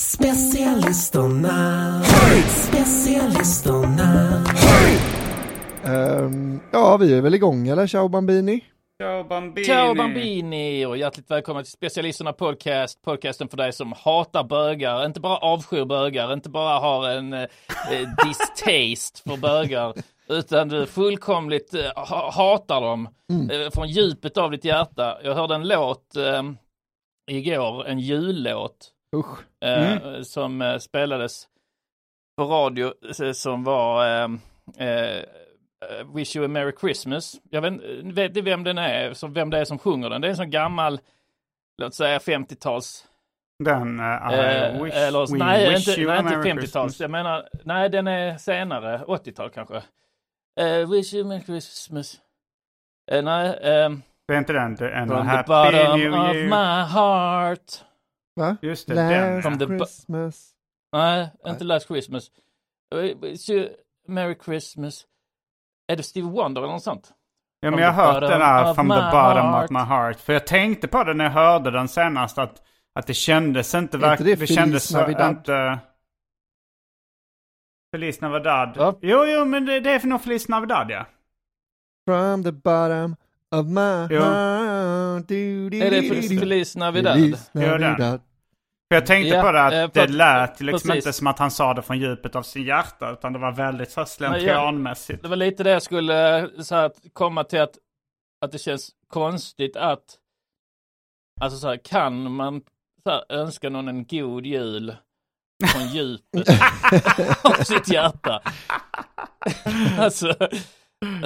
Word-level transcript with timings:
Specialisterna. 0.00 2.02
Specialisterna. 2.48 4.44
Ehm, 5.84 6.60
ja, 6.72 6.96
vi 6.96 7.14
är 7.18 7.20
väl 7.20 7.34
igång 7.34 7.68
eller? 7.68 7.86
Ciao 7.86 8.08
Bambini. 8.08 8.64
Ciao 9.00 9.24
Bambini! 9.24 9.66
Ciao 9.66 9.94
Bambini 9.94 10.86
och 10.86 10.96
hjärtligt 10.96 11.30
välkomna 11.30 11.62
till 11.62 11.72
Specialisterna 11.72 12.32
Podcast. 12.32 13.02
Podcasten 13.02 13.48
för 13.48 13.56
dig 13.56 13.72
som 13.72 13.92
hatar 13.96 14.44
bögar, 14.44 15.06
inte 15.06 15.20
bara 15.20 15.36
avskyr 15.36 15.84
bögar, 15.84 16.32
inte 16.32 16.50
bara 16.50 16.78
har 16.78 17.08
en 17.08 17.32
eh, 17.32 17.46
distaste 18.26 19.22
för 19.30 19.36
bögar, 19.36 19.94
utan 20.28 20.68
du 20.68 20.86
fullkomligt 20.86 21.74
eh, 21.74 21.80
ha- 21.96 22.30
hatar 22.30 22.80
dem 22.80 23.08
eh, 23.52 23.70
från 23.70 23.88
djupet 23.88 24.36
av 24.36 24.50
ditt 24.50 24.64
hjärta. 24.64 25.18
Jag 25.24 25.34
hörde 25.34 25.54
en 25.54 25.68
låt 25.68 26.16
eh, 26.16 26.42
igår, 27.30 27.86
en 27.86 27.98
jullåt, 27.98 28.90
Usch. 29.16 29.64
eh, 29.64 30.22
som 30.22 30.62
eh, 30.62 30.78
spelades 30.78 31.48
på 32.36 32.44
radio 32.44 32.92
eh, 33.22 33.32
som 33.32 33.64
var 33.64 34.06
eh, 34.78 35.22
Wish 36.14 36.36
you 36.36 36.44
a 36.44 36.48
merry 36.48 36.72
Christmas. 36.80 37.40
Jag 37.50 37.62
vet, 37.62 37.72
vet 38.04 38.34
ni 38.34 38.40
vem 38.40 38.64
den 38.64 38.78
är, 38.78 39.12
så 39.12 39.26
vem 39.26 39.50
det 39.50 39.58
är 39.58 39.64
som 39.64 39.78
sjunger 39.78 40.10
den? 40.10 40.20
Det 40.20 40.28
är 40.28 40.30
en 40.30 40.36
sån 40.36 40.50
gammal, 40.50 41.00
låt 41.82 41.94
säga 41.94 42.18
50-tals 42.18 43.06
Den, 43.64 44.00
uh, 44.00 44.32
Eh, 44.32 44.82
wish, 44.82 44.94
eller, 44.96 45.38
nej, 45.38 45.68
wish 45.70 45.88
inte, 45.88 46.06
nej, 46.06 46.18
inte 46.18 46.30
Merry 46.36 46.50
50-tals. 46.50 46.60
Christmas. 46.60 47.00
Jag 47.00 47.10
menar, 47.10 47.48
nej, 47.64 47.88
den 47.90 48.06
är 48.06 48.36
senare, 48.36 48.98
80-tal 49.06 49.50
kanske. 49.50 49.82
Uh, 50.60 50.90
wish 50.90 51.14
you 51.14 51.24
a 51.24 51.28
Merry 51.28 51.40
Christmas. 51.40 52.20
Eh, 53.10 53.22
nej, 53.22 53.58
ehm, 53.62 54.02
Det 54.28 54.34
är 54.34 54.38
inte 54.38 54.52
den, 54.52 54.74
det 54.74 54.84
är 54.90 54.92
en 54.92 55.08
from 55.08 55.22
the 55.22 55.28
Happy 55.28 55.46
bottom 55.48 56.00
New 56.00 56.12
of 56.12 56.34
my 56.34 56.82
heart. 56.94 57.84
Va? 58.40 58.56
Just 58.62 58.86
det, 58.88 58.94
den. 58.94 59.34
Last 59.34 59.42
From 59.48 59.58
the 59.58 59.64
bu- 59.64 59.78
Christmas. 59.78 60.50
Nej, 60.92 61.30
inte 61.46 61.64
Last 61.64 61.86
Christmas. 61.86 62.30
Eh, 62.94 63.66
Merry 64.08 64.36
Christmas. 64.44 65.06
Är 65.92 65.96
det 65.96 66.02
Stevie 66.02 66.30
Wonder 66.30 66.62
eller 66.62 66.72
något 66.72 66.82
sånt? 66.82 67.12
Ja, 67.60 67.70
men 67.70 67.78
From 67.78 67.82
jag 67.82 67.92
har 67.92 68.12
hört 68.12 68.20
den 68.30 68.40
här 68.42 68.74
From 68.74 68.88
the 68.88 68.94
bottom 68.94 69.46
heart. 69.46 69.64
of 69.64 69.70
my 69.70 69.78
heart. 69.78 70.20
För 70.20 70.32
jag 70.32 70.46
tänkte 70.46 70.88
på 70.88 71.04
det 71.04 71.14
när 71.14 71.24
jag 71.24 71.32
hörde 71.32 71.70
den 71.70 71.88
senast 71.88 72.38
att, 72.38 72.62
att 72.94 73.06
det 73.06 73.14
kändes 73.14 73.74
inte 73.74 73.98
verkligen... 73.98 74.38
det 74.38 74.46
Det, 74.46 74.54
kändes 74.54 74.84
så 74.88 74.98
Navidad? 75.00 75.30
inte... 75.30 75.78
Feliz 77.94 78.20
Navidad. 78.20 78.72
Ja. 78.76 78.98
Jo, 79.02 79.24
jo, 79.26 79.44
men 79.44 79.66
det, 79.66 79.80
det 79.80 79.90
är 79.90 79.98
för 79.98 80.08
nog 80.08 80.22
Feliz 80.22 80.48
Navidad, 80.48 80.90
ja. 80.90 81.06
From 82.08 82.44
the 82.44 82.52
bottom 82.52 83.16
of 83.50 83.66
my 83.66 84.06
Jo. 84.16 84.20
heart. 84.22 85.28
Du, 85.28 85.70
du, 85.70 85.78
Är 85.82 85.90
det. 85.90 86.02
Feliz 86.40 86.76
Navidad? 86.76 87.14
Feliz 87.14 87.50
Jo, 87.54 87.60
den. 87.60 88.20
För 88.90 88.94
jag 88.94 89.06
tänkte 89.06 89.34
Ja, 89.34 89.42
på 89.42 89.52
det 89.52 89.62
att 89.62 89.96
eh, 89.96 90.02
det 90.02 90.12
lät 90.12 90.60
liksom 90.60 90.88
precis. 90.88 91.06
inte 91.06 91.12
som 91.12 91.26
att 91.26 91.38
han 91.38 91.50
sa 91.50 91.74
det 91.74 91.82
från 91.82 91.98
djupet 91.98 92.36
av 92.36 92.42
sin 92.42 92.64
hjärta. 92.64 93.10
Utan 93.12 93.32
det 93.32 93.38
var 93.38 93.52
väldigt 93.52 93.90
så 93.90 94.00
ja. 94.00 94.06
slentrianmässigt. 94.06 95.22
Det 95.22 95.28
var 95.28 95.36
lite 95.36 95.62
det 95.62 95.70
jag 95.70 95.82
skulle 95.82 96.38
eh, 96.38 96.48
så 96.60 96.74
här, 96.74 96.90
komma 97.12 97.44
till 97.44 97.60
att, 97.60 97.78
att 98.44 98.52
det 98.52 98.58
känns 98.58 98.90
konstigt 99.08 99.76
att 99.76 100.04
Alltså 101.40 101.58
så 101.58 101.68
här, 101.68 101.76
kan 101.76 102.32
man 102.34 102.62
så 103.02 103.10
här, 103.10 103.24
önska 103.28 103.70
någon 103.70 103.88
en 103.88 104.04
god 104.04 104.46
jul 104.46 104.96
från 105.66 105.88
djupet 105.92 106.48
av 107.44 107.64
sitt 107.64 107.88
hjärta? 107.88 108.42
alltså, 109.98 110.34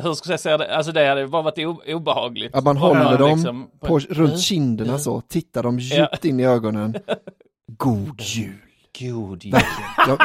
hur 0.03 0.15
ska 0.15 0.31
jag 0.31 0.41
säga 0.41 0.59
det? 0.59 0.77
Alltså 0.77 0.93
det 0.93 1.06
hade 1.06 1.27
bara 1.27 1.43
varit 1.43 1.87
obehagligt. 1.87 2.55
Att 2.55 2.65
man 2.65 2.77
håller 2.77 3.19
dem 3.19 3.31
liksom 3.31 3.71
på, 3.81 3.99
runt 3.99 4.41
kinderna 4.41 4.99
så, 4.99 5.21
tittar 5.21 5.62
dem 5.62 5.78
djupt 5.78 6.25
in 6.25 6.41
i 6.41 6.47
ögonen. 6.47 6.94
God 7.67 8.21
jul. 8.21 8.59
God 9.01 9.45
jul. 9.45 9.55
Ja. 10.07 10.19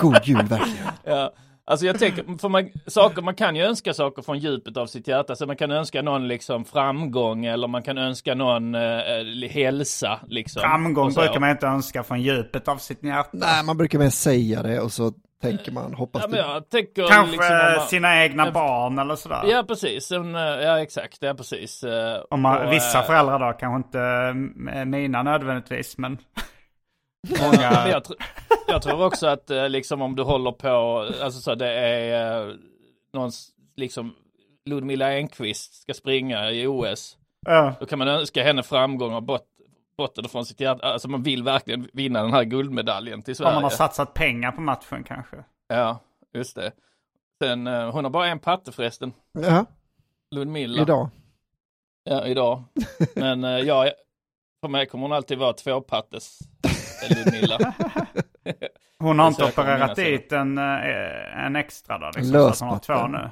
God 0.00 0.20
jul, 0.24 0.46
verkligen. 0.46 0.86
Ja. 1.04 1.32
Alltså 1.64 1.86
jag 1.86 1.98
tänker, 1.98 2.38
för 2.38 2.48
man, 2.48 2.70
saker, 2.86 3.22
man 3.22 3.34
kan 3.34 3.56
ju 3.56 3.62
önska 3.62 3.94
saker 3.94 4.22
från 4.22 4.38
djupet 4.38 4.76
av 4.76 4.86
sitt 4.86 5.08
hjärta. 5.08 5.36
Så 5.36 5.46
man 5.46 5.56
kan 5.56 5.70
önska 5.70 6.02
någon 6.02 6.28
liksom 6.28 6.64
framgång 6.64 7.44
eller 7.44 7.68
man 7.68 7.82
kan 7.82 7.98
önska 7.98 8.34
någon 8.34 8.74
eh, 8.74 9.50
hälsa. 9.50 10.20
Liksom, 10.28 10.62
Framgång 10.62 11.12
brukar 11.14 11.40
man 11.40 11.50
inte 11.50 11.66
önska 11.66 12.02
från 12.02 12.22
djupet 12.22 12.68
av 12.68 12.76
sitt 12.76 13.04
hjärta. 13.04 13.28
Nej, 13.32 13.64
man 13.64 13.76
brukar 13.76 13.98
mer 13.98 14.10
säga 14.10 14.62
det 14.62 14.80
och 14.80 14.92
så 14.92 15.12
tänker 15.42 15.72
man, 15.72 15.94
hoppas 15.94 16.22
Ja, 16.22 16.28
men 16.28 16.38
det. 16.38 16.52
jag 16.52 16.68
tänker 16.68 17.06
Kanske 17.08 17.32
liksom 17.36 17.54
om 17.56 17.76
man, 17.76 17.86
sina 17.88 18.22
egna 18.24 18.44
Ja. 18.46 18.50
barn 18.52 18.98
eller 18.98 19.16
sådär. 19.16 19.42
Ja 19.46 19.64
precis, 19.68 20.12
eh, 20.12 20.26
ja 20.38 20.80
exakt, 20.82 21.18
ja 21.22 21.34
precis. 21.34 21.84
Eh, 21.84 22.22
Om 22.30 22.40
man, 22.40 22.66
och, 22.66 22.72
vissa 22.72 22.98
eh, 22.98 23.04
föräldrar 23.06 23.38
då, 23.38 23.52
kanske 23.58 23.76
inte 23.76 24.32
mina 24.86 25.22
nödvändigtvis, 25.22 25.98
men 25.98 26.18
Men 27.28 27.40
många... 27.42 27.88
jag, 27.88 28.02
tr- 28.02 28.22
jag 28.68 28.82
tror 28.82 29.04
också 29.06 29.26
att 29.26 29.50
liksom 29.68 30.02
om 30.02 30.16
du 30.16 30.22
håller 30.22 30.52
på, 30.52 30.68
alltså 31.22 31.40
så 31.40 31.54
det 31.54 31.72
är 31.72 32.56
någon 33.12 33.30
liksom 33.76 34.14
Ludmilla 34.66 35.12
Enqvist 35.18 35.82
ska 35.82 35.94
springa 35.94 36.50
i 36.50 36.66
OS. 36.66 37.16
Ja. 37.46 37.74
Då 37.80 37.86
kan 37.86 37.98
man 37.98 38.08
önska 38.08 38.42
henne 38.44 38.62
framgång 38.62 39.14
och 39.14 39.22
bot, 40.00 40.14
botten 40.14 40.30
från 40.30 40.46
sitt 40.46 40.60
hjärta. 40.60 40.86
Alltså 40.86 41.08
man 41.08 41.22
vill 41.22 41.42
verkligen 41.42 41.88
vinna 41.92 42.22
den 42.22 42.32
här 42.32 42.44
guldmedaljen 42.44 43.22
till 43.22 43.32
Om 43.32 43.36
Sverige. 43.36 43.54
man 43.54 43.62
har 43.62 43.70
satsat 43.70 44.14
pengar 44.14 44.52
på 44.52 44.60
matchen 44.60 45.04
kanske. 45.04 45.44
Ja, 45.68 45.98
just 46.34 46.56
det. 46.56 46.72
Sen, 47.42 47.66
eh, 47.66 47.90
hon 47.90 48.04
har 48.04 48.10
bara 48.10 48.26
en 48.28 48.38
patte 48.38 48.72
förresten. 48.72 49.12
Ja, 49.32 49.64
Ludmilla. 50.30 50.82
idag. 50.82 51.08
Ja, 52.04 52.26
idag. 52.26 52.62
Men 53.16 53.44
eh, 53.44 53.50
ja, 53.50 53.90
för 54.60 54.68
mig 54.68 54.86
kommer 54.86 55.02
hon 55.02 55.12
alltid 55.12 55.38
vara 55.38 55.52
tvåpattes 55.52 56.38
eh, 57.02 57.16
Ludmilla. 57.16 57.74
Hon 59.02 59.18
har 59.18 59.28
inte 59.28 59.44
opererat 59.44 59.96
dit 59.96 60.32
en, 60.32 60.58
en 60.58 61.56
extra 61.56 61.98
då, 61.98 62.06
liksom, 62.06 62.32
så 62.32 62.48
att 62.48 62.60
hon 62.60 62.68
har 62.68 62.78
två 62.78 63.06
nu. 63.06 63.30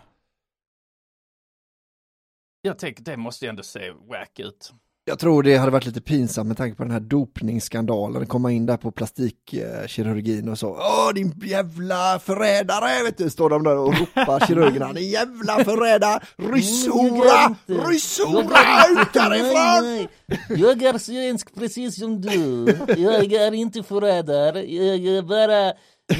Jag 2.62 2.78
tänker 2.78 3.02
det 3.02 3.16
måste 3.16 3.44
ju 3.44 3.48
ändå 3.48 3.62
se 3.62 3.90
wack 3.90 4.38
ut. 4.38 4.72
Jag 5.08 5.18
tror 5.18 5.42
det 5.42 5.56
hade 5.56 5.72
varit 5.72 5.86
lite 5.86 6.00
pinsamt 6.00 6.48
med 6.48 6.56
tanke 6.56 6.76
på 6.76 6.82
den 6.82 6.92
här 6.92 7.00
dopningsskandalen, 7.00 8.26
komma 8.26 8.52
in 8.52 8.66
där 8.66 8.76
på 8.76 8.90
plastikkirurgin 8.90 10.48
och 10.48 10.58
så, 10.58 10.68
åh 10.68 11.14
din 11.14 11.34
jävla 11.44 12.18
förrädare, 12.18 13.04
vet 13.04 13.18
du, 13.18 13.30
står 13.30 13.50
de 13.50 13.62
där 13.62 13.76
och 13.76 13.94
ropar 13.98 14.46
kirurgerna, 14.46 14.92
din 14.92 15.10
jävla 15.10 15.64
förrädare, 15.64 16.20
rysshora, 16.36 17.56
rysshora, 17.66 18.58
ut 18.90 19.22
härifrån! 19.22 20.08
Jag 20.48 20.82
är 20.82 20.98
svensk 20.98 21.54
precis 21.54 21.98
som 22.00 22.20
du. 22.20 22.66
Jag 22.96 23.32
är 23.32 23.54
inte 23.54 23.82
förrädare. 23.82 24.62
Jag 24.64 25.16
är 25.16 25.22
bara... 25.22 25.72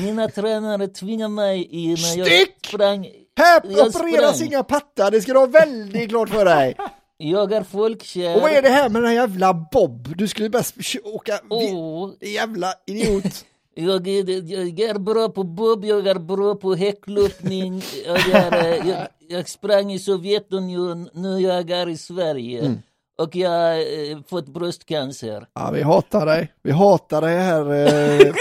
Mina 0.05 0.28
tränare 0.28 0.88
tvingar 0.88 1.28
mig 1.28 1.69
i 1.70 1.88
när 1.88 2.25
Stick! 2.25 2.66
sprang. 2.66 3.06
Här 3.37 3.62
Jag 3.65 3.87
opereras 3.87 4.43
inga 4.43 4.62
pattar, 4.62 5.10
det 5.10 5.20
ska 5.20 5.32
du 5.32 5.38
ha 5.38 5.47
väldigt 5.47 6.09
klart 6.09 6.28
för 6.28 6.44
dig. 6.44 6.76
Jag 7.21 7.53
är 7.53 7.62
folkkär. 7.62 8.37
Och 8.37 8.43
vad 8.43 8.51
är 8.51 8.62
det 8.62 8.69
här 8.69 8.89
med 8.89 9.03
den 9.03 9.09
här 9.09 9.15
jävla 9.17 9.55
Bob? 9.55 10.15
Du 10.17 10.29
skulle 10.29 10.49
sp- 10.49 11.01
åka, 11.05 11.41
din 11.50 12.17
jävla 12.35 12.75
idiot. 12.87 13.44
jag, 13.75 14.09
är, 14.09 14.53
jag 14.53 14.81
är 14.81 14.99
bra 14.99 15.29
på 15.29 15.43
bob, 15.43 15.85
jag 15.85 16.06
är 16.06 16.19
bra 16.19 16.55
på 16.55 16.75
häckloppning. 16.75 17.82
Jag, 18.06 18.29
är, 18.29 18.65
eh, 18.65 18.88
jag, 18.88 19.09
jag 19.29 19.49
sprang 19.49 19.93
i 19.93 19.99
Sovjetunionen, 19.99 21.11
nu 21.12 21.41
jag 21.41 21.70
är 21.70 21.88
i 21.88 21.97
Sverige. 21.97 22.61
Mm. 22.61 22.79
Och 23.19 23.37
jag 23.37 23.50
har 23.50 24.11
eh, 24.11 24.19
fått 24.29 24.49
bröstcancer. 24.49 25.47
Ja, 25.55 25.70
vi 25.70 25.82
hatar 25.82 26.26
dig, 26.26 26.53
vi 26.62 26.70
hatar 26.70 27.20
dig 27.20 27.37
här, 27.37 27.73
eh, 27.73 28.35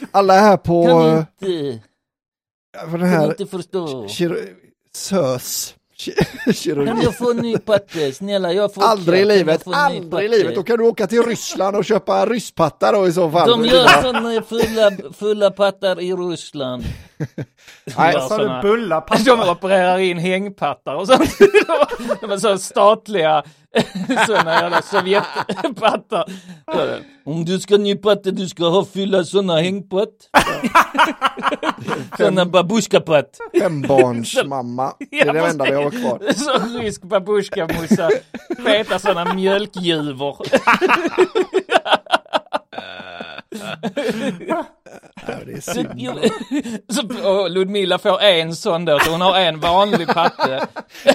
alla 0.10 0.32
här 0.32 0.56
på, 0.56 0.86
Kan 0.86 1.08
eh, 1.08 1.18
inte, 1.18 1.82
för 2.72 2.98
den 2.98 3.00
kan 3.00 3.08
här, 3.08 3.26
inte 3.26 3.46
förstå. 3.46 4.08
SÖS, 4.94 5.74
kirurgi. 6.54 7.04
Jag 7.04 7.18
få 7.18 7.30
en 7.30 7.36
ny 7.36 7.58
patte? 7.58 8.12
Snälla, 8.12 8.52
jag 8.52 8.74
får 8.74 8.82
Aldrig 8.82 9.20
i 9.20 9.24
livet, 9.24 9.62
aldrig 9.66 10.24
i 10.24 10.28
livet. 10.28 10.54
Då 10.54 10.62
kan 10.62 10.78
du 10.78 10.84
åka 10.84 11.06
till 11.06 11.22
Ryssland 11.22 11.76
och 11.76 11.84
köpa 11.84 12.26
rysspattar 12.26 12.92
då 12.92 13.06
i 13.08 13.12
så 13.12 13.30
fall. 13.30 13.50
De 13.50 13.64
gör 13.64 14.02
sådana 14.02 14.42
fulla, 14.42 14.90
fulla 15.18 15.50
pattar 15.50 16.00
i 16.00 16.12
Ryssland. 16.12 16.84
Nej, 17.98 18.12
Sa 18.28 18.38
du 18.38 18.68
bulla 18.68 19.00
De 19.24 19.50
opererar 19.50 19.98
in 19.98 20.18
hängpattar 20.18 20.94
och 20.94 21.06
sånt. 21.06 21.38
De 22.20 22.30
är 22.30 22.36
så 22.36 22.58
statliga 22.58 23.42
sådana 24.26 24.54
jävla 24.54 24.82
Sovjetpattar. 24.82 26.24
Om 27.24 27.44
du 27.44 27.60
ska 27.60 27.76
nypatta, 27.76 28.30
du 28.30 28.48
ska 28.48 28.68
ha 28.68 28.84
fylla 28.84 29.24
sådana 29.24 29.56
hängpatt. 29.56 30.08
sådana 32.16 32.46
babushkapatt. 32.46 33.38
Fembarnsmamma. 33.60 34.92
Det 35.10 35.20
är 35.20 35.32
det 35.32 35.40
enda 35.40 35.64
vi 35.64 35.72
har 35.72 35.90
kvar. 35.90 36.32
Så 36.32 36.78
rysk 36.78 37.02
babushka-morsa. 37.02 38.10
Feta 38.64 38.98
sådana 38.98 39.34
mjölkjuvor. 39.34 40.36
Ja, 44.48 44.64
det 45.46 45.52
är 45.52 45.60
synd. 45.60 46.32
Så, 46.88 47.28
och 47.30 47.50
Ludmilla 47.50 47.98
får 47.98 48.20
en 48.22 48.54
sån 48.56 48.84
då, 48.84 48.98
så 48.98 49.10
hon 49.10 49.20
har 49.20 49.38
en 49.40 49.60
vanlig 49.60 50.08
patte. 50.08 50.66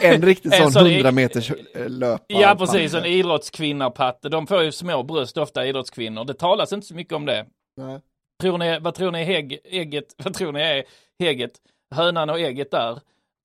En 0.02 0.22
riktigt 0.22 0.54
En 0.54 0.64
sån 0.64 0.72
sån 0.72 0.88
i- 0.88 0.94
100 0.94 1.12
meters 1.12 1.52
löpare. 1.88 2.20
Ja 2.28 2.56
precis, 2.60 2.94
en 2.94 3.06
idrottskvinnapatte. 3.06 4.30
De 4.30 4.48
får 4.48 4.64
ju 4.64 4.72
små 4.72 5.04
bröst 5.04 5.38
ofta, 5.38 5.66
idrottskvinnor. 5.66 6.24
Det 6.26 6.34
talas 6.34 6.74
inte 6.74 6.88
så 6.88 6.96
mycket 6.96 7.14
om 7.14 7.26
det. 7.26 7.46
Nej. 7.78 8.00
Tror 8.42 8.58
ni, 8.58 8.80
vad 8.80 8.94
tror 8.94 9.12
ni 9.12 9.24
hägg, 9.24 9.60
ägget, 9.64 10.06
vad 10.24 10.34
tror 10.34 10.52
ni 10.52 10.62
är 10.62 10.84
hägget, 11.20 11.52
hönan 11.96 12.30
och 12.30 12.40
ägget 12.40 12.72
där? 12.72 13.00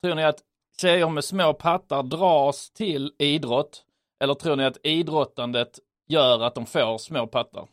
Tror 0.05 0.15
ni 0.15 0.25
att 0.25 0.38
tjejer 0.81 1.09
med 1.09 1.25
små 1.25 1.55
pattar 1.55 2.03
dras 2.03 2.71
till 2.71 3.12
idrott? 3.19 3.83
Eller 4.25 4.35
tror 4.35 4.56
ni 4.56 4.65
att 4.65 4.77
idrottandet 4.83 5.79
gör 6.09 6.43
att 6.43 6.55
de 6.55 6.67
får 6.67 6.99
små 6.99 7.27
pattar? 7.27 7.67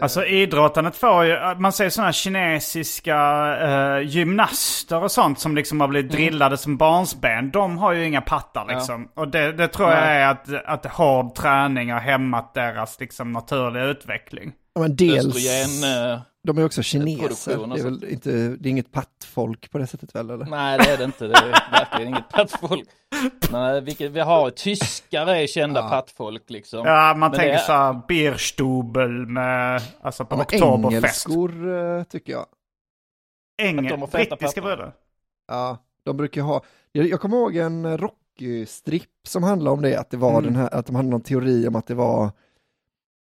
Alltså 0.00 0.26
idrottandet 0.26 0.96
får 0.96 1.24
ju, 1.24 1.38
man 1.58 1.72
ser 1.72 1.88
sådana 1.88 2.12
kinesiska 2.12 3.18
eh, 3.60 4.08
gymnaster 4.08 5.02
och 5.02 5.12
sånt 5.12 5.40
som 5.40 5.56
liksom 5.56 5.80
har 5.80 5.88
blivit 5.88 6.12
drillade 6.12 6.56
som 6.56 6.76
barnsben. 6.76 7.50
De 7.50 7.78
har 7.78 7.92
ju 7.92 8.06
inga 8.06 8.20
pattar 8.20 8.66
liksom. 8.74 9.08
Och 9.14 9.28
det, 9.28 9.52
det 9.52 9.68
tror 9.68 9.90
jag 9.90 10.00
Nej. 10.00 10.22
är 10.22 10.28
att, 10.28 10.64
att 10.64 10.86
hård 10.86 11.34
träning 11.34 11.92
har 11.92 12.00
hämmat 12.00 12.54
deras 12.54 13.00
liksom 13.00 13.32
naturliga 13.32 13.84
utveckling. 13.84 14.52
Ja, 14.74 14.80
men 14.80 14.96
dels, 14.96 15.26
Östrogen, 15.26 16.12
eh, 16.12 16.20
de 16.42 16.58
är 16.58 16.64
också 16.64 16.82
kineser. 16.82 17.56
Det 17.74 17.80
är, 17.80 17.84
väl 17.84 18.04
inte, 18.04 18.30
det 18.48 18.68
är 18.68 18.70
inget 18.70 18.92
pattfolk 18.92 19.70
på 19.70 19.78
det 19.78 19.86
sättet 19.86 20.14
väl? 20.14 20.30
Eller? 20.30 20.44
nej 20.46 20.78
det 20.78 20.90
är 20.90 20.98
det 20.98 21.04
inte, 21.04 21.26
det 21.26 21.34
är 21.34 21.70
verkligen 21.72 22.08
inget 22.08 22.28
pattfolk. 22.28 22.88
Nej, 23.52 23.80
vilket 23.80 24.10
vi 24.10 24.20
har, 24.20 24.50
tyskar 24.50 25.26
är 25.26 25.46
kända 25.46 25.88
pattfolk 25.88 26.42
liksom. 26.50 26.86
Ja, 26.86 27.14
man 27.16 27.30
Men 27.30 27.38
tänker 27.38 27.54
är- 27.54 27.58
så 27.58 27.72
här 27.72 28.00
Bierstubel 28.08 29.10
med, 29.26 29.82
alltså 30.02 30.24
på 30.24 30.36
Ja, 30.36 30.42
Oktoberfest. 30.42 31.26
engelskor 31.28 31.68
eh, 31.98 32.02
tycker 32.02 32.32
jag. 32.32 32.46
Engel, 33.62 34.00
brittiska 34.12 34.60
bröder. 34.60 34.92
Ja, 35.48 35.78
de 36.04 36.16
brukar 36.16 36.42
ha, 36.42 36.62
jag, 36.92 37.06
jag 37.06 37.20
kommer 37.20 37.36
ihåg 37.36 37.56
en 37.56 37.98
Rocky-stripp 37.98 39.08
som 39.28 39.42
handlade 39.42 39.74
om 39.74 39.82
det, 39.82 39.96
att 39.96 40.10
det 40.10 40.16
var 40.16 40.30
Mm. 40.30 40.44
den 40.44 40.56
här, 40.56 40.74
att 40.74 40.86
de 40.86 40.96
hade 40.96 41.08
någon 41.08 41.20
teori 41.20 41.68
om 41.68 41.76
att 41.76 41.86
det 41.86 41.94
var 41.94 42.30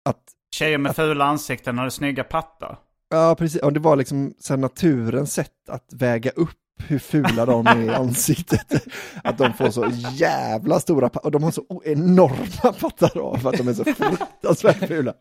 att, 0.09 0.23
Tjejer 0.55 0.79
med 0.79 0.97
fula 0.97 1.25
ansikten 1.25 1.79
hade 1.79 1.91
snygga 1.91 2.25
pattar. 2.25 2.79
Ja 3.11 3.35
precis, 3.39 3.63
och 3.63 3.73
det 3.73 3.81
var 3.81 3.97
liksom 3.97 4.35
så 4.39 4.57
naturens 4.57 5.33
sätt 5.35 5.69
att 5.69 5.93
väga 5.93 6.31
upp 6.31 6.51
hur 6.89 6.99
fula 6.99 7.47
de 7.47 7.67
är 7.67 7.83
i 7.83 7.89
ansiktet. 7.95 8.85
Att 9.25 9.39
de 9.39 9.53
får 9.53 9.71
så 9.71 9.87
jävla 10.13 10.81
stora 10.81 11.09
och 11.09 11.31
de 11.31 11.43
har 11.43 11.51
så 11.51 11.83
enorma 11.85 12.73
pattar 12.73 13.19
av 13.19 13.37
för 13.37 13.49
att 13.49 13.57
de 13.59 13.69
är 13.69 13.73
så 13.75 13.85
fruktansvärt 13.95 14.89
fula. 14.89 15.15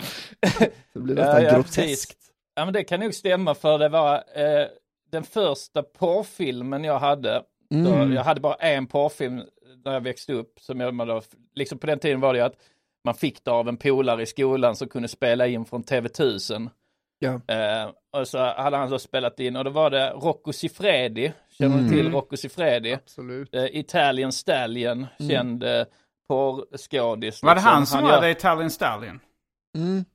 Det 0.94 1.00
blir 1.00 1.16
nästan 1.16 1.44
Ja, 1.44 1.50
ja, 1.50 1.56
groteskt. 1.56 1.76
precis. 1.82 2.18
Ja 2.56 2.66
men 2.66 2.74
det 2.74 2.84
kan 2.84 3.00
nog 3.00 3.14
stämma 3.14 3.56
för 3.56 3.80
det 3.80 3.90
var 3.90 4.16
eh, 4.16 4.68
den 5.12 5.24
första 5.24 5.84
porrfilmen 5.84 6.84
jag 6.84 7.00
hade. 7.00 7.44
Mm. 7.74 8.12
jag 8.14 8.24
hade 8.24 8.42
bara 8.42 8.54
en 8.56 8.88
porrfilm 8.88 9.42
när 9.86 9.94
jag 9.94 10.02
växte 10.02 10.34
upp. 10.34 10.60
Som 10.60 10.80
jag, 10.80 11.08
då, 11.08 11.22
liksom 11.56 11.78
på 11.78 11.88
den 11.88 12.00
tiden 12.00 12.20
var 12.20 12.34
det 12.34 12.42
att 12.46 12.56
man 13.06 13.14
fick 13.16 13.46
det 13.46 13.52
av 13.52 13.70
en 13.70 13.78
polare 13.78 14.22
i 14.22 14.26
skolan 14.26 14.76
som 14.76 14.88
kunde 14.88 15.08
spela 15.08 15.48
in 15.48 15.66
från 15.66 15.84
TV1000. 15.84 16.70
Ja. 17.20 17.34
Eh, 17.56 17.90
och 18.18 18.28
så 18.28 18.38
hade 18.38 18.78
han 18.78 18.90
så 18.90 19.00
spelat 19.00 19.40
in 19.40 19.56
och 19.56 19.64
då 19.64 19.70
var 19.70 19.90
det 19.90 20.10
Rocco 20.10 20.54
Siffredi. 20.54 21.34
Känner 21.50 21.78
ni 21.82 21.90
till 21.90 22.00
Mm. 22.00 22.14
Rocco 22.14 22.38
Siffredi? 22.38 22.94
Absolut. 22.94 23.56
Eh, 23.56 23.66
Italian 23.66 24.32
Stallion, 24.32 25.08
känd 25.30 25.64
eh, 25.64 25.86
porrskådis. 26.30 27.44
Var 27.44 27.50
det 27.50 27.56
liksom. 27.56 27.72
han 27.74 27.86
som 27.86 28.04
var 28.04 28.10
gör- 28.12 28.26
Italian 28.30 28.70
Stallion? 28.70 29.20
Mm. 29.78 30.06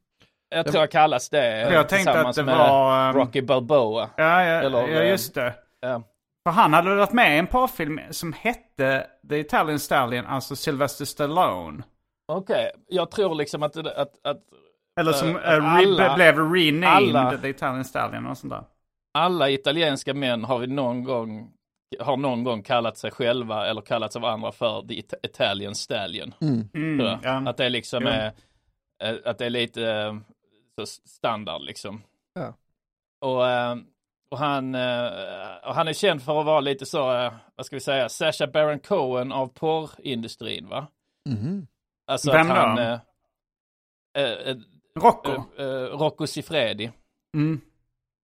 Jag 0.49 0.67
tror 0.67 0.81
jag 0.81 0.91
kallas 0.91 1.29
det. 1.31 1.65
För 1.69 1.75
jag 1.75 1.89
tänkte 1.89 2.21
att 2.21 2.37
det 2.37 2.43
med 2.45 2.59
var, 2.59 3.09
ehm, 3.11 3.17
Rocky 3.17 3.43
Balboa. 3.43 4.11
Ja, 4.17 4.45
ja, 4.45 4.63
Eller, 4.63 4.89
ja 4.89 5.03
eh, 5.03 5.09
just 5.11 5.35
det. 5.35 5.55
Ja. 5.81 6.03
För 6.45 6.51
han 6.51 6.73
hade 6.73 6.95
varit 6.95 7.13
med 7.13 7.37
i 7.37 7.39
en 7.39 7.47
porrfilm 7.47 8.01
som 8.11 8.33
hette 8.33 9.07
The 9.29 9.39
Italian 9.39 9.79
Stallion, 9.79 10.27
alltså 10.27 10.57
Sylvester 10.57 11.05
Stallone. 11.05 11.83
Okej, 12.33 12.71
jag 12.89 13.11
tror 13.11 13.35
liksom 13.35 13.63
att, 13.63 13.77
att, 13.77 14.27
att 14.27 14.43
Eller 15.01 15.13
som 15.13 15.29
eh, 15.37 15.75
alla- 15.75 16.09
re- 16.09 16.15
blev 16.15 16.39
renamed 16.53 17.17
alla- 17.17 17.39
The 17.39 17.49
Italian 17.49 17.85
Stallion 17.85 18.27
och 18.27 18.39
sånt 18.39 18.53
där. 18.53 18.65
alla 19.15 19.51
italienska 19.51 20.15
män 20.15 20.45
har 20.45 20.59
vi 20.59 20.67
någon 20.67 21.05
gång 21.05 21.53
har 22.01 22.17
någon 22.17 22.45
gång 22.45 22.63
kallat 22.63 22.99
sig 22.99 23.11
själva 23.11 23.67
eller 23.67 23.81
kallats 23.81 24.17
av 24.17 24.25
andra 24.25 24.53
för 24.53 24.83
The 24.89 24.95
It- 24.95 25.15
Italian 25.23 25.75
Stallion. 25.75 26.35
Mm. 26.41 26.69
Mm, 26.75 27.19
ja. 27.23 27.51
Att 27.51 27.57
det 27.57 27.69
liksom 27.69 28.03
Ja. 28.07 28.11
är 28.13 28.33
eh, 29.05 29.17
att 29.25 29.39
det 29.39 29.47
är 29.47 29.51
lite 29.51 29.91
eh, 29.93 30.17
så 30.79 30.87
standard 30.87 31.63
liksom. 31.63 32.03
Ja. 32.35 32.55
Och, 33.21 33.43
och, 34.31 34.39
han, 34.39 34.75
och 35.63 35.75
han 35.75 35.89
är 35.89 35.93
känd 35.93 36.23
för 36.23 36.41
att 36.41 36.47
vara 36.47 36.61
lite 36.61 36.87
så, 36.87 37.31
vad 37.55 37.67
ska 37.67 37.77
vi 37.77 37.81
säga, 37.81 38.09
Sacha 38.09 38.47
Baron 38.47 38.79
Cohen 38.79 39.33
av 39.33 39.47
porrindustrin 39.49 40.69
va? 40.69 40.87
Mhm. 41.29 41.67
Alltså 42.11 42.33
Vem 42.33 42.51
att 42.51 42.57
då? 42.57 42.63
han... 42.63 42.79
Eh, 44.19 44.57
Rocco. 44.95 45.31
eh, 45.59 45.65
eh, 45.65 45.71
Rocco 45.99 46.27
Siffredi. 46.27 46.91
Mm. 47.37 47.61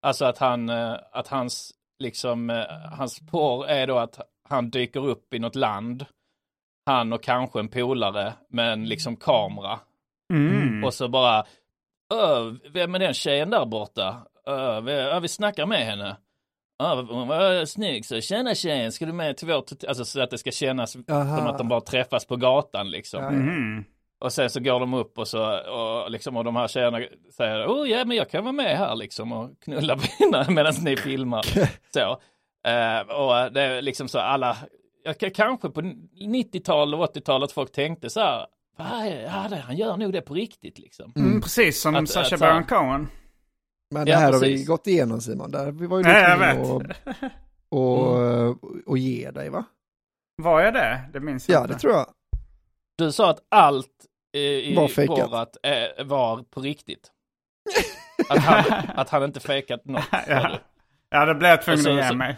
Alltså 0.06 0.24
att 0.24 0.38
han, 0.38 0.68
eh, 0.68 0.96
att 1.12 1.28
hans, 1.28 1.72
liksom, 1.98 2.50
eh, 2.50 2.64
hans 2.98 3.20
porr 3.30 3.66
är 3.66 3.86
då 3.86 3.98
att 3.98 4.20
han 4.48 4.70
dyker 4.70 5.06
upp 5.06 5.34
i 5.34 5.38
något 5.38 5.54
land. 5.54 6.06
Han 6.86 7.12
och 7.12 7.22
kanske 7.22 7.60
en 7.60 7.68
polare 7.68 8.32
med 8.48 8.72
en 8.72 8.84
liksom 8.88 9.16
kamera. 9.16 9.78
Mm. 10.32 10.84
Och 10.84 10.94
så 10.94 11.08
bara, 11.08 11.44
"Ö, 12.14 12.54
vem 12.72 12.94
är 12.94 12.98
den 12.98 13.14
tjejen 13.14 13.50
där 13.50 13.66
borta? 13.66 14.26
Ö, 14.46 14.80
vi, 14.80 15.18
vi 15.22 15.28
snackar 15.28 15.66
med 15.66 15.86
henne. 15.86 16.16
Ja, 16.78 17.06
hon 17.10 17.28
var 17.28 17.64
snygg, 17.64 18.06
så 18.06 18.20
tjena 18.20 18.54
tjejen, 18.54 18.92
ska 18.92 19.06
du 19.06 19.12
med 19.12 19.36
till 19.36 19.48
vårt 19.48 19.84
Alltså 19.88 20.04
så 20.04 20.20
att 20.22 20.30
det 20.30 20.38
ska 20.38 20.50
kännas 20.50 20.96
Aha. 21.10 21.36
som 21.38 21.46
att 21.46 21.58
de 21.58 21.68
bara 21.68 21.80
träffas 21.80 22.26
på 22.26 22.36
gatan 22.36 22.90
liksom. 22.90 23.22
Ja, 23.22 23.28
Mm. 23.28 23.84
Och 24.24 24.32
sen 24.32 24.50
så 24.50 24.60
går 24.60 24.80
de 24.80 24.94
upp 24.94 25.18
och 25.18 25.28
så, 25.28 25.58
och, 25.70 26.10
liksom, 26.10 26.36
och 26.36 26.44
de 26.44 26.56
här 26.56 26.68
tjejerna 26.68 27.00
säger, 27.36 27.66
oh 27.66 27.88
ja 27.90 28.04
men 28.04 28.16
jag 28.16 28.30
kan 28.30 28.44
vara 28.44 28.52
med 28.52 28.78
här 28.78 28.96
liksom 28.96 29.32
och 29.32 29.50
knulla 29.60 29.98
kvinnan 29.98 30.44
medan 30.54 30.74
ni 30.82 30.96
filmar. 30.96 31.42
så. 31.92 32.00
Eh, 32.68 33.00
och 33.16 33.52
det 33.52 33.62
är 33.62 33.82
liksom 33.82 34.08
så 34.08 34.18
alla, 34.18 34.56
jag, 35.04 35.18
kan- 35.18 35.30
kanske 35.30 35.70
på 35.70 35.80
90-tal 35.80 36.94
och 36.94 37.14
80-talet 37.16 37.52
folk 37.52 37.72
tänkte 37.72 38.10
så 38.10 38.20
här, 38.20 38.46
"Va, 38.78 39.06
ja, 39.06 39.46
det- 39.50 39.56
han 39.56 39.76
gör 39.76 39.96
nog 39.96 40.12
det 40.12 40.20
på 40.20 40.34
riktigt 40.34 40.78
liksom. 40.78 41.12
Mm, 41.16 41.40
precis 41.40 41.80
som 41.80 41.94
Att- 41.96 42.08
Sacha 42.08 42.34
att- 42.34 42.40
Baron 42.40 42.64
Cohen. 42.64 43.08
Men 43.90 44.04
det 44.04 44.10
Ja, 44.12 44.18
här 44.18 44.32
har 44.32 44.40
vi 44.40 44.52
precis. 44.52 44.68
gått 44.68 44.86
igenom 44.86 45.20
Simon, 45.20 45.50
där 45.50 45.72
vi 45.72 45.86
var 45.86 45.98
ju 45.98 46.04
att 46.04 46.58
och, 46.68 46.82
och, 47.80 48.64
och 48.86 48.98
ge 48.98 49.30
dig 49.30 49.50
va? 49.50 49.64
Var 50.42 50.60
jag 50.60 50.74
det? 50.74 51.00
Det 51.12 51.20
minns 51.20 51.48
jag 51.48 51.56
Ja, 51.56 51.62
inte. 51.62 51.74
det 51.74 51.80
tror 51.80 51.92
jag. 51.94 52.06
Du 52.98 53.12
sa 53.12 53.30
att 53.30 53.38
allt 53.48 53.90
i 54.38 54.74
Var 54.74 54.88
fejkat. 54.88 55.30
Borat 55.30 55.56
eh, 55.62 56.04
var 56.04 56.42
på 56.42 56.60
riktigt. 56.60 57.10
Att 58.28 58.38
han, 58.38 58.82
att 58.94 59.10
han 59.10 59.24
inte 59.24 59.40
fejkat 59.40 59.84
något. 59.84 60.04
sa 60.10 60.18
Ja. 60.28 60.58
ja, 61.10 61.24
det 61.24 61.34
blev 61.34 61.50
jag 61.50 61.62
tvungen 61.62 61.98
Och 61.98 61.98
att 61.98 62.10
ge 62.10 62.16
mig. 62.16 62.36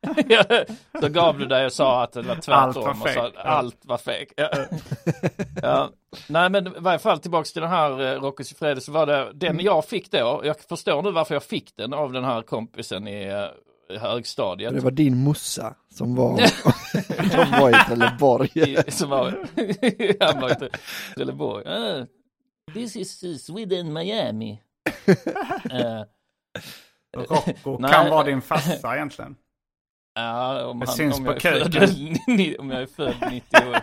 så 1.00 1.08
gav 1.08 1.38
du 1.38 1.46
dig 1.46 1.66
och 1.66 1.72
sa 1.72 2.02
att 2.02 2.12
det 2.12 2.22
var 2.22 2.34
tvärtom. 2.34 2.54
Allt 2.54 2.76
var 2.76 2.90
och 2.90 2.96
sa 2.96 3.06
fake, 3.06 3.20
att 3.20 3.32
ja. 3.34 3.40
allt 3.40 3.76
var 3.82 3.98
fake. 3.98 4.26
Ja. 4.36 4.50
ja. 5.62 5.90
Nej 6.28 6.50
men 6.50 6.66
i 6.66 6.70
varje 6.78 6.98
fall 6.98 7.18
tillbaks 7.18 7.52
till 7.52 7.62
den 7.62 7.70
här 7.70 8.00
eh, 8.00 8.20
Rocco 8.20 8.44
Siffredi 8.44 8.80
så 8.80 8.92
var 8.92 9.06
det 9.06 9.32
den 9.34 9.50
Mm. 9.50 9.64
jag 9.64 9.84
fick 9.84 10.10
då. 10.10 10.40
Jag 10.44 10.60
förstår 10.60 11.02
nu 11.02 11.10
varför 11.10 11.34
jag 11.34 11.42
fick 11.42 11.76
den 11.76 11.92
av 11.92 12.12
den 12.12 12.24
här 12.24 12.42
kompisen 12.42 13.08
i, 13.08 13.24
eh, 13.24 13.34
i 13.34 13.69
högstadiet. 13.98 14.74
Det 14.74 14.80
var 14.80 14.90
din 14.90 15.24
mussa 15.24 15.74
som 15.94 16.14
var, 16.16 16.36
de 17.30 17.60
var 17.60 17.70
i 17.70 17.84
Trelleborg. 17.86 18.92
Som 18.92 19.10
var, 19.10 19.24
han 20.32 20.40
var 20.40 20.50
i 20.50 20.68
Trelleborg. 21.14 21.66
Ah, 21.68 22.06
this 22.74 22.96
is 22.96 23.24
uh, 23.24 23.36
Sweden 23.36 23.92
Miami. 23.92 24.60
Eh, 25.70 26.02
Rocco 27.16 27.78
Nej. 27.78 27.92
kan 27.92 28.10
vara 28.10 28.24
din 28.24 28.42
farsa 28.42 28.96
egentligen. 28.96 29.36
Ja, 30.14 30.64
om, 30.66 30.78
Det 30.80 30.86
han, 30.86 30.96
syns 30.96 31.18
om, 31.18 31.24
på 31.24 31.30
jag 31.32 31.44
är 31.44 31.60
född, 31.60 32.58
om 32.58 32.70
jag 32.70 32.82
är 32.82 32.86
född 32.86 33.14
98. 33.30 33.82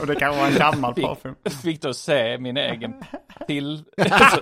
Och 0.00 0.06
det 0.06 0.14
kan 0.14 0.36
vara 0.36 0.46
en 0.48 0.54
gammal 0.54 0.94
Fick- 0.94 1.04
parfym. 1.04 1.34
Fick 1.62 1.82
då 1.82 1.94
se 1.94 2.38
min 2.38 2.56
egen 2.56 2.94
till... 3.46 3.84
komst. 3.96 4.38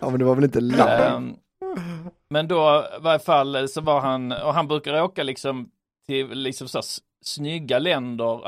Ja 0.00 0.10
men 0.10 0.18
det 0.18 0.24
var 0.24 0.34
väl 0.34 0.44
inte 0.44 0.60
live? 0.60 0.82
Ehm, 1.06 1.36
men 2.30 2.48
då 2.48 2.86
i 2.98 3.00
varje 3.02 3.18
fall 3.18 3.68
så 3.68 3.80
var 3.80 4.00
han, 4.00 4.32
och 4.32 4.54
han 4.54 4.68
brukar 4.68 5.02
åka 5.02 5.22
liksom 5.22 5.70
till 6.06 6.28
liksom 6.28 6.68
så 6.68 6.78
här 6.78 6.84
snygga 7.24 7.78
länder, 7.78 8.40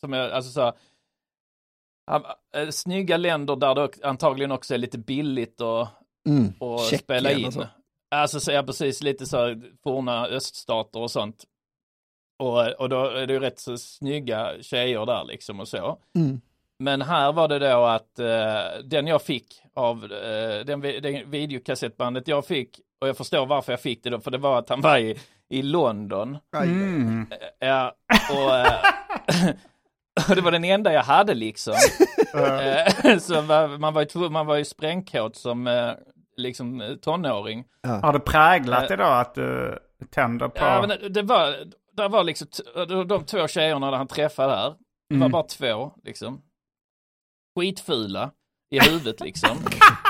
som 0.00 0.12
jag, 0.12 0.30
alltså 0.32 0.50
så 0.50 0.60
här, 0.60 2.22
eh, 2.56 2.68
snygga 2.70 3.16
länder 3.16 3.56
där 3.56 3.74
det 3.74 3.90
antagligen 4.02 4.52
också 4.52 4.74
är 4.74 4.78
lite 4.78 4.98
billigt 4.98 5.60
och, 5.60 5.86
Mm. 6.28 6.52
och 6.58 6.80
Tjeckien 6.80 6.98
spela 6.98 7.32
in. 7.32 7.46
och 7.46 7.52
så. 7.52 7.66
Alltså 8.10 8.40
så, 8.40 8.52
ja, 8.52 8.62
precis, 8.62 9.02
lite 9.02 9.26
så 9.26 9.36
här 9.36 9.62
forna 9.82 10.26
öststater 10.26 11.00
och 11.00 11.10
sånt. 11.10 11.44
Och, 12.38 12.68
och 12.80 12.88
då 12.88 13.04
är 13.04 13.26
det 13.26 13.32
ju 13.32 13.40
rätt 13.40 13.58
så 13.58 13.78
snygga 13.78 14.62
tjejer 14.62 15.06
där 15.06 15.24
liksom 15.24 15.60
och 15.60 15.68
så. 15.68 15.98
Mm. 16.16 16.40
Men 16.78 17.02
här 17.02 17.32
var 17.32 17.48
det 17.48 17.58
då 17.58 17.84
att 17.84 18.18
eh, 18.18 18.82
den 18.84 19.06
jag 19.06 19.22
fick 19.22 19.62
av 19.74 20.04
eh, 20.04 20.64
den, 20.64 20.80
den 20.80 21.30
videokassettbandet 21.30 22.28
jag 22.28 22.46
fick, 22.46 22.80
och 23.00 23.08
jag 23.08 23.16
förstår 23.16 23.46
varför 23.46 23.72
jag 23.72 23.80
fick 23.80 24.02
det 24.04 24.10
då, 24.10 24.20
för 24.20 24.30
det 24.30 24.38
var 24.38 24.58
att 24.58 24.68
han 24.68 24.80
var 24.80 24.98
i, 24.98 25.18
i 25.48 25.62
London. 25.62 26.38
Mm. 26.56 27.26
Ja, 27.58 27.92
och, 28.30 28.56
eh, 28.56 28.72
och 30.28 30.34
det 30.36 30.40
var 30.40 30.50
den 30.50 30.64
enda 30.64 30.92
jag 30.92 31.02
hade 31.02 31.34
liksom. 31.34 31.74
Eh, 32.34 33.18
så 33.18 33.42
man 33.78 33.94
var 33.94 34.06
ju, 34.14 34.28
man 34.28 34.46
var 34.46 34.56
ju 34.56 34.64
sprängkåt 34.64 35.36
som 35.36 35.66
eh, 35.66 35.90
liksom 36.36 36.80
eh, 36.80 36.94
tonåring. 36.94 37.64
Har 38.02 38.12
det 38.12 38.20
präglat 38.20 38.88
då 38.88 39.04
att 39.04 39.34
du 39.34 39.78
tänder 40.10 40.48
på... 40.48 40.64
Ja, 40.64 40.84
men 40.86 41.12
det 41.12 41.22
var, 41.22 41.54
det 41.92 42.08
var 42.08 42.24
liksom 42.24 42.46
de 43.08 43.24
två 43.24 43.48
tjejerna 43.48 43.96
han 43.96 44.06
träffade 44.06 44.52
här. 44.52 44.68
Det 45.08 45.14
var 45.14 45.16
Mm. 45.16 45.30
bara 45.32 45.42
två 45.42 45.92
liksom. 46.04 46.40
Skitfula 47.60 48.30
i 48.70 48.80
huvudet 48.80 49.20
liksom. 49.20 49.58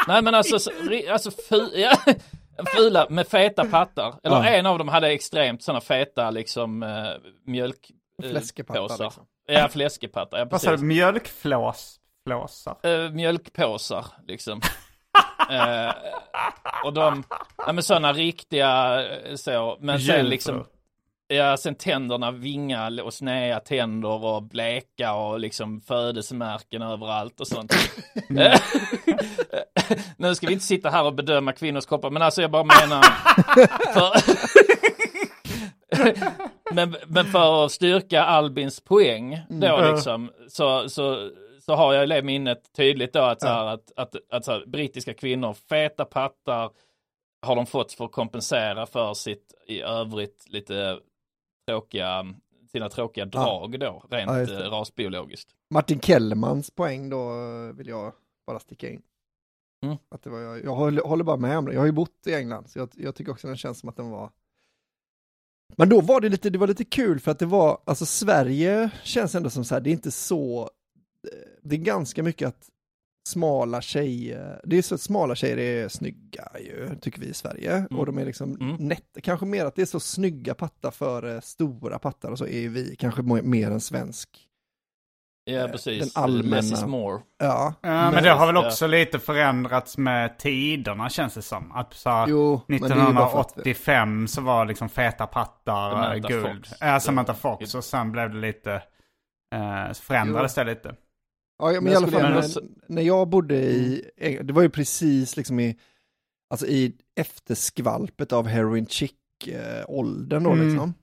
Nej 0.09 0.23
men 0.23 0.35
alltså, 0.35 0.59
så- 0.59 0.71
alltså 1.11 1.31
fu, 1.31 1.69
ja, 1.75 1.97
fula 2.77 3.07
med 3.11 3.29
feta 3.29 3.65
pattar. 3.65 4.15
Eller 4.23 4.37
Ja. 4.37 4.45
en 4.49 4.67
av 4.67 4.79
dem 4.79 4.89
hade 4.89 5.09
extremt 5.09 5.63
sådana 5.63 5.81
feta 5.81 6.31
liksom 6.31 6.83
eh, 6.83 7.07
mjölk... 7.47 7.91
eh, 8.23 8.31
Fläskepattar, 8.31 8.81
påsar. 8.83 9.05
liksom. 9.05 9.27
Ja, 9.47 9.69
fläskepattar. 9.69 10.39
Ja, 10.39 10.45
Vad 10.51 10.61
sa 10.61 10.77
du? 10.77 10.85
Mjölkflås? 10.85 11.97
Flåsar? 12.27 12.77
Eh, 12.83 13.11
mjölkpåsar 13.11 14.05
liksom. 14.27 14.61
eh, 15.51 15.93
och 16.85 16.93
de, 16.93 17.25
ja 17.67 17.73
men 17.73 17.83
sådana 17.83 18.13
riktiga 18.13 19.03
eh, 19.11 19.35
så, 19.35 19.79
men 19.81 20.01
sen 20.01 20.27
liksom. 20.27 20.65
Ja, 21.31 21.57
sen 21.57 21.75
tänderna 21.75 22.31
vinga 22.31 23.03
och 23.05 23.15
sneda 23.15 23.61
tänder 23.61 24.25
och 24.25 24.43
bleka 24.43 25.15
och 25.15 25.41
liksom 25.41 25.81
födelsemärken 25.81 26.83
överallt 26.83 27.41
och 27.41 27.47
sånt. 27.47 27.75
nu 30.17 30.35
ska 30.35 30.47
vi 30.47 30.53
inte 30.53 30.65
sitta 30.65 30.91
här 30.91 31.05
och 31.05 31.15
bedöma 31.15 31.53
kvinnors 31.53 31.87
kroppar, 31.87 32.11
men 32.11 32.23
alltså 32.23 32.43
jag 32.43 32.51
bara 32.51 32.65
menar... 32.65 33.03
För... 33.93 34.13
men, 36.75 36.97
men 37.07 37.25
för 37.25 37.65
att 37.65 37.73
styrka 37.73 38.23
Albins 38.23 38.81
poäng 38.81 39.41
då 39.49 39.91
liksom, 39.93 40.31
så, 40.49 40.89
så, 40.89 41.31
så 41.61 41.75
har 41.75 41.95
jag 41.95 42.05
i 42.05 42.07
det 42.07 42.23
minnet 42.23 42.73
tydligt 42.77 43.13
då 43.13 43.21
att, 43.21 43.41
så 43.41 43.49
här, 43.49 43.67
att, 43.67 43.93
att, 43.97 44.15
att 44.31 44.45
så 44.45 44.53
här, 44.53 44.67
brittiska 44.67 45.15
kvinnor, 45.15 45.55
feta 45.69 46.05
pattar, 46.05 46.71
har 47.47 47.57
de 47.57 47.67
fått 47.67 47.93
för 47.93 48.05
att 48.05 48.13
kompensera 48.13 48.87
för 48.87 49.15
sitt 49.15 49.55
i 49.67 49.81
övrigt 49.81 50.45
lite 50.49 50.99
tråkiga, 51.69 52.35
sina 52.73 52.89
tråkiga 52.89 53.25
drag 53.25 53.81
då, 53.81 54.05
rent 54.11 54.31
Ja, 54.31 54.41
eh, 54.41 54.71
rasbiologiskt. 54.71 55.55
Martin 55.71 56.01
Kellermans 56.01 56.71
poäng 56.71 57.11
då 57.11 57.31
eh, 57.31 57.77
vill 57.77 57.89
jag 57.89 58.13
bara 58.47 58.59
sticka 58.59 58.91
in. 58.91 59.03
Mm. 59.85 59.97
Att 60.09 60.23
det 60.23 60.31
var, 60.31 60.39
jag 60.39 60.65
jag 60.65 60.75
håller, 60.75 61.03
håller 61.03 61.25
bara 61.25 61.37
med 61.37 61.59
om 61.59 61.65
det. 61.65 61.73
Jag 61.73 61.81
har 61.81 61.87
ju 61.87 61.93
bott 61.93 62.27
i 62.27 62.35
England, 62.35 62.71
så 62.71 62.79
jag, 62.79 62.89
jag 62.95 63.15
tycker 63.15 63.33
också 63.33 63.47
den 63.47 63.57
känns 63.57 63.81
som 63.81 63.89
att 63.89 63.97
den 63.97 64.11
var 64.11 64.31
men 65.77 65.89
då 65.89 66.01
var 66.01 66.21
det 66.21 66.29
lite, 66.29 66.51
det 66.51 66.59
var 66.59 66.67
lite 66.67 66.85
kul 66.85 67.21
för 67.21 67.31
att 67.31 67.39
det 67.39 67.47
var, 67.47 67.81
alltså 67.85 68.07
Sverige 68.07 68.91
känns 69.03 69.35
ändå 69.35 69.51
som 69.51 69.65
så 69.65 69.75
här, 69.75 69.81
det 69.81 69.91
är 69.91 69.93
inte 69.93 70.11
så, 70.11 70.71
eh, 71.33 71.49
det 71.63 71.77
är 71.77 71.81
ganska 71.81 72.23
mycket 72.23 72.49
att 72.49 72.71
smala 73.29 73.81
tjejer, 73.81 74.61
det 74.65 74.79
är 74.79 74.83
så 74.83 74.95
att 74.95 75.01
smala 75.01 75.35
tjejer 75.35 75.59
är 75.59 75.89
snygga 75.89 76.49
ju, 76.61 76.97
tycker 77.01 77.21
vi 77.21 77.27
i 77.27 77.35
Sverige. 77.35 77.87
Och 77.91 78.07
de 78.07 78.19
är 78.19 78.25
liksom 78.25 78.57
Mm. 78.61 78.77
nätt, 78.77 79.17
kanske 79.23 79.47
mer 79.47 79.65
att 79.67 79.75
det 79.77 79.83
är 79.83 79.87
så 79.87 80.01
snygga 80.01 80.55
pattar 80.55 80.91
för 80.91 81.35
eh, 81.35 81.41
stora 81.41 81.99
pattar 81.99 82.31
och 82.31 82.39
så 82.39 82.47
är 82.47 82.59
ju 82.61 82.69
vi 82.69 82.97
kanske 82.97 83.23
mer 83.23 83.71
än 83.71 83.81
svensk. 83.81 84.29
Ja, 85.45 85.59
Eh, 85.65 85.67
precis. 85.71 86.15
den 86.15 86.23
allmänna- 86.25 86.57
Less 86.57 86.73
is 86.73 86.85
more. 86.85 87.21
Ja, 87.39 87.75
Ja, 87.83 88.11
men 88.11 88.23
det 88.23 88.31
har 88.31 88.47
väl 88.47 88.55
Ja. 88.55 88.67
också 88.67 88.87
lite 88.87 89.19
förändrats 89.19 89.99
med 89.99 90.39
tiderna 90.39 91.09
känns 91.11 91.35
det 91.35 91.43
som. 91.43 91.73
Att 91.73 91.95
så 91.95 92.11
här, 92.11 92.27
Jo, 92.29 92.61
men 92.69 92.81
det 92.81 92.87
är 92.87 92.97
ju 93.09 93.13
bara 93.15 93.29
för 93.31 93.41
att- 93.41 93.57
1985 93.57 94.29
så 94.29 94.41
var 94.41 94.65
liksom 94.67 94.89
feta 94.89 95.27
pattar 95.27 95.91
Samantha 95.91 96.29
guld. 96.29 96.47
Fox. 96.67 96.71
Ja, 96.81 97.01
Samantha 97.01 97.35
Fox 97.35 97.75
och 97.75 97.85
sen 97.85 98.13
blev 98.13 98.31
det 98.31 98.39
lite, 98.41 98.73
eh, 99.55 99.93
förändrades 99.95 100.55
det 100.55 100.65
lite. 100.65 100.95
Ja, 101.59 101.73
men 101.73 101.85
Men 101.85 101.93
i 101.93 101.97
alla 101.97 102.07
jag 102.07 102.13
fall 102.13 102.23
gärna 102.23 102.41
när, 102.41 102.69
när 102.87 103.03
jag 103.03 103.29
bodde 103.29 103.57
i, 103.57 104.11
Eng- 104.17 104.43
det 104.43 104.53
var 104.53 104.63
ju 104.63 104.71
precis 104.71 105.37
liksom 105.37 105.61
i, 105.61 105.77
alltså 106.51 106.67
i 106.67 106.97
efterskvalpet 107.15 108.33
av 108.33 108.47
heroin 108.47 108.87
chic-åldern 108.87 110.43
då 110.45 110.53
Mm. 110.53 110.69
liksom. 110.69 110.95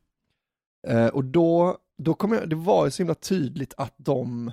Eh, 0.88 1.08
och 1.08 1.26
då, 1.26 1.78
då 1.98 2.14
kom 2.14 2.32
jag, 2.32 2.50
det 2.50 2.56
var 2.56 2.86
ju 2.86 2.92
så 2.92 2.98
himla 3.04 3.16
tydligt 3.16 3.74
att 3.78 3.94
de, 3.98 4.52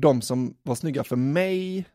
de 0.00 0.22
som 0.22 0.54
var 0.62 0.74
snygga 0.74 1.04
för 1.04 1.16
mig 1.16 1.86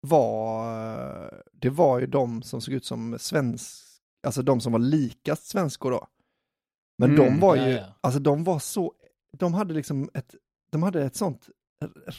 var, 0.00 1.44
det 1.52 1.70
var 1.70 1.98
ju 2.00 2.06
de 2.06 2.42
som 2.42 2.60
såg 2.60 2.74
ut 2.74 2.84
som 2.84 3.16
svensk, 3.18 3.84
alltså 4.26 4.42
de 4.42 4.60
som 4.60 4.72
var 4.72 4.78
likast 4.78 5.46
svenskor 5.46 5.90
då. 5.90 6.06
Men 6.98 7.10
Mm, 7.14 7.26
de 7.26 7.40
var 7.40 7.56
ju, 7.56 7.62
ja, 7.62 7.68
ja. 7.68 7.84
alltså 8.00 8.20
de 8.20 8.44
var 8.44 8.58
så, 8.58 8.92
de 9.38 9.54
hade 9.54 9.74
liksom 9.74 10.10
ett, 10.14 10.34
de 10.70 10.82
hade 10.82 11.02
ett 11.04 11.16
sånt 11.16 11.48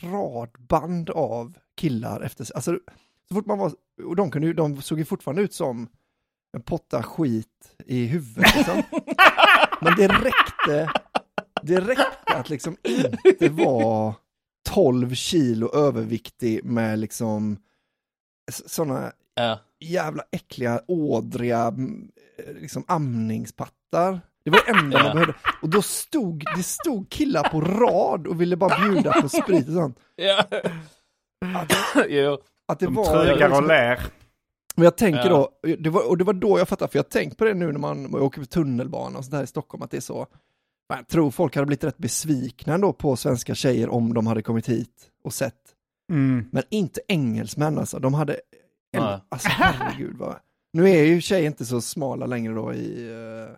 radband 0.01 1.09
av 1.09 1.57
killar 1.77 2.21
efter 2.21 2.43
sig. 2.43 2.55
Alltså, 2.55 2.79
så 3.27 3.33
fort 3.33 3.45
man 3.45 3.57
var, 3.57 3.71
och 4.03 4.15
de, 4.15 4.31
kunde 4.31 4.53
de 4.53 4.81
såg 4.81 4.99
ju 4.99 5.05
fortfarande 5.05 5.41
ut 5.41 5.53
som 5.53 5.87
en 6.53 6.61
potta 6.61 7.03
skit 7.03 7.75
i 7.85 8.05
huvudet. 8.05 8.55
Liksom. 8.55 8.83
Men 9.81 9.95
det 9.97 10.07
räckte, 10.07 10.91
det 11.63 11.79
räckte 11.79 12.35
att 12.35 12.49
liksom 12.49 12.77
inte 12.83 13.49
vara 13.49 14.15
12 14.69 15.13
kilo 15.15 15.75
överviktig 15.75 16.63
med 16.63 16.99
liksom 16.99 17.57
sådana 18.65 19.11
jävla 19.79 20.23
äckliga, 20.31 20.81
ådriga, 20.87 21.73
liksom 22.47 22.83
amningspattar. 22.87 24.21
Det 24.43 24.50
var 24.50 24.60
det 24.65 24.72
enda 24.79 24.98
Ja. 24.98 25.03
man 25.03 25.13
behövde. 25.13 25.34
Och 25.62 25.69
då 25.69 25.81
stod, 25.81 26.43
det 26.58 26.63
stod 26.63 27.10
killar 27.10 27.50
på 27.50 27.62
rad 27.62 28.27
och 28.27 28.41
ville 28.41 28.55
bara 28.58 28.89
bjuda 28.89 29.22
på 29.22 29.29
sprit 29.29 29.67
och 29.67 29.74
sånt. 29.74 30.00
Ja. 30.15 30.43
jo. 32.10 32.38
Att 32.65 32.79
det 32.79 32.86
De 32.86 32.96
var... 32.96 33.51
och 33.62 33.67
ler. 33.67 34.00
Och 34.77 34.86
jag 34.86 34.98
tänker 34.98 35.29
Ja. 35.29 35.29
då, 35.63 35.69
det 35.79 35.89
var, 35.89 36.10
och 36.10 36.17
det 36.17 36.24
var 36.24 36.34
då 36.34 36.60
jag 36.60 36.67
fattade, 36.67 36.91
för 36.91 37.00
jag 37.00 37.03
har 37.03 37.10
tänkt 37.10 37.38
på 37.38 37.43
det 37.46 37.53
nu 37.53 37.72
när 37.72 37.79
man 37.79 38.15
åker 38.15 38.41
på 38.41 38.46
tunnelbana 38.48 39.17
och 39.17 39.25
sånt 39.25 39.31
där 39.36 39.43
i 39.43 39.48
Stockholm, 39.48 39.81
att 39.84 39.91
det 39.91 39.98
är 39.98 40.01
så. 40.01 40.27
Men 40.89 40.98
Jag 40.98 41.08
tror 41.08 41.31
folk 41.31 41.55
hade 41.55 41.65
blivit 41.65 41.84
rätt 41.84 41.98
besvikna 41.98 42.74
ändå 42.74 42.93
på 42.93 43.15
svenska 43.15 43.55
tjejer 43.55 43.89
om 43.89 44.13
de 44.13 44.27
hade 44.27 44.41
kommit 44.41 44.69
hit 44.69 44.91
och 45.24 45.34
sett. 45.34 45.55
Mm. 46.12 46.46
Men 46.51 46.63
inte 46.69 47.01
engelsmän 47.08 47.77
alltså, 47.79 48.00
de 48.00 48.13
hade, 48.13 48.39
Nej. 48.98 49.19
alltså 49.29 49.50
herregud 49.51 50.15
vad. 50.17 50.36
Nu 50.74 50.89
är 50.89 51.03
ju 51.03 51.22
tjejer 51.22 51.46
inte 51.48 51.65
så 51.65 51.81
smala 51.81 52.25
längre 52.25 52.53
då 52.53 52.74
i, 52.74 53.10
eh, 53.12 53.55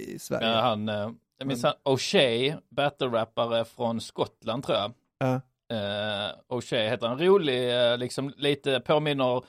i 0.00 0.18
Sverige. 0.18 0.48
Ja, 0.48 0.60
han, 0.60 0.88
eh, 0.88 1.10
jag 1.38 1.46
minns 1.46 1.62
han, 1.64 1.74
O'Shea, 1.84 2.60
battle-rappare 2.68 3.64
från 3.64 4.00
Skottland 4.00 4.64
tror 4.64 4.78
jag. 4.78 4.92
Ja. 5.18 5.34
Eh, 5.76 6.30
O'Shea 6.48 6.88
heter 6.88 7.06
han, 7.08 7.18
rolig, 7.18 7.90
eh, 7.92 7.98
liksom 7.98 8.32
lite 8.36 8.80
påminner 8.80 9.42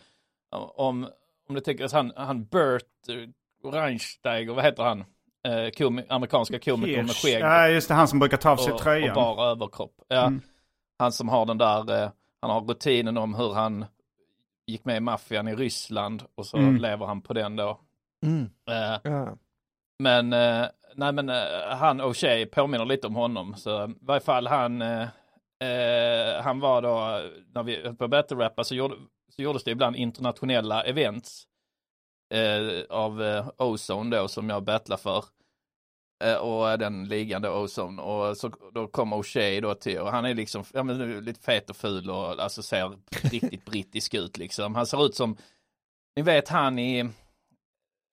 om, 0.51 1.07
om 1.49 1.55
du 1.55 1.59
tänker 1.61 1.85
att 1.85 1.91
han, 1.91 2.13
han 2.15 2.45
Bert 2.45 2.83
Reinsteiger, 3.63 4.53
vad 4.53 4.63
heter 4.63 4.83
han? 4.83 5.03
Eh, 5.47 5.69
komi, 5.77 6.03
amerikanska 6.09 6.59
komiker 6.59 7.03
med 7.03 7.11
skägg 7.15 7.41
Ja, 7.41 7.67
just 7.67 7.87
det, 7.87 7.93
han 7.93 8.07
som 8.07 8.19
brukar 8.19 8.37
ta 8.37 8.49
av 8.51 8.57
sig 8.57 8.71
och, 8.71 8.75
och 8.75 8.81
tröjan. 8.83 9.15
bara 9.15 9.51
överkropp. 9.51 9.93
Ja, 10.07 10.21
Mm. 10.27 10.41
Han 10.99 11.11
som 11.11 11.29
har 11.29 11.45
den 11.45 11.57
där, 11.57 12.03
eh, 12.03 12.09
han 12.41 12.51
har 12.51 12.61
rutinen 12.61 13.17
om 13.17 13.33
hur 13.35 13.53
han 13.53 13.85
gick 14.67 14.85
med 14.85 14.97
i 14.97 14.99
maffian 14.99 15.47
i 15.47 15.55
Ryssland 15.55 16.23
och 16.35 16.45
så 16.45 16.57
Mm. 16.57 16.75
lever 16.77 17.05
han 17.05 17.21
på 17.21 17.33
den 17.33 17.55
då. 17.55 17.79
Mm. 18.25 18.49
Eh, 18.69 18.99
Ja 19.11 19.37
men, 20.01 20.33
eh, 20.33 20.67
nej 20.95 21.13
men 21.13 21.29
eh, 21.29 21.77
han 21.77 22.01
och 22.01 22.15
tjej 22.15 22.45
påminner 22.45 22.85
lite 22.85 23.07
om 23.07 23.15
honom. 23.15 23.55
Så 23.55 23.83
eh, 23.83 23.89
i 23.89 23.93
varje 24.01 24.21
fall 24.21 24.47
han, 24.47 24.81
eh, 24.81 25.07
eh, 25.59 26.41
han 26.43 26.59
var 26.59 26.81
då, 26.81 27.21
när 27.53 27.63
vi 27.63 27.81
höll 27.81 27.95
på 27.95 28.03
att 28.03 28.09
battle 28.09 28.37
rappa 28.37 28.63
så, 28.63 28.75
gjorde, 28.75 28.95
så 29.29 29.41
gjordes 29.41 29.63
det 29.63 29.71
ibland 29.71 29.95
internationella 29.95 30.83
events 30.83 31.47
eh, 32.33 32.83
av 32.89 33.23
eh, 33.23 33.49
Ozone 33.57 34.17
då 34.17 34.27
som 34.27 34.49
jag 34.49 34.63
battlar 34.63 34.97
för. 34.97 35.25
Eh, 36.23 36.35
och 36.35 36.69
eh, 36.69 36.77
den 36.77 37.07
ligan 37.07 37.41
då 37.41 37.49
Ozone. 37.49 38.01
Och 38.01 38.37
så, 38.37 38.51
då 38.73 38.87
kom 38.87 39.13
O'Shea 39.13 39.61
då 39.61 39.75
till 39.75 39.99
och 39.99 40.11
han 40.11 40.25
är 40.25 40.33
liksom, 40.33 40.63
ja 40.73 40.83
men 40.83 41.25
lite 41.25 41.41
fet 41.41 41.69
och 41.69 41.75
ful 41.75 42.09
och 42.09 42.39
alltså 42.39 42.63
ser 42.63 42.97
riktigt 43.31 43.65
brittisk 43.65 44.13
ut 44.13 44.37
liksom. 44.37 44.75
Han 44.75 44.85
ser 44.85 45.05
ut 45.05 45.15
som, 45.15 45.37
ni 46.15 46.21
vet 46.21 46.49
han 46.49 46.79
i, 46.79 46.99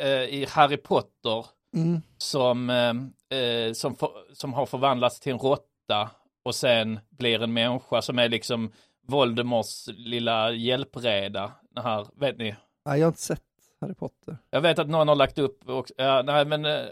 eh, 0.03 0.23
i 0.23 0.47
Harry 0.49 0.77
Potter 0.77 1.58
Mm. 1.77 2.01
som, 2.19 2.71
eh, 2.71 3.39
eh, 3.39 3.73
som, 3.73 3.97
för, 3.97 4.11
som 4.35 4.53
har 4.55 4.67
förvandlats 4.67 5.21
till 5.21 5.33
en 5.33 5.39
råtta 5.39 6.11
och 6.45 6.55
sen 6.55 7.01
blir 7.11 7.43
en 7.43 7.53
människa 7.53 8.03
som 8.03 8.19
är 8.19 8.29
liksom 8.29 8.73
Voldemorts 9.07 9.87
lilla 9.89 10.51
hjälpreda. 10.51 11.53
Den 11.71 11.85
här, 11.85 12.07
vet 12.15 12.39
ni? 12.39 12.57
Nej, 12.87 12.99
jag 13.01 13.07
har 13.07 13.11
inte 13.11 13.23
sett 13.23 13.43
Harry 13.81 13.95
Potter. 13.95 14.39
Jag 14.51 14.61
vet 14.61 14.79
att 14.79 14.89
någon 14.89 15.09
har 15.09 15.15
lagt 15.15 15.39
upp 15.39 15.69
också, 15.69 15.95
ja, 15.97 16.23
nej 16.23 16.45
men, 16.45 16.65
eh, 16.65 16.87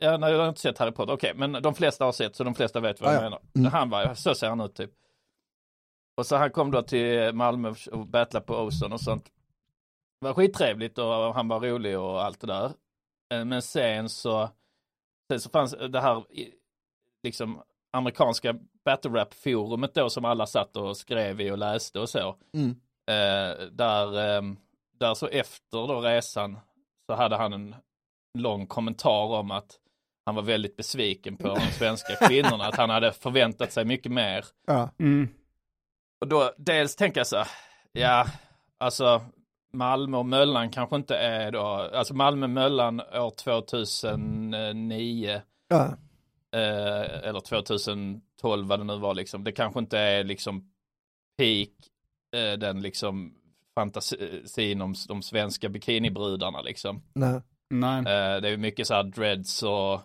ja, 0.00 0.16
nej, 0.16 0.32
jag 0.32 0.38
har 0.40 0.48
inte 0.48 0.60
sett 0.60 0.78
Harry 0.78 0.92
Potter, 0.92 1.12
okej, 1.12 1.32
men 1.34 1.52
de 1.52 1.74
flesta 1.74 2.04
har 2.04 2.12
sett 2.12 2.36
så 2.36 2.44
de 2.44 2.54
flesta 2.54 2.80
vet 2.80 3.00
vad 3.00 3.10
Ja, 3.10 3.14
jag 3.14 3.20
ja. 3.24 3.24
menar. 3.24 3.40
Mm. 3.58 3.72
Han 3.72 3.90
var, 3.90 4.14
så 4.14 4.34
ser 4.34 4.48
han 4.48 4.60
ut 4.60 4.74
typ. 4.74 4.90
Och 6.16 6.26
så 6.26 6.36
han 6.36 6.50
kom 6.50 6.70
då 6.70 6.82
till 6.82 7.32
Malmö 7.32 7.74
och 7.92 8.06
battlade 8.06 8.46
på 8.46 8.54
Ozon 8.56 8.92
och 8.92 9.00
sånt. 9.00 9.24
Det 10.20 10.26
var 10.26 10.34
skittrevligt 10.34 10.98
och 10.98 11.34
han 11.34 11.48
var 11.48 11.60
rolig 11.60 11.98
och 11.98 12.24
allt 12.24 12.40
det 12.40 12.46
där. 12.46 12.70
Eh, 13.34 13.44
Men 13.44 13.62
sen 13.62 14.08
så, 14.08 14.50
sen 15.30 15.40
så 15.40 15.50
fanns 15.50 15.74
det 15.90 16.00
här 16.00 16.24
liksom 17.22 17.62
amerikanska 17.92 18.54
battle 18.84 19.10
rap 19.10 19.34
forumet 19.34 19.94
då 19.94 20.10
som 20.10 20.24
alla 20.24 20.46
satt 20.46 20.76
och 20.76 20.96
skrev 20.96 21.40
i 21.40 21.50
och 21.50 21.58
läste 21.58 22.00
och 22.00 22.08
så. 22.08 22.36
Mm. 22.54 22.70
Eh, 23.10 23.66
där, 23.66 24.36
eh, 24.36 24.42
där 24.98 25.14
så 25.14 25.26
efter 25.26 25.86
då 25.86 26.00
resan 26.00 26.58
så 27.06 27.14
hade 27.14 27.36
han 27.36 27.52
en 27.52 27.74
lång 28.38 28.66
kommentar 28.66 29.26
om 29.26 29.50
att 29.50 29.80
han 30.26 30.34
var 30.34 30.42
väldigt 30.42 30.76
besviken 30.76 31.36
på 31.36 31.48
de 31.48 31.60
svenska 31.60 32.14
kvinnorna, 32.28 32.64
att 32.64 32.76
han 32.76 32.90
hade 32.90 33.12
förväntat 33.12 33.72
sig 33.72 33.84
mycket 33.84 34.12
mer. 34.12 34.44
Ja. 34.66 34.90
Mm. 34.98 35.28
Och 36.20 36.20
Och 36.20 36.28
då 36.28 36.52
dels 36.56 36.96
tänker 36.96 37.20
jag 37.20 37.26
så 37.26 37.36
här, 37.36 37.48
ja, 37.92 38.26
alltså 38.78 39.24
Malmö 39.76 40.18
och 40.18 40.26
Möllan 40.26 40.70
kanske 40.70 40.96
inte 40.96 41.16
är 41.16 41.52
då, 41.52 41.60
alltså 41.94 42.14
Malmö-Möllan 42.14 43.00
år 43.00 43.30
2009 43.30 45.40
Ja. 45.68 45.84
eh, 46.56 47.28
eller 47.28 47.40
2012 47.40 48.66
vad 48.66 48.80
det 48.80 48.84
nu 48.84 48.98
var 48.98 49.14
liksom, 49.14 49.44
det 49.44 49.52
kanske 49.52 49.80
inte 49.80 49.98
är 49.98 50.24
liksom 50.24 50.70
peak 51.38 51.68
eh, 52.36 52.58
den 52.58 52.80
liksom 52.82 53.34
fantasin 53.74 54.82
om 54.82 54.94
de 55.08 55.22
svenska 55.22 55.68
bikinibrudarna 55.68 56.62
liksom. 56.62 57.02
Nej. 57.14 57.40
Nej. 57.70 57.98
Eh, 57.98 58.40
det 58.40 58.48
är 58.48 58.56
mycket 58.56 58.86
så 58.86 58.94
här 58.94 59.02
dreads 59.02 59.62
och 59.62 60.00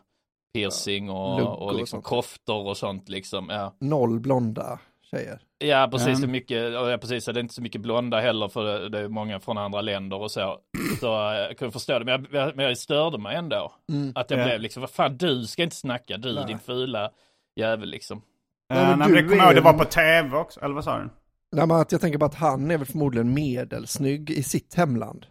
piercing 0.53 1.09
och, 1.09 1.37
Lugg 1.39 1.47
och 1.47 1.61
och 1.61 1.75
liksom 1.75 1.97
sånt. 1.97 2.05
koftor 2.05 2.67
och 2.67 2.77
sånt 2.77 3.09
liksom. 3.09 3.49
Ja, 3.49 3.75
Noll 3.79 4.19
blonda 4.19 4.79
tjejer. 5.01 5.41
Ja 5.61 5.87
precis, 5.91 6.07
Mm. 6.17 6.23
är 6.23 6.27
mycket, 6.27 6.73
ja, 6.73 6.97
precis, 7.01 7.25
det 7.25 7.31
är 7.31 7.39
inte 7.39 7.53
så 7.53 7.61
mycket 7.61 7.81
blonda 7.81 8.19
heller 8.19 8.47
för 8.47 8.63
det, 8.63 8.89
det 8.89 8.99
är 8.99 9.07
många 9.07 9.39
från 9.39 9.57
andra 9.57 9.81
länder 9.81 10.21
och 10.21 10.31
så. 10.31 10.57
Så 10.99 11.29
eh, 11.31 11.35
jag 11.37 11.57
kunde 11.57 11.71
förstå 11.71 11.99
det, 11.99 12.05
men 12.05 12.27
jag, 12.31 12.55
men 12.55 12.65
jag 12.65 12.77
störde 12.77 13.17
mig 13.17 13.35
ändå. 13.35 13.71
Mm. 13.89 14.11
Att 14.15 14.31
jag 14.31 14.39
Ja. 14.39 14.43
blev 14.45 14.59
liksom, 14.59 14.81
vad 14.81 14.89
fan 14.89 15.17
du 15.17 15.45
ska 15.45 15.63
inte 15.63 15.75
snacka, 15.75 16.17
du 16.17 16.33
Nej. 16.33 16.43
din 16.47 16.59
fula 16.59 17.11
jävel 17.55 17.89
liksom. 17.89 18.21
Ja, 18.67 18.75
Eh, 18.75 18.81
men 18.89 18.99
nej, 18.99 19.07
men 19.07 19.09
du 19.09 19.15
det 19.15 19.21
kommer 19.23 19.37
jag 19.37 19.45
ihåg, 19.45 19.55
det 19.55 19.61
var 19.61 19.73
på 19.73 19.85
tv 19.85 20.37
också, 20.37 20.59
eller 20.59 20.75
vad 20.75 20.83
sa 20.83 20.97
du? 20.99 21.09
Nej, 21.55 21.67
men 21.67 21.77
att 21.77 21.91
jag 21.91 22.01
tänker 22.01 22.19
på 22.19 22.25
att 22.25 22.35
han 22.35 22.71
är 22.71 22.77
väl 22.77 22.87
förmodligen 22.87 23.33
medelsnygg 23.33 24.29
i 24.29 24.43
sitt 24.43 24.75
hemland. 24.75 25.25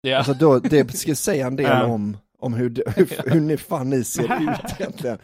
Ja, 0.00 0.16
Alltså 0.18 0.34
då, 0.34 0.58
det 0.58 0.92
ska 0.92 1.14
säga 1.14 1.46
en 1.46 1.56
del 1.56 1.66
Ja. 1.66 1.84
om, 1.84 2.16
om 2.40 2.54
hur, 2.54 2.70
det- 2.70 2.82
hur, 2.96 3.22
hur 3.32 3.40
ni 3.40 3.56
fan 3.56 3.90
ni 3.90 4.04
ser 4.04 4.22
ut 4.42 4.80
egentligen. 4.80 5.18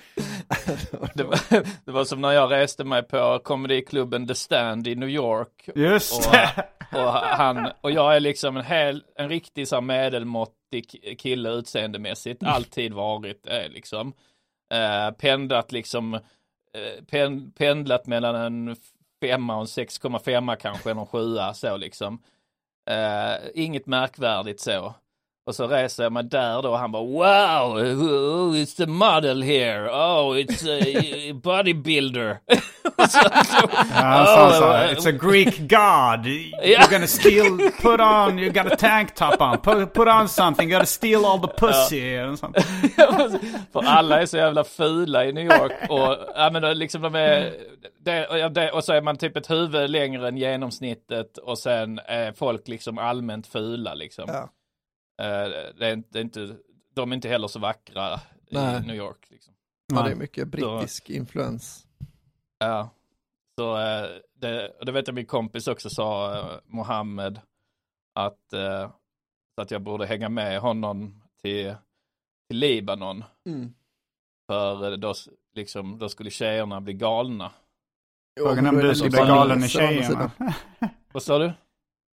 det, 1.15 1.25
var, 1.25 1.39
det 1.85 1.93
var 1.93 2.05
som 2.05 2.21
när 2.21 2.33
jag 2.33 2.51
reste 2.53 2.85
mig 2.85 3.03
på 3.03 3.41
comedyklubben 3.45 4.27
The 4.27 4.35
Stand 4.35 4.87
i 4.87 4.95
New 4.95 5.09
York 5.09 5.69
Just 5.75 6.27
Och, 6.27 6.33
det. 6.33 6.65
och, 6.99 7.13
han, 7.13 7.69
och 7.81 7.91
jag 7.91 8.17
är 8.17 8.21
liksom 8.21 8.57
en, 8.57 8.65
hel, 8.65 9.03
en 9.17 9.29
riktig 9.29 9.69
så 9.69 9.81
medelmåttig 9.81 10.55
ki- 10.91 11.15
kille 11.17 11.51
utseendemässigt, 11.51 12.43
alltid 12.43 12.93
varit 12.93 13.47
är 13.47 13.69
liksom. 13.69 14.13
Eh, 14.75 15.11
pendlat 15.11 15.73
liksom, 15.73 16.15
eh, 16.15 17.05
pen, 17.11 17.53
pendlat 17.53 18.07
mellan 18.07 18.35
en 18.37 18.77
femma 19.23 19.55
och 19.55 19.61
en 19.61 19.67
6,5 19.67 20.57
kanske, 20.57 20.91
eller 20.91 21.01
en 21.01 21.07
sjua 21.07 21.55
så 21.55 21.77
liksom. 21.77 22.23
Eh, 22.91 23.35
inget 23.55 23.87
märkvärdigt 23.87 24.61
så. 24.61 24.95
Och 25.47 25.55
så 25.55 25.67
reser 25.67 26.03
jag 26.03 26.13
mig 26.13 26.25
där 26.25 26.63
då 26.63 26.71
och 26.71 26.79
han 26.79 26.93
bara 26.93 27.03
wow, 27.03 27.79
it's 28.55 28.77
the 28.77 28.87
model 28.87 29.43
here, 29.43 29.89
oh 29.91 30.37
it's 30.37 30.67
a 31.31 31.41
bodybuilder. 31.43 32.39
Så- 32.99 33.09
så- 33.09 33.69
Ja, 33.73 34.03
han 34.03 34.27
sa 34.27 34.53
så 34.53 34.65
Oh, 34.65 34.73
här, 34.73 34.89
eh, 34.89 34.95
It's 34.95 35.09
a 35.09 35.19
Greek 35.31 35.59
god. 35.59 36.27
You're 36.67 36.91
gonna 36.91 37.07
steal, 37.07 37.71
put 37.83 38.01
on, 38.01 38.39
you 38.39 38.51
got 38.53 38.73
a 38.73 38.77
tank 38.77 39.15
top 39.15 39.41
on, 39.41 39.59
put, 39.59 39.93
put 39.95 40.09
on 40.09 40.29
something, 40.29 40.69
you 40.71 40.79
gotta 40.79 40.87
steal 40.87 41.25
all 41.25 41.41
the 41.41 41.55
pussy. 41.59 42.19
Och 42.21 42.39
sånt. 42.39 42.57
För 43.73 43.83
alla 43.87 44.21
är 44.23 44.27
så 44.27 44.37
jävla 44.37 44.65
fula 44.65 45.25
i 45.25 45.33
New 45.33 45.45
York 45.45 45.73
och, 45.91 46.17
ja, 46.37 46.51
men 46.53 46.63
då 46.63 46.73
liksom 46.73 47.03
de 47.03 47.15
är, 47.15 47.53
det, 48.05 48.49
det, 48.49 48.71
och 48.71 48.85
så 48.85 48.93
är 48.93 49.01
man 49.03 49.17
typ 49.17 49.37
ett 49.37 49.51
huvud 49.51 49.91
längre 49.91 50.29
än 50.29 50.37
genomsnittet 50.37 51.39
och 51.39 51.59
sen 51.59 52.01
är 52.07 52.33
folk 52.33 52.69
liksom 52.69 52.99
allmänt 52.99 53.47
fula 53.47 53.95
liksom. 53.95 54.25
Ja. 54.29 54.49
Eh, 55.23 55.49
det, 55.79 55.87
är 55.87 55.93
inte, 55.93 56.09
det 56.13 56.19
är 56.19 56.23
inte, 56.23 56.57
de 56.95 57.13
är 57.13 57.17
inte 57.17 57.29
heller 57.29 57.49
så 57.49 57.59
vackra 57.59 58.21
Nej. 58.51 58.77
i 58.77 58.87
New 58.87 58.97
York. 58.97 59.27
Liksom. 59.31 59.55
Ja, 59.95 60.03
det 60.03 60.11
är 60.11 60.15
mycket 60.15 60.49
brittisk 60.49 61.11
influens. 61.11 61.87
Ja, 62.59 62.91
så 63.59 63.79
eh, 63.79 64.09
det, 64.35 64.69
och 64.69 64.87
det 64.87 64.93
vet 64.93 65.09
jag 65.09 65.15
min 65.15 65.27
kompis 65.27 65.69
också 65.69 65.91
sa, 65.91 66.39
eh, 66.39 66.59
Mohammed, 66.67 67.41
att, 68.15 68.55
att 69.57 69.71
jag 69.71 69.83
borde 69.83 70.07
hänga 70.07 70.29
med 70.29 70.61
honom 70.61 71.23
till, 71.43 71.75
till 72.49 72.59
Libanon. 72.59 73.25
Mm. 73.47 73.75
För 74.47 74.97
då, 74.97 75.15
liksom, 75.55 75.99
då 75.99 76.09
skulle 76.09 76.31
tjejerna 76.31 76.81
bli 76.81 76.95
galna. 76.95 77.53
Frågan 78.41 78.67
är 78.67 78.71
om 78.71 78.77
du 78.77 78.95
skulle 78.95 79.11
bli 79.11 79.19
galen 79.19 79.65
i 79.65 79.69
tjejerna. 79.69 80.31
Vad 81.13 81.23
sa 81.23 81.39
du? 81.39 81.53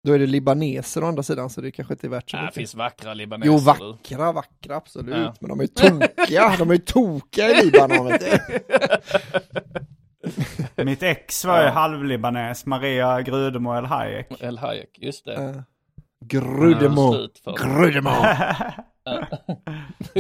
Då 0.03 0.13
är 0.13 0.19
det 0.19 0.25
libaneser 0.27 1.03
å 1.03 1.07
andra 1.07 1.23
sidan 1.23 1.49
så 1.49 1.61
det 1.61 1.71
kanske 1.71 1.93
inte 1.93 2.07
är 2.07 2.09
värt 2.09 2.29
så 2.29 2.37
det 2.37 2.43
mycket. 2.43 2.55
finns 2.55 2.75
vackra 2.75 3.13
libaneser. 3.13 3.51
Jo, 3.51 3.57
du. 3.57 3.63
vackra, 3.65 4.31
vackra, 4.31 4.75
absolut. 4.75 5.15
Ja. 5.15 5.33
Men 5.39 5.49
de 5.49 5.59
är 5.59 5.63
ju 5.63 5.67
tokiga, 5.67 6.55
de 6.57 6.69
är 6.69 6.73
ju 6.73 6.79
tokiga 6.79 7.49
i 7.49 7.65
Libanon. 7.65 8.05
Vet 8.05 8.21
du. 10.75 10.75
Mitt 10.83 11.03
ex 11.03 11.45
var 11.45 11.59
ju 11.59 11.65
Ja. 11.65 11.71
halvlibanes, 11.71 12.65
Maria 12.65 13.21
Grudemo 13.21 13.73
El 13.77 13.85
Hayek. 13.85 14.27
El 14.39 14.57
Hayek, 14.57 14.97
just 15.01 15.25
det. 15.25 15.37
Uh, 15.37 15.61
Grudemo. 16.25 17.27
Grudemo. 17.57 18.11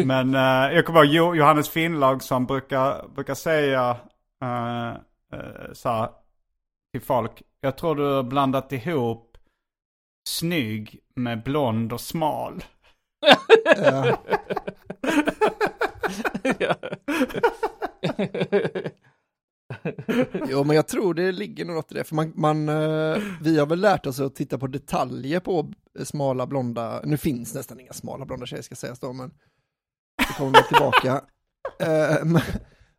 Men 0.05 0.35
eh, 0.35 0.75
jag 0.75 0.85
kommer 0.85 0.99
ihåg 1.03 1.13
Jo- 1.13 1.35
Johannes 1.35 1.69
Finnlag 1.69 2.23
som 2.23 2.45
brukar, 2.45 3.07
brukar 3.15 3.33
säga 3.35 3.91
uh, 4.43 4.91
uh, 5.33 5.73
så 5.73 5.89
här, 5.89 6.09
till 6.91 7.01
folk. 7.01 7.41
Jag 7.61 7.77
tror 7.77 7.95
du 7.95 8.03
har 8.13 8.23
blandat 8.23 8.71
ihop 8.71 9.30
snygg 10.31 10.99
med 11.15 11.43
blond 11.43 11.93
och 11.93 12.01
smal. 12.01 12.63
Ja. 13.77 14.17
Jo, 20.49 20.63
men 20.63 20.75
jag 20.75 20.87
tror 20.87 21.13
det 21.13 21.31
ligger 21.31 21.65
nog 21.65 21.75
något 21.75 21.91
i 21.91 21.95
det. 21.95 22.03
För 22.03 22.15
man, 22.15 22.33
man, 22.35 22.69
eh, 22.69 23.17
vi 23.41 23.59
har 23.59 23.65
väl 23.65 23.81
lärt 23.81 24.05
oss 24.05 24.19
att 24.19 24.35
titta 24.35 24.57
på 24.57 24.67
detaljer 24.67 25.39
på 25.39 25.73
smala 26.03 26.47
blonda, 26.47 27.01
nu 27.03 27.17
finns 27.17 27.53
nästan 27.53 27.79
inga 27.79 27.93
smala 27.93 28.25
blonda 28.25 28.45
tjejer 28.45 28.63
ska 28.63 28.75
sägas 28.75 28.99
då, 28.99 29.13
men 29.13 29.31
det 30.17 30.33
kommer 30.37 30.51
vi 30.51 30.63
tillbaka. 30.67 31.21
Eh, 31.79 32.25
men, 32.25 32.41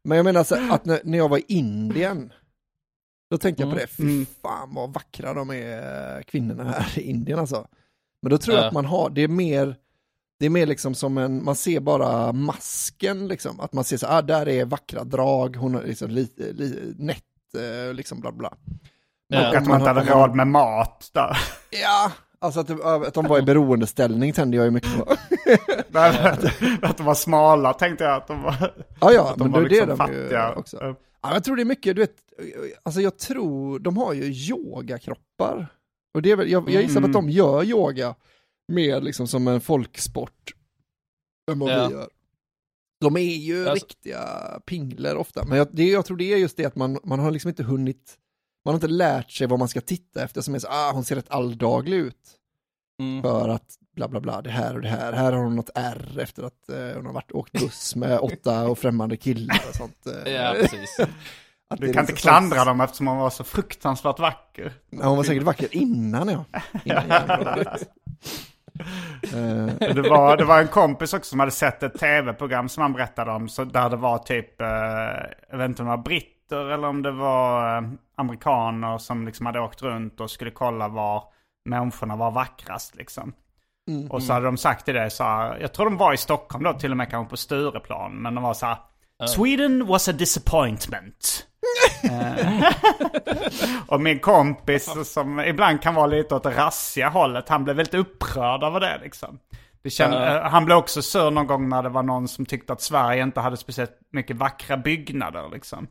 men 0.05 0.17
jag 0.17 0.25
menar 0.25 0.45
så 0.45 0.73
att 0.73 0.85
när, 0.85 1.01
när 1.05 1.19
jag 1.19 1.29
var 1.29 1.39
i 1.39 1.45
Indien, 1.49 2.33
då 3.33 3.39
tänkte 3.39 3.63
jag 3.63 3.71
på 3.71 3.77
Mm. 3.77 3.87
det, 3.89 3.95
fy 3.97 4.03
Mm. 4.03 4.27
fan 4.43 4.75
vad 4.75 4.93
vackra 4.95 5.35
de 5.35 5.51
är, 5.51 6.17
eh, 6.17 6.23
kvinnorna 6.23 6.65
här 6.65 6.99
i 6.99 7.03
Indien 7.11 7.39
alltså. 7.39 7.67
Men 8.23 8.31
då 8.31 8.39
tror 8.39 8.57
jag 8.57 8.63
Ja. 8.65 8.69
att 8.69 8.75
man 8.75 8.85
har, 8.85 9.11
det 9.11 9.21
är 9.23 9.29
mer, 9.29 9.77
det 10.39 10.47
är 10.47 10.51
mer 10.51 10.67
liksom 10.67 10.95
som 10.95 11.19
en, 11.19 11.45
man 11.45 11.55
ser 11.57 11.81
bara 11.81 12.33
masken 12.33 13.29
liksom, 13.29 13.61
att 13.61 13.73
man 13.73 13.85
ser 13.85 13.97
så 13.97 14.07
ah, 14.07 14.23
där 14.23 14.49
är 14.49 14.65
vackra 14.65 15.05
drag, 15.05 15.57
hon 15.57 15.75
är 15.75 15.83
liksom 15.83 16.11
lite, 16.11 16.43
li, 16.53 16.95
nätt, 16.99 17.23
eh, 17.89 17.95
liksom 17.95 18.21
bla 18.21 18.33
bla. 18.33 18.53
Ja. 19.29 19.49
Och 19.49 19.55
att 19.57 19.67
man 19.67 19.79
inte 19.81 19.91
hade 19.91 20.05
råd 20.15 20.35
med 20.35 20.47
mat 20.47 21.11
där. 21.13 21.37
Ja, 21.83 22.13
alltså 22.39 22.61
att, 22.61 22.67
det- 22.67 22.85
att 23.09 23.15
de 23.15 23.27
var 23.29 23.39
i 23.39 23.43
beroendeställning 23.43 24.33
tände 24.33 24.57
jag 24.57 24.65
ju 24.65 24.71
mycket 24.71 24.97
på. 24.97 25.17
att 26.83 26.97
de 26.97 27.07
var 27.07 27.15
smala 27.15 27.73
tänkte 27.73 28.05
jag 28.05 28.15
att 28.17 28.27
de 28.27 28.43
var. 28.43 28.75
Ja, 29.01 29.13
ja, 29.13 29.31
att 29.31 29.37
de 29.39 29.45
men 29.45 29.53
var 29.53 29.59
är 29.61 29.63
det 29.65 29.69
liksom 29.71 29.89
de 29.89 29.97
fattiga. 29.97 30.49
ju 30.51 30.55
också. 30.55 30.97
Ja, 31.23 31.33
jag 31.33 31.45
tror 31.45 31.57
det 31.57 31.63
är 31.63 31.65
mycket, 31.65 31.97
du 31.97 32.01
vet, 32.03 32.17
alltså 32.83 33.01
jag 33.01 33.19
tror, 33.19 33.79
de 33.79 33.97
har 33.97 34.13
ju 34.13 34.23
yogakroppar. 34.25 35.67
Och 36.15 36.23
det 36.23 36.31
är 36.31 36.37
väl, 36.37 36.51
jag, 36.51 36.71
jag 36.71 36.83
gissar 36.83 37.01
på 37.01 37.07
att 37.07 37.13
de 37.13 37.31
gör 37.31 37.65
yoga 37.65 38.15
mer 38.73 39.01
liksom 39.01 39.29
som 39.29 39.49
en 39.49 39.61
folksport 39.61 40.55
än 41.51 41.59
vad 41.59 41.71
Ja. 41.73 41.89
vi 41.89 41.95
gör. 41.95 42.09
De 43.01 43.17
är 43.17 43.21
ju 43.21 43.69
Alltså- 43.69 43.87
riktiga 43.87 44.21
pingler 44.67 45.17
ofta, 45.17 45.45
men 45.45 45.59
jag, 45.59 45.69
det, 45.73 45.85
jag 45.89 46.07
tror 46.07 46.17
det 46.17 46.33
är 46.33 46.37
just 46.37 46.57
det 46.57 46.65
att 46.65 46.77
man, 46.77 46.99
man 47.05 47.19
har 47.19 47.31
liksom 47.31 47.49
inte 47.49 47.63
hunnit, 47.63 48.19
man 48.65 48.73
har 48.73 48.77
inte 48.77 48.89
lärt 48.89 49.31
sig 49.31 49.47
vad 49.47 49.59
man 49.59 49.69
ska 49.69 49.81
titta 49.81 50.25
efter 50.25 50.41
som 50.41 50.55
är 50.55 50.59
så, 50.59 50.69
ah 50.71 50.93
hon 50.93 51.05
ser 51.05 51.17
rätt 51.17 51.31
alldaglig 51.31 51.97
ut. 51.97 52.39
Mm. 53.01 53.23
För 53.23 53.49
att 53.49 53.79
bla 53.97 54.09
bla 54.09 54.21
bla, 54.21 54.43
det 54.43 54.51
här 54.51 54.75
och 54.75 54.83
det 54.83 54.89
här. 54.89 55.13
Här 55.13 55.33
har 55.33 55.43
hon 55.43 55.57
något 55.57 55.71
R 55.75 56.19
efter 56.21 56.43
att 56.43 56.69
eh, 56.69 56.97
hon 56.97 57.07
har 57.07 57.13
varit 57.13 57.33
åkt 57.33 57.53
buss 57.53 57.97
med 57.97 58.19
åtta 58.19 58.67
och 58.69 58.79
främmande 58.79 59.17
killar 59.17 59.57
och 59.69 59.75
sånt. 59.75 60.07
eh. 60.27 60.33
Ja, 60.33 60.55
precis. 60.61 60.97
Du 61.79 61.93
kan 61.93 62.03
inte 62.03 62.13
klandra 62.13 62.57
sånt- 62.57 62.67
dem 62.67 62.81
eftersom 62.81 63.07
hon 63.07 63.17
var 63.19 63.31
så 63.31 63.45
fruktansvärt 63.45 64.19
vacker. 64.19 64.73
Ja, 64.91 65.07
Hon 65.07 65.17
var 65.17 65.25
säkert 65.25 65.43
vacker 65.43 65.69
innan 65.77 66.29
ja. 66.29 66.45
Innan. 66.85 67.11
Eh, 69.23 69.67
Det 69.95 70.09
var, 70.11 70.37
det 70.37 70.45
var 70.45 70.61
en 70.61 70.69
kompis 70.69 71.15
också 71.15 71.29
som 71.31 71.41
hade 71.41 71.53
sett 71.53 71.83
ett 71.83 71.99
tv-program 71.99 72.69
som 72.69 72.83
han 72.83 72.93
berättade 72.93 73.31
om. 73.33 73.49
Så 73.49 73.65
där 73.65 73.91
det 73.91 73.97
var 73.97 74.19
typ, 74.19 74.61
eh, 74.61 74.67
jag 75.51 75.59
vet 75.59 75.69
inte 75.69 75.83
om 75.83 75.89
det 75.89 75.97
var 75.97 76.03
britter 76.03 76.71
eller 76.71 76.89
om 76.89 77.03
det 77.03 77.11
var 77.13 77.77
eh, 77.79 77.89
amerikaner 78.17 78.99
som 78.99 79.27
liksom 79.27 79.47
hade 79.47 79.61
åkt 79.61 79.83
runt 79.83 80.21
och 80.21 80.31
skulle 80.31 80.51
kolla 80.51 80.89
var 80.89 81.25
människorna 81.65 82.17
var 82.17 82.31
vackrast 82.31 82.95
liksom. 82.97 83.33
Och 84.11 84.23
så 84.23 84.33
hade 84.33 84.47
de 84.47 84.57
sagt 84.57 84.87
det 84.87 85.11
så 85.11 85.25
här, 85.25 85.59
jag 85.61 85.73
tror 85.73 85.85
de 85.85 85.97
var 85.97 86.13
i 86.13 86.17
Stockholm 86.17 86.65
då 86.65 86.73
till 86.73 86.91
och 86.91 86.97
med 86.97 87.11
kanske 87.11 87.31
på 87.31 87.37
Stureplan. 87.37 88.23
Men 88.23 88.35
de 88.35 88.45
var 88.45 88.55
så 88.55 88.67
här, 88.67 88.77
Sweden 89.27 89.87
was 89.87 90.09
a 90.09 90.13
disappointment. 90.13 91.47
Och 93.89 94.01
min 94.01 94.19
kompis 94.19 95.13
som 95.13 95.41
ibland 95.41 95.83
kan 95.83 95.95
vara 95.95 96.07
lite 96.07 96.35
åt 96.35 96.43
det 96.43 96.57
rassiga 96.57 97.09
hållet, 97.09 97.49
han 97.49 97.65
blev 97.65 97.77
väldigt 97.77 97.95
upprörd 97.95 98.63
över 98.63 98.81
det 98.81 98.99
liksom. 99.03 99.39
Det 99.83 99.91
känd, 99.91 100.15
Ja. 100.15 100.37
eh, 100.37 100.43
Han 100.51 100.65
blev 100.65 100.77
också 100.79 101.03
sur 101.03 101.31
någon 101.31 101.47
gång 101.47 101.69
när 101.69 101.83
det 101.83 101.89
var 101.89 102.03
någon 102.03 102.29
som 102.29 102.47
tyckte 102.47 102.73
att 102.73 102.81
Sverige 102.83 103.23
inte 103.23 103.41
hade 103.41 103.57
speciellt 103.57 103.99
mycket 104.13 104.37
vackra 104.37 104.77
byggnader 104.77 105.49
liksom. 105.53 105.87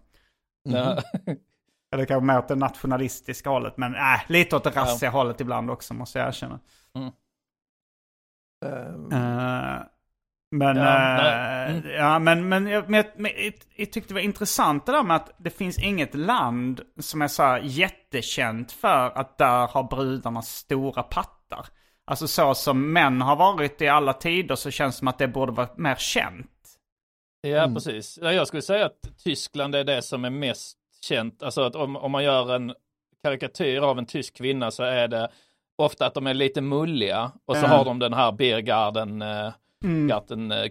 Ja. 0.64 0.98
Eller 1.94 2.06
kanske 2.06 2.26
mer 2.26 2.38
åt 2.38 2.48
det 2.48 2.56
nationalistiska 2.56 3.50
hållet, 3.50 3.78
men 3.78 3.96
äh, 3.96 4.20
lite 4.28 4.56
åt 4.56 4.64
det 4.64 4.70
rassiga 4.70 5.10
hållet 5.10 5.42
ibland 5.42 5.72
också 5.72 5.94
måste 5.94 6.20
jag 6.20 6.28
erkänna. 6.28 6.60
eh, 6.98 7.08
Eh, 8.66 9.84
men, 10.54 10.78
Ja, 10.78 10.84
nej. 10.84 11.82
ja, 11.86 12.20
men, 12.20 12.50
men, 12.50 12.68
jag, 12.68 12.90
men, 12.90 13.06
men 13.16 13.32
jag, 13.38 13.54
jag 13.76 13.92
tyckte 13.92 14.08
det 14.10 14.14
var 14.14 14.22
intressant 14.22 14.86
det 14.86 14.92
där 14.92 15.04
med 15.04 15.16
att 15.16 15.36
det 15.38 15.50
finns 15.50 15.80
inget 15.80 16.16
land 16.16 16.82
som 17.00 17.22
är 17.22 17.28
så 17.28 17.44
här 17.44 17.60
jättekänt 17.64 18.72
för 18.72 19.18
att 19.18 19.38
där 19.38 19.68
har 19.68 19.84
brudarna 19.84 20.42
stora 20.42 21.04
pattar. 21.04 21.66
Alltså 22.06 22.28
så 22.28 22.56
som 22.56 22.94
män 22.94 23.22
har 23.22 23.36
varit 23.36 23.82
i 23.82 23.88
alla 23.88 24.14
tider 24.14 24.56
så 24.56 24.72
känns 24.72 24.96
det 24.96 25.00
som 25.00 25.08
att 25.08 25.18
det 25.18 25.28
borde 25.28 25.52
vara 25.52 25.70
mer 25.78 25.96
känt. 25.96 26.48
Ja, 27.42 27.72
precis. 27.74 28.20
Ja, 28.22 28.34
Jag 28.34 28.48
skulle 28.48 28.62
säga 28.62 28.86
att 28.86 29.18
Tyskland 29.24 29.76
är 29.76 29.84
det 29.84 30.02
som 30.02 30.26
är 30.26 30.30
mest 30.30 30.78
känt. 31.04 31.44
Alltså 31.44 31.62
att 31.62 31.76
om, 31.76 31.96
om 31.96 32.12
man 32.12 32.24
gör 32.24 32.56
en 32.56 32.74
karikatyr 33.24 33.80
av 33.80 34.00
en 34.00 34.06
tysk 34.06 34.38
kvinna 34.38 34.72
så 34.72 34.84
är 34.84 35.08
det 35.08 35.30
ofta 35.86 36.06
att 36.06 36.14
de 36.14 36.28
är 36.28 36.34
lite 36.34 36.62
mulliga 36.62 37.32
och 37.46 37.58
så 37.58 37.64
Ja. 37.64 37.68
har 37.68 37.86
de 37.86 38.00
den 38.00 38.14
här 38.14 38.32
Biergarden 38.32 39.22
eh, 39.22 39.52
garten, 40.10 40.52
eh, 40.52 40.66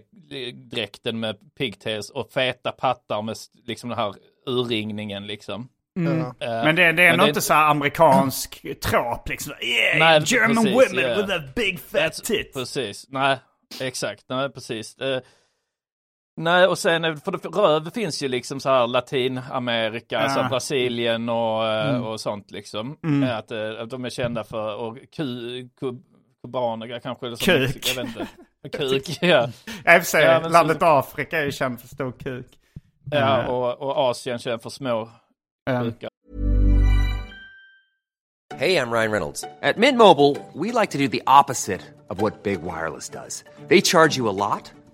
dräkten 0.71 1.19
med 1.19 1.35
pigtails 1.57 2.09
och 2.09 2.31
feta 2.31 2.71
pattar 2.71 3.21
med 3.21 3.37
liksom 3.65 3.89
den 3.89 3.99
här 3.99 4.13
urringningen 4.45 5.27
liksom. 5.27 5.69
ja. 5.93 6.47
Eh, 6.47 6.63
Men 6.63 6.75
det, 6.75 6.91
det 6.91 7.03
är 7.03 7.17
nog 7.17 7.27
inte 7.27 7.41
så 7.41 7.53
här 7.53 7.69
amerikansk 7.71 8.65
trop 8.81 9.29
liksom. 9.29 9.53
Yeah, 9.61 9.99
Nej, 9.99 10.21
German 10.25 10.63
precis, 10.63 10.73
women 10.93 11.09
ja. 11.09 11.15
with 11.21 11.33
a 11.35 11.41
big 11.55 11.79
fat 11.79 12.13
tits. 12.13 12.53
Precis, 12.53 13.05
nej, 13.09 13.37
exakt, 13.81 14.25
nej 14.29 14.49
precis. 14.49 14.97
Eh, 14.97 15.21
nej, 16.43 16.67
och 16.67 16.77
sen, 16.77 17.05
eh, 17.05 17.15
för 17.15 17.31
röv 17.31 17.89
finns 17.91 18.23
ju 18.23 18.27
liksom 18.27 18.59
så 18.59 18.69
här 18.69 18.87
Latinamerika, 18.87 20.19
alltså 20.19 20.39
Ja. 20.39 20.49
Brasilien 20.49 21.29
och, 21.29 21.65
eh, 21.67 21.89
Mm. 21.89 22.03
och 22.03 22.19
sånt 22.21 22.51
liksom. 22.51 22.97
Eh, 23.23 23.37
Att, 23.37 23.51
att 23.51 23.89
de 23.89 24.05
är 24.05 24.09
kända 24.09 24.43
för, 24.43 24.75
och 24.75 24.97
ku, 25.15 25.69
ku, 25.79 25.93
kubaner 26.43 26.99
kanske. 26.99 27.25
eller 27.25 27.35
så- 27.35 27.45
Kuk. 27.45 27.87
Jag 27.87 27.95
vet 27.95 28.05
inte. 28.17 28.27
Kuk, 28.77 29.17
ja. 29.21 29.27
Ja, 29.85 29.95
i 29.95 29.99
och 29.99 30.03
för 30.03 30.09
sig, 30.09 30.23
Ja, 30.25 30.33
men 30.33 30.43
så- 30.43 30.49
landet 30.49 30.77
Afrika 30.81 31.39
är 31.39 31.45
ju 31.45 31.51
känt 31.51 31.81
för 31.81 31.87
stor 31.87 32.11
kuk. 32.11 32.47
ja 33.11 33.47
och, 33.47 33.81
och 33.81 33.97
Asien 34.09 34.39
känd 34.39 34.61
för 34.61 34.69
små 34.69 35.09
eh. 35.69 35.81
kukar. 35.83 36.09
Hey, 38.55 38.75
I'm 38.77 38.91
Ryan 38.91 39.11
Reynolds. 39.11 39.43
At 39.61 39.77
Mint 39.77 39.97
Mobile, 39.97 40.35
we 40.53 40.71
like 40.81 40.91
to 40.91 40.97
do 40.97 41.07
the 41.07 41.21
opposite 41.41 41.81
of 42.09 42.21
what 42.21 42.43
Big 42.43 42.59
Wireless 42.63 43.09
does. 43.09 43.43
They 43.69 43.81
charge 43.81 44.17
you 44.19 44.29
a 44.29 44.31
lot, 44.31 44.73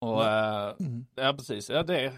och, 0.00 0.24
eh, 0.24 0.74
ja 1.14 1.32
precis, 1.32 1.70
ja 1.70 1.82
det, 1.82 2.12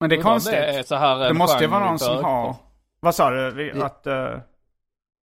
Men 0.00 0.10
det 0.10 0.16
är 0.16 0.22
konstigt. 0.22 0.52
det 0.52 0.78
är 0.78 0.82
så 0.82 0.94
här 0.94 1.18
Det 1.18 1.28
en 1.28 1.36
måste 1.36 1.64
ju 1.64 1.70
vara 1.70 1.84
någon 1.86 1.98
som 1.98 2.24
har... 2.24 2.56
Vad 3.00 3.14
sa 3.14 3.30
du? 3.30 3.50
Vi- 3.50 3.82
Att... 3.82 4.06
eh, 4.06 4.38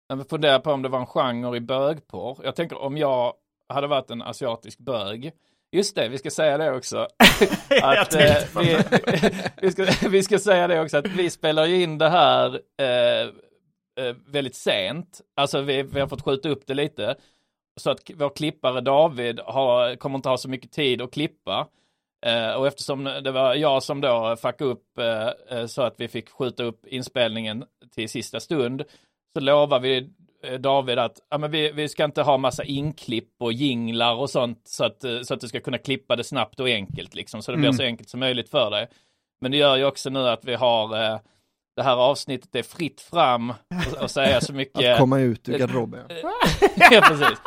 Jag 0.08 0.28
funderar 0.30 0.58
på 0.58 0.72
om 0.72 0.82
det 0.82 0.88
var 0.88 1.00
en 1.00 1.06
genre 1.06 1.56
i 1.56 1.60
bögporr. 1.60 2.38
Jag 2.44 2.56
tänker 2.56 2.78
om 2.82 2.96
jag 2.96 3.34
hade 3.68 3.86
varit 3.86 4.10
en 4.10 4.22
asiatisk 4.22 4.78
bög. 4.78 5.32
Just 5.72 5.94
det, 5.96 6.08
vi 6.08 6.18
ska 6.18 6.30
säga 6.30 6.58
det 6.58 6.72
också. 6.76 6.98
Att, 7.82 8.14
eh, 8.14 8.36
vi, 8.60 8.78
vi, 9.62 9.72
ska, 9.72 10.08
vi 10.08 10.22
ska 10.22 10.38
säga 10.38 10.66
det 10.68 10.80
också 10.80 10.96
att 10.96 11.06
vi 11.06 11.30
spelar 11.30 11.66
ju 11.66 11.82
in 11.82 11.98
det 11.98 12.08
här 12.08 12.60
eh, 12.80 13.22
eh, 14.06 14.16
väldigt 14.26 14.54
sent. 14.56 15.20
Alltså 15.36 15.60
vi, 15.60 15.82
vi 15.82 16.00
har 16.00 16.06
fått 16.06 16.22
skjuta 16.24 16.48
upp 16.48 16.66
det 16.66 16.74
lite. 16.74 17.16
Så 17.80 17.90
att 17.90 18.10
vår 18.14 18.30
klippare 18.36 18.80
David 18.80 19.40
har, 19.40 19.96
kommer 19.96 20.16
inte 20.16 20.28
ha 20.28 20.36
så 20.36 20.48
mycket 20.48 20.72
tid 20.72 21.02
att 21.02 21.12
klippa. 21.12 21.68
Eh, 22.26 22.52
och 22.52 22.66
eftersom 22.66 23.04
det 23.04 23.30
var 23.30 23.54
jag 23.54 23.82
som 23.82 24.00
då 24.00 24.36
fuckade 24.36 24.70
upp 24.70 24.98
eh, 24.98 25.58
eh, 25.58 25.66
så 25.66 25.82
att 25.82 25.94
vi 25.98 26.08
fick 26.08 26.30
skjuta 26.30 26.62
upp 26.62 26.86
inspelningen 26.86 27.64
till 27.94 28.08
sista 28.08 28.40
stund 28.40 28.82
så 29.34 29.40
lovar 29.40 29.80
vi 29.80 30.10
eh, 30.42 30.60
David 30.60 30.98
att 30.98 31.18
ja, 31.30 31.38
men 31.38 31.50
vi, 31.50 31.72
vi 31.72 31.88
ska 31.88 32.04
inte 32.04 32.22
ha 32.22 32.38
massa 32.38 32.64
inklipp 32.64 33.34
och 33.40 33.52
jinglar 33.52 34.14
och 34.14 34.30
sånt 34.30 34.60
så 34.64 34.84
att, 34.84 35.04
eh, 35.04 35.20
så 35.20 35.34
att 35.34 35.40
du 35.40 35.48
ska 35.48 35.60
kunna 35.60 35.78
klippa 35.78 36.16
det 36.16 36.24
snabbt 36.24 36.60
och 36.60 36.68
enkelt 36.68 37.14
liksom 37.14 37.42
så 37.42 37.52
det 37.52 37.58
blir 37.58 37.72
så 37.72 37.82
enkelt 37.82 38.08
som 38.08 38.20
möjligt 38.20 38.50
för 38.50 38.70
dig. 38.70 38.88
Men 39.40 39.50
det 39.50 39.56
gör 39.56 39.76
ju 39.76 39.84
också 39.84 40.10
nu 40.10 40.28
att 40.28 40.44
vi 40.44 40.54
har 40.54 41.04
eh, 41.04 41.18
det 41.76 41.82
här 41.82 41.96
avsnittet 41.96 42.54
är 42.54 42.62
fritt 42.62 43.00
fram 43.00 43.50
och, 43.50 44.02
och 44.02 44.10
säga 44.10 44.40
så 44.40 44.52
mycket. 44.52 44.92
Att 44.92 44.98
komma 44.98 45.20
ut 45.20 45.48
ur 45.48 45.58
garderoben. 45.58 46.04
ja, 46.90 47.00
precis. 47.08 47.38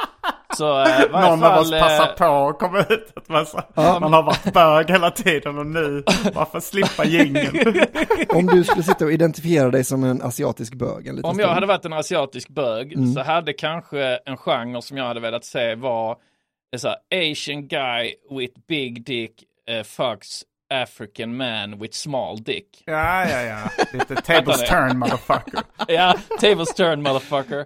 Så 0.57 0.81
eh, 0.81 1.11
Någon 1.11 1.43
av 1.43 1.59
oss 1.59 1.69
fall, 1.69 1.79
passar 1.79 2.09
eh, 2.09 2.15
på 2.15 2.49
att 2.49 2.59
komma 2.59 2.79
ut. 2.79 3.13
Att 3.15 3.29
man, 3.29 3.45
så, 3.45 3.61
man 3.75 4.13
har 4.13 4.23
varit 4.23 4.53
bög 4.53 4.89
hela 4.89 5.11
tiden 5.11 5.57
och 5.57 5.65
nu, 5.65 6.03
varför 6.33 6.59
slippa 6.59 7.05
jingeln? 7.05 7.83
Om 8.29 8.45
du 8.45 8.63
skulle 8.63 8.83
sitta 8.83 9.05
och 9.05 9.11
identifiera 9.11 9.69
dig 9.69 9.83
som 9.83 10.03
en 10.03 10.21
asiatisk 10.21 10.73
bög 10.73 11.07
en 11.07 11.15
liten 11.15 11.31
Om 11.31 11.39
jag 11.39 11.45
stund. 11.45 11.53
hade 11.53 11.65
varit 11.67 11.85
en 11.85 11.93
asiatisk 11.93 12.49
bög 12.49 12.95
så 13.15 13.21
hade 13.23 13.53
kanske 13.53 14.19
en 14.25 14.38
genre 14.38 14.81
som 14.81 14.97
jag 14.97 15.05
hade 15.05 15.19
velat 15.19 15.45
se 15.45 15.75
var 15.75 16.17
så 16.77 16.88
här, 16.88 17.31
Asian 17.31 17.67
guy 17.67 18.13
with 18.39 18.59
big 18.67 19.05
dick 19.05 19.43
uh, 19.71 19.83
fucks 19.83 20.43
African 20.83 21.38
man 21.38 21.79
with 21.79 21.93
small 21.93 22.43
dick. 22.43 22.83
Ja, 22.85 23.29
ja, 23.29 23.41
ja. 23.41 23.57
Lite 23.93 24.15
tables 24.15 24.69
turn 24.69 24.97
motherfucker. 24.97 25.61
Ja, 25.88 26.15
tables 26.39 26.73
turn 26.73 27.03
motherfucker. 27.03 27.65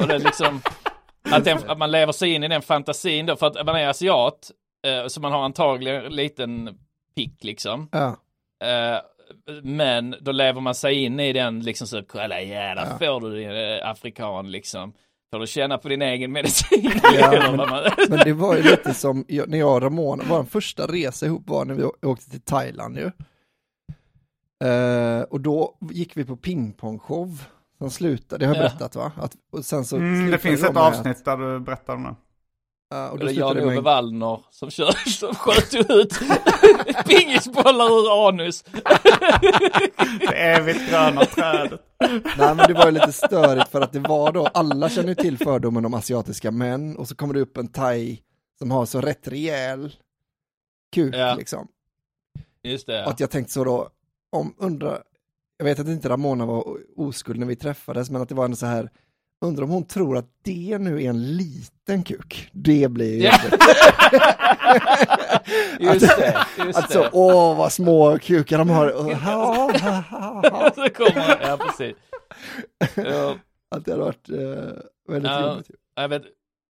Och 0.00 0.08
det 0.08 0.14
är 0.14 0.18
liksom 0.18 0.62
att, 1.30 1.44
den, 1.44 1.70
att 1.70 1.78
man 1.78 1.90
lever 1.90 2.12
sig 2.12 2.34
in 2.34 2.44
i 2.44 2.48
den 2.48 2.62
fantasin 2.62 3.26
då, 3.26 3.36
för 3.36 3.46
att 3.46 3.66
man 3.66 3.76
är 3.76 3.88
asiat, 3.88 4.50
eh, 4.86 5.06
så 5.06 5.20
man 5.20 5.32
har 5.32 5.44
antagligen 5.44 6.04
en 6.04 6.12
liten 6.16 6.78
pick 7.16 7.44
liksom. 7.44 7.88
Ja. 7.92 8.16
Eh, 8.68 9.00
men 9.62 10.16
då 10.20 10.32
lever 10.32 10.60
man 10.60 10.74
sig 10.74 11.04
in 11.04 11.20
i 11.20 11.32
den 11.32 11.60
liksom 11.60 11.86
så, 11.86 12.02
kolla 12.02 12.42
ja, 12.42 12.74
där 12.74 12.98
får 12.98 13.20
du 13.20 13.36
din 13.36 13.50
eh, 13.50 13.88
afrikan 13.90 14.50
liksom. 14.50 14.92
Får 15.32 15.38
du 15.40 15.46
känna 15.46 15.78
på 15.78 15.88
din 15.88 16.02
egen 16.02 16.32
medicin. 16.32 16.90
Ja, 17.02 17.52
men- 17.56 18.08
Men 18.08 18.18
det 18.24 18.32
var 18.32 18.56
ju 18.56 18.62
lite 18.62 18.94
som 18.94 19.24
jag, 19.28 19.48
när 19.48 19.58
jag 19.58 19.74
och 19.74 19.82
Ramona, 19.82 20.24
vår 20.28 20.44
första 20.44 20.86
resa 20.86 21.26
ihop 21.26 21.42
var 21.48 21.64
när 21.64 21.74
vi 21.74 21.84
åkte 22.02 22.30
till 22.30 22.40
Thailand 22.40 22.96
ju. 22.98 23.10
Eh, 24.68 25.22
och 25.22 25.40
då 25.40 25.78
gick 25.90 26.16
vi 26.16 26.24
på 26.24 26.36
pingpongshow 26.36 27.42
som 27.78 27.90
slutade, 27.90 28.44
det 28.44 28.48
har 28.48 28.54
jag 28.54 28.64
Ja. 28.64 28.68
berättat 28.68 28.96
va? 28.96 29.12
Att, 29.16 29.32
och 29.52 29.64
sen 29.64 29.84
så 29.84 29.96
Mm, 29.96 30.30
det 30.30 30.38
finns 30.38 30.62
ett 30.62 30.74
med 30.74 30.82
att- 30.82 30.96
avsnitt 30.98 31.24
där 31.24 31.36
du 31.36 31.60
berättar 31.60 31.94
om 31.94 32.02
det. 32.02 32.14
Ja, 32.88 33.10
och 33.10 33.18
Det 33.18 33.24
då 33.24 33.28
det 33.30 33.34
Jan-Ove 33.38 33.74
med 33.74 33.82
Wallner 33.82 34.40
som 34.50 34.70
kör, 34.70 34.92
som 35.10 35.34
sköt 35.34 35.74
ut 35.74 36.12
pingisbollar 37.06 37.84
ur 37.84 38.28
anus. 38.28 38.64
Det 40.20 40.34
evigt 40.34 40.90
gröna 40.90 41.24
trädet. 41.24 41.80
Nej 42.38 42.54
men 42.54 42.56
det 42.56 42.74
var 42.74 42.86
ju 42.86 42.92
lite 42.92 43.12
störigt 43.12 43.68
för 43.68 43.80
att 43.80 43.92
det 43.92 44.00
var 44.00 44.32
då, 44.32 44.46
alla 44.46 44.88
känner 44.88 45.08
ju 45.08 45.14
till 45.14 45.38
fördomen 45.38 45.84
om 45.84 45.94
asiatiska 45.94 46.50
män 46.50 46.96
och 46.96 47.08
så 47.08 47.14
kommer 47.16 47.34
det 47.34 47.40
upp 47.40 47.56
en 47.56 47.68
thai 47.68 48.18
som 48.58 48.70
har 48.70 48.86
så 48.86 49.00
rätt 49.00 49.28
rejäl 49.28 49.92
kuk 50.94 51.14
Ja. 51.14 51.34
liksom. 51.34 51.68
Just 52.62 52.86
det. 52.86 53.04
Och 53.04 53.10
att 53.10 53.20
jag 53.20 53.30
tänkte 53.30 53.52
så 53.52 53.64
då, 53.64 53.88
om 54.32 54.54
undra, 54.58 54.98
jag 55.58 55.64
vet 55.64 55.78
att 55.80 55.86
inte 55.88 56.08
Ramona 56.08 56.46
var 56.46 56.64
oskuld 56.96 57.38
när 57.40 57.46
vi 57.46 57.56
träffades, 57.56 58.10
men 58.10 58.22
att 58.22 58.28
det 58.28 58.34
var 58.34 58.44
ändå 58.44 58.56
så 58.56 58.66
här, 58.66 58.90
undrar 59.44 59.64
om 59.64 59.70
hon 59.70 59.84
tror 59.86 60.16
att 60.16 60.28
det 60.44 60.78
nu 60.78 61.02
är 61.02 61.08
en 61.10 61.36
liten 61.36 62.02
kuk. 62.02 62.48
Det 62.52 62.88
blir 62.90 63.14
ju 63.14 63.24
jobbigt. 63.24 63.62
Just 65.80 66.16
det. 66.18 66.46
Just 66.66 66.78
Alltså, 66.78 67.00
det. 67.02 67.10
åh 67.12 67.56
vad 67.58 67.72
små 67.72 68.18
kukar 68.18 68.58
de 68.58 68.70
har. 68.70 68.88
Så 70.74 70.90
kommer, 70.94 71.38
ja 71.42 71.56
precis. 71.56 71.96
Att 73.70 73.84
det 73.84 73.92
hade 73.92 74.04
varit 74.04 74.28
eh, 74.28 74.36
väldigt 75.08 75.30
Ja. 75.32 75.50
jobbigt. 75.50 75.70
jag 75.94 76.08
vet, 76.08 76.22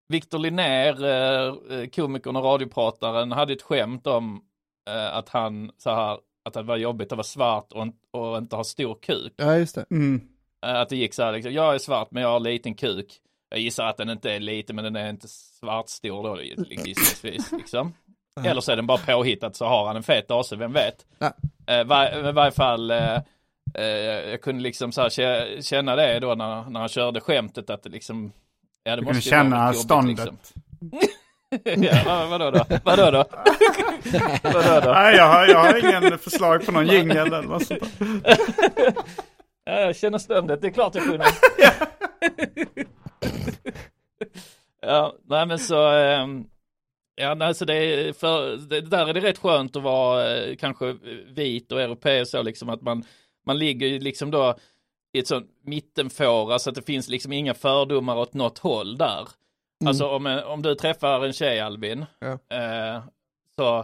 Victor 0.08 0.38
Linnér, 0.38 1.04
eh, 1.04 1.86
komikern 1.88 2.36
och 2.36 2.44
radioprataren, 2.44 3.32
hade 3.32 3.52
ett 3.52 3.62
skämt 3.62 4.06
om 4.06 4.40
eh, 4.90 5.16
att 5.16 5.28
han 5.28 5.70
så 5.78 5.90
här, 5.90 6.18
att 6.44 6.54
det 6.54 6.62
var 6.62 6.76
jobbigt 6.76 7.12
att 7.12 7.16
vara 7.18 7.24
svart 7.24 7.72
och, 7.72 7.82
inte- 7.82 8.06
och 8.12 8.38
inte 8.38 8.56
ha 8.56 8.64
stor 8.64 8.94
kuk. 9.02 9.32
Ja, 9.36 9.56
just 9.56 9.74
det. 9.74 9.84
Mm. 9.90 10.20
Eh, 10.66 10.74
Att 10.80 10.88
det 10.88 10.96
gick 10.96 11.14
så 11.14 11.22
här, 11.22 11.32
liksom, 11.32 11.52
jag 11.52 11.74
är 11.74 11.78
svart 11.78 12.08
men 12.10 12.22
jag 12.22 12.30
har 12.30 12.40
liten 12.40 12.74
kuk. 12.74 13.06
Jag 13.50 13.60
gissar 13.60 13.86
att 13.86 13.96
den 13.96 14.10
inte 14.10 14.32
är 14.32 14.40
liten 14.40 14.76
men 14.76 14.84
den 14.84 14.96
är 14.96 15.10
inte 15.10 15.28
svartstor 15.28 16.22
då 16.22 16.42
gissningsvis. 16.42 17.52
Liksom. 17.52 17.94
Eller 18.44 18.60
så 18.60 18.72
är 18.72 18.76
den 18.76 18.86
bara 18.86 18.98
påhittad 18.98 19.52
så 19.52 19.66
har 19.66 19.86
han 19.86 19.96
en 19.96 20.02
fet 20.02 20.30
AC, 20.30 20.52
vem 20.52 20.72
vet. 20.72 21.06
Ja. 21.18 21.32
Eh, 21.66 21.84
var, 21.84 22.28
I 22.28 22.32
varje 22.32 22.50
fall, 22.52 22.90
eh, 22.90 23.14
eh, 23.74 23.84
jag 24.30 24.40
kunde 24.42 24.62
liksom 24.62 24.92
så 24.92 25.00
här 25.02 25.08
kä- 25.08 25.62
känna 25.62 25.96
det 25.96 26.20
då 26.20 26.34
när, 26.34 26.70
när 26.70 26.80
han 26.80 26.88
körde 26.88 27.20
skämtet 27.20 27.70
att 27.70 27.82
det 27.82 27.88
liksom, 27.90 28.32
ja 28.84 28.96
det 28.96 29.02
Du 29.02 29.06
måste 29.06 29.28
ju 29.28 29.30
vara 29.36 29.42
känna 29.42 29.66
jobbigt, 29.66 29.80
ståndet. 29.80 30.18
Liksom. 30.18 30.36
ja, 31.84 32.02
vad- 32.06 32.28
vadå 32.28 32.50
då? 32.50 32.64
Vadå 32.84 33.10
då? 33.10 33.24
vadå 34.42 34.80
då? 34.84 34.92
Nej, 34.92 35.16
jag 35.16 35.26
har, 35.28 35.46
jag 35.46 35.58
har 35.58 35.78
ingen 36.00 36.18
förslag 36.18 36.66
på 36.66 36.72
någon 36.72 36.86
jingel 36.86 37.16
eller 37.16 37.42
något 37.42 37.66
sånt. 37.66 37.82
Ja, 39.64 39.80
jag 39.80 39.96
känner 39.96 40.18
ståndet, 40.18 40.60
det 40.62 40.66
är 40.66 40.72
klart 40.72 40.94
jag 40.94 41.04
kunde. 41.04 41.24
ja, 44.82 45.14
nej 45.24 45.46
men 45.46 45.58
så, 45.58 45.88
ehm, 45.88 46.44
ja 47.14 47.34
nej 47.34 47.54
så 47.54 47.64
det 47.64 47.74
är, 47.74 48.12
för, 48.12 48.56
det, 48.56 48.80
där 48.80 49.06
är 49.06 49.12
det 49.14 49.20
rätt 49.20 49.38
skönt 49.38 49.76
att 49.76 49.82
vara 49.82 50.36
eh, 50.36 50.56
kanske 50.56 50.96
vit 51.26 51.72
och 51.72 51.80
europé 51.80 52.26
så 52.26 52.42
liksom 52.42 52.68
att 52.68 52.82
man, 52.82 53.04
man 53.46 53.58
ligger 53.58 54.00
liksom 54.00 54.30
då 54.30 54.54
i 55.12 55.18
ett 55.18 55.26
sånt 55.28 55.50
mittenfåra 55.64 56.58
så 56.58 56.70
att 56.70 56.76
det 56.76 56.82
finns 56.86 57.08
liksom 57.08 57.32
inga 57.32 57.54
fördomar 57.54 58.16
åt 58.16 58.34
något 58.34 58.58
håll 58.58 58.96
där. 58.98 59.28
Alltså 59.86 60.08
om, 60.08 60.26
en- 60.26 60.44
om 60.44 60.62
du 60.62 60.74
träffar 60.74 61.24
en 61.24 61.32
tjej 61.32 61.60
Albin, 61.60 62.04
Ja. 62.18 62.32
eh, 62.56 63.02
så 63.56 63.78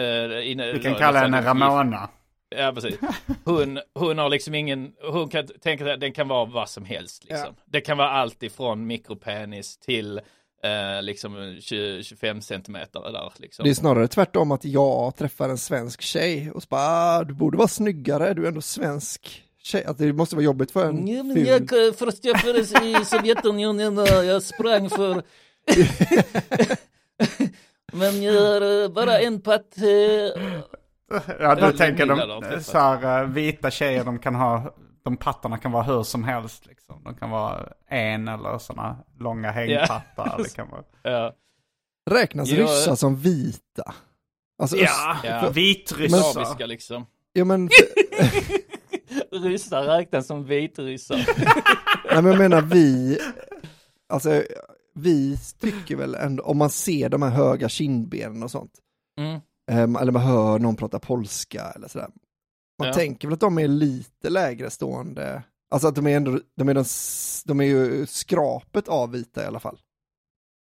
eh, 0.00 0.50
inne, 0.50 0.72
Vi 0.72 0.78
kan 0.82 0.92
då- 0.92 0.98
kalla 0.98 1.18
henne 1.18 1.42
Ramona. 1.44 2.08
Ja, 2.50 2.72
precis. 2.74 2.98
Hon, 3.44 3.78
hon 3.94 4.18
har 4.18 4.28
liksom 4.28 4.54
ingen, 4.54 4.92
hon 5.12 5.28
kan 5.28 5.46
tänka 5.46 5.84
sig 5.84 5.92
att 5.92 6.00
den 6.00 6.12
kan 6.12 6.28
vara 6.28 6.44
vad 6.44 6.68
som 6.68 6.84
helst. 6.84 7.24
Liksom. 7.24 7.54
Det 7.66 7.80
kan 7.80 7.96
vara 7.96 8.10
allt 8.10 8.42
ifrån 8.42 8.86
mikropenis 8.86 9.78
till 9.78 10.20
eh, 10.64 11.02
liksom 11.02 11.56
20, 11.60 12.02
25 12.02 12.42
centimeter 12.42 13.00
där. 13.00 13.32
Liksom. 13.36 13.64
Det 13.64 13.70
är 13.70 13.74
snarare 13.74 14.08
tvärtom 14.08 14.52
att 14.52 14.64
jag 14.64 15.16
träffar 15.16 15.48
en 15.48 15.58
svensk 15.58 16.02
tjej 16.02 16.50
och 16.50 16.62
så 16.62 16.66
bara, 16.68 16.80
ah, 16.80 17.24
du 17.24 17.34
borde 17.34 17.58
vara 17.58 17.68
snyggare, 17.68 18.34
du 18.34 18.44
är 18.44 18.48
ändå 18.48 18.60
svensk 18.60 19.42
tjej. 19.62 19.84
Att 19.84 19.98
det 19.98 20.12
måste 20.12 20.36
vara 20.36 20.44
jobbigt 20.44 20.70
för 20.70 20.88
en 20.88 21.08
Ja, 21.08 21.22
men 21.22 21.44
jag 21.44 21.86
eh, 21.86 21.92
först 21.92 22.24
jag 22.24 22.40
föddes 22.40 22.72
i 22.82 22.96
Sovjetunionen 23.04 23.96
jag 24.26 24.42
sprang 24.42 24.90
för 24.90 25.22
Men 27.92 28.22
jag 28.22 28.42
har 28.42 28.82
eh, 28.82 28.88
bara 28.88 29.18
en 29.18 29.40
patt 29.40 29.78
eh, 29.78 30.42
Ja, 31.40 31.54
du 31.54 31.72
tänker 31.72 32.06
de 32.06 32.62
så 32.62 32.78
här, 32.78 33.22
eh, 33.22 33.28
vita 33.28 33.70
tjejer, 33.70 34.04
de 34.04 34.18
kan 34.18 34.34
ha, 34.34 34.74
de 35.04 35.16
pattarna 35.16 35.58
kan 35.58 35.72
vara 35.72 35.82
hur 35.82 36.02
som 36.02 36.24
helst 36.24 36.66
liksom. 36.66 37.04
De 37.04 37.14
kan 37.14 37.30
vara 37.30 37.68
en 37.88 38.28
eller 38.28 38.58
sådana 38.58 38.96
långa 39.18 39.50
hängpattar. 39.50 40.38
Det 40.42 40.54
kan 40.54 40.68
vara... 40.70 40.82
ja, 41.02 41.32
Räknas 42.10 42.48
Ja. 42.48 42.62
ryssar 42.64 42.94
som 42.94 43.16
vita? 43.16 43.94
Alltså, 44.62 44.76
Ja, 44.76 45.16
Ja. 45.24 45.50
vitryssar. 45.54 46.66
liksom. 46.66 47.06
ja 47.32 47.44
men, 47.44 47.68
Ryssar 49.32 49.82
räknas 49.82 50.26
som 50.26 50.44
vitryssar. 50.44 51.16
nej, 52.12 52.22
men 52.22 52.26
jag 52.26 52.38
menar 52.38 52.60
vi, 52.60 53.18
alltså 54.08 54.42
vi 54.94 55.38
tycker 55.60 55.96
väl 55.96 56.14
ändå, 56.14 56.42
om 56.42 56.58
man 56.58 56.70
ser 56.70 57.08
de 57.08 57.22
här 57.22 57.30
höga 57.30 57.68
kindbenen 57.68 58.42
och 58.42 58.50
sånt, 58.50 58.72
Mm. 59.18 59.40
Ehm, 59.68 59.96
eller 59.96 60.12
man 60.12 60.22
hör 60.22 60.58
någon 60.58 60.76
prata 60.76 60.98
polska 60.98 61.62
eller 61.76 61.88
sådär. 61.88 62.08
Man 62.78 62.88
Ja. 62.88 62.94
tänker 62.94 63.28
väl 63.28 63.34
att 63.34 63.40
de 63.40 63.58
är 63.58 63.68
lite 63.68 64.30
lägre 64.30 64.70
stående, 64.70 65.42
alltså 65.70 65.88
att 65.88 65.94
de 65.94 66.06
är 66.06 66.16
ändå, 66.16 66.40
de 66.56 66.68
är, 66.68 66.74
de, 66.74 66.80
s- 66.80 67.42
de 67.46 67.60
är 67.60 67.64
ju 67.64 68.06
skrapet 68.06 68.88
av 68.88 69.10
vita 69.12 69.42
i 69.42 69.46
alla 69.46 69.60
fall. 69.60 69.78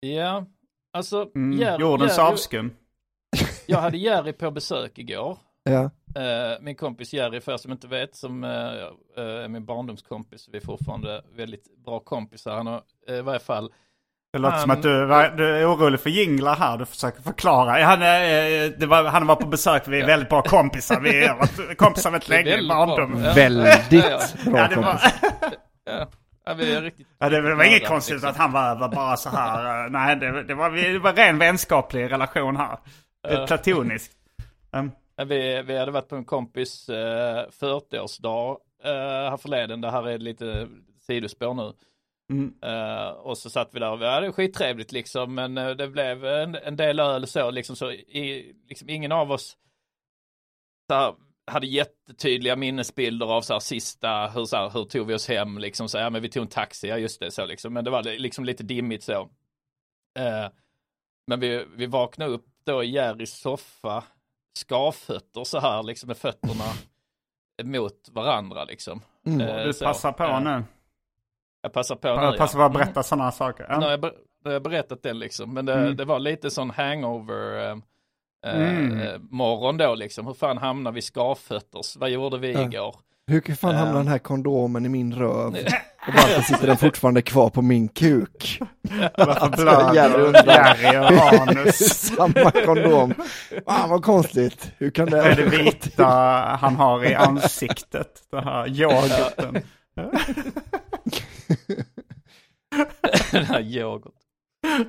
Ja, 0.00 0.46
alltså 0.92 1.30
Mm, 1.34 1.58
Jerry- 1.60 1.80
jordens 1.80 2.18
Jerry- 2.18 2.32
avskum. 2.32 2.70
Jag 3.66 3.78
hade 3.78 3.96
Jerry 3.96 4.32
på 4.32 4.50
besök 4.50 4.98
igår. 4.98 5.38
Ja, 5.62 5.90
Eh, 6.16 6.60
min 6.60 6.74
kompis 6.74 7.12
Jerry, 7.12 7.40
för 7.40 7.52
er 7.52 7.56
som 7.56 7.72
inte 7.72 7.86
vet, 7.88 8.14
som 8.16 8.44
eh, 8.44 8.50
eh, 8.50 9.24
är 9.44 9.48
min 9.48 9.64
barndomskompis. 9.64 10.48
Vi 10.52 10.56
är 10.56 10.62
fortfarande 10.62 11.24
väldigt 11.36 11.76
bra 11.84 12.00
kompisar. 12.00 12.54
Han 12.56 12.66
har 12.66 12.82
i 13.08 13.20
varje 13.20 13.38
fall, 13.40 13.72
Det 14.34 14.38
låter 14.40 14.58
som 14.58 14.70
Han- 14.70 14.78
att 14.78 14.82
du, 14.82 15.04
var- 15.06 15.28
du 15.36 15.56
är 15.56 15.64
orolig 15.74 16.00
för 16.00 16.10
jinglar 16.10 16.56
här. 16.56 16.78
Du 16.78 16.84
försöker 16.86 17.22
förklara. 17.22 17.84
Han, 17.84 18.02
eh, 18.02 18.78
det 18.78 18.86
var, 18.86 19.04
han 19.04 19.26
var 19.26 19.36
på 19.36 19.46
besök. 19.46 19.88
Vi 19.88 20.00
är 20.00 20.06
väldigt 20.06 20.28
bra 20.28 20.42
kompisar. 20.42 21.00
Vi 21.00 21.26
varit 21.28 21.78
kompisar 21.78 22.10
väldigt 22.10 22.30
är 22.30 22.44
länge 22.44 22.56
i 22.62 22.68
barndomen. 22.68 23.22
Väldigt 23.34 23.90
bra 23.90 24.58
Ja, 24.58 24.68
det 24.68 24.76
var, 24.76 24.82
kompis. 24.82 25.14
ja, 25.84 26.06
ja, 26.46 26.54
vi 26.54 26.74
är 26.74 26.82
riktigt 26.82 27.06
ja, 27.18 27.28
det 27.28 27.40
var 27.54 27.64
inget 27.64 27.88
konstigt 27.88 28.12
liksom. 28.14 28.30
att 28.30 28.36
han 28.36 28.52
var, 28.52 28.76
var 28.76 28.88
bara 28.88 29.16
så 29.16 29.28
här. 29.30 29.84
eh, 29.84 29.90
Nej, 29.90 30.16
det, 30.16 30.42
det, 30.42 30.54
var, 30.54 30.70
det 30.70 30.98
var 30.98 31.12
ren 31.12 31.38
vänskaplig 31.38 32.10
relation 32.12 32.56
här. 32.56 32.78
Platoniskt. 33.46 34.12
Um, 34.76 34.90
Ja, 35.16 35.24
Vi, 35.24 35.62
vi 35.62 35.78
hade 35.78 35.90
varit 35.92 36.08
på 36.08 36.16
en 36.16 36.24
kompis 36.24 36.88
eh, 36.88 37.44
40-årsdag 37.60 38.56
eh, 38.84 39.30
här 39.30 39.36
förleden. 39.36 39.80
Det 39.80 39.90
här 39.90 40.08
är 40.08 40.18
lite 40.18 40.66
sidospår 41.06 41.54
nu. 41.54 41.72
Mm. 42.32 42.54
Eh, 42.62 43.08
och 43.08 43.38
så 43.38 43.50
satt 43.50 43.68
vi 43.72 43.80
där 43.80 43.90
och 43.90 44.00
vi 44.02 44.06
hade 44.06 44.32
skittrevligt 44.32 44.92
liksom. 44.92 45.34
Men 45.34 45.58
eh, 45.58 45.70
det 45.70 45.88
blev 45.88 46.24
en, 46.24 46.54
en 46.54 46.76
del 46.76 47.00
öl 47.00 47.26
så 47.26 47.50
liksom. 47.50 47.76
Så 47.76 47.92
i, 47.92 48.54
liksom 48.68 48.88
ingen 48.90 49.12
av 49.12 49.32
oss 49.32 49.56
så 50.88 50.94
här, 50.94 51.14
hade 51.46 51.66
jättetydliga 51.66 52.56
minnesbilder 52.56 53.26
av 53.26 53.42
så 53.42 53.52
här, 53.52 53.60
sista, 53.60 54.26
hur, 54.26 54.44
så 54.44 54.56
här, 54.56 54.70
hur 54.70 54.84
tog 54.84 55.06
vi 55.06 55.14
oss 55.14 55.28
hem 55.28 55.58
liksom. 55.58 55.88
Så, 55.88 55.98
ja 55.98 56.10
men 56.10 56.22
vi 56.22 56.28
tog 56.28 56.42
en 56.42 56.48
taxi, 56.48 56.88
ja 56.88 56.98
just 56.98 57.20
det 57.20 57.30
så 57.30 57.46
liksom. 57.46 57.72
Men 57.72 57.84
det 57.84 57.90
var 57.90 58.02
liksom 58.02 58.44
lite 58.44 58.62
dimmigt 58.62 59.02
så. 59.02 59.30
Eh, 60.18 60.48
men 61.26 61.40
vi, 61.40 61.64
vi 61.76 61.86
vaknade 61.86 62.30
upp 62.30 62.46
då 62.64 62.84
i 62.84 62.90
Jerrys 62.90 63.38
soffa, 63.38 64.04
skavfötter 64.58 65.44
så 65.44 65.58
här 65.60 65.82
liksom 65.82 66.06
med 66.06 66.16
fötterna 66.16 66.64
mot 67.64 68.08
varandra 68.12 68.64
liksom. 68.64 69.02
Mm. 69.26 69.40
Eh, 69.40 69.64
du 69.66 69.72
så. 69.72 69.84
passar 69.84 70.12
på 70.12 70.22
Ja. 70.22 70.40
nu. 70.40 70.64
Jag 71.64 71.72
passar 71.72 71.96
på 71.96 72.08
nu. 72.08 72.22
Jag 72.22 72.36
passar 72.38 72.58
på 72.58 72.64
att 72.64 72.72
berätta 72.72 73.02
sådana 73.02 73.32
saker. 73.32 73.66
Nu 73.68 73.74
har 73.74 73.82
Ja. 73.82 73.90
jag, 73.90 74.00
ber- 74.00 74.12
nu 74.44 74.50
har 74.50 74.52
jag 74.52 74.62
berättat 74.62 75.02
det 75.02 75.12
liksom. 75.12 75.54
Men 75.54 75.66
det, 75.66 75.74
Mm. 75.74 75.96
det 75.96 76.04
var 76.04 76.18
lite 76.18 76.50
sån 76.50 76.70
hangover 76.70 77.70
eh, 77.70 77.76
Mm. 78.54 79.00
eh, 79.00 79.12
morgon 79.30 79.76
då 79.76 79.94
liksom. 79.94 80.26
Hur 80.26 80.34
fan 80.34 80.58
hamnar 80.58 80.92
vi 80.92 81.02
skavfötters? 81.02 81.96
Vad 81.96 82.10
gjorde 82.10 82.38
vi 82.38 82.52
Ja. 82.52 82.62
igår? 82.62 82.96
Hur 83.26 83.54
fan 83.54 83.74
hamnar 83.74 83.92
Ja. 83.92 83.98
den 83.98 84.08
här 84.08 84.18
kondomen 84.18 84.86
i 84.86 84.88
min 84.88 85.14
röv? 85.14 85.46
Och 86.06 86.14
varför 86.14 86.42
sitter 86.42 86.66
den 86.66 86.76
fortfarande 86.76 87.22
kvar 87.22 87.50
på 87.50 87.62
min 87.62 87.88
kuk? 87.88 88.60
Varför 89.16 89.48
blöder. 89.62 89.94
Jerry 89.94 90.98
och 90.98 91.42
anus? 91.48 91.76
Samma 92.16 92.50
kondom. 92.50 93.14
Fan 93.66 93.90
vad 93.90 94.02
konstigt. 94.04 94.72
Hur 94.78 94.90
kan 94.90 95.06
det... 95.10 95.18
är 95.18 95.36
det 95.36 95.44
vita 95.46 96.04
han 96.60 96.76
har 96.76 97.04
i 97.04 97.14
ansiktet. 97.14 98.22
Den 98.30 98.44
här 98.44 98.68
yoghurten. 98.68 99.62
Den 103.32 103.44
här 103.44 103.60
yoghurt. 103.60 104.14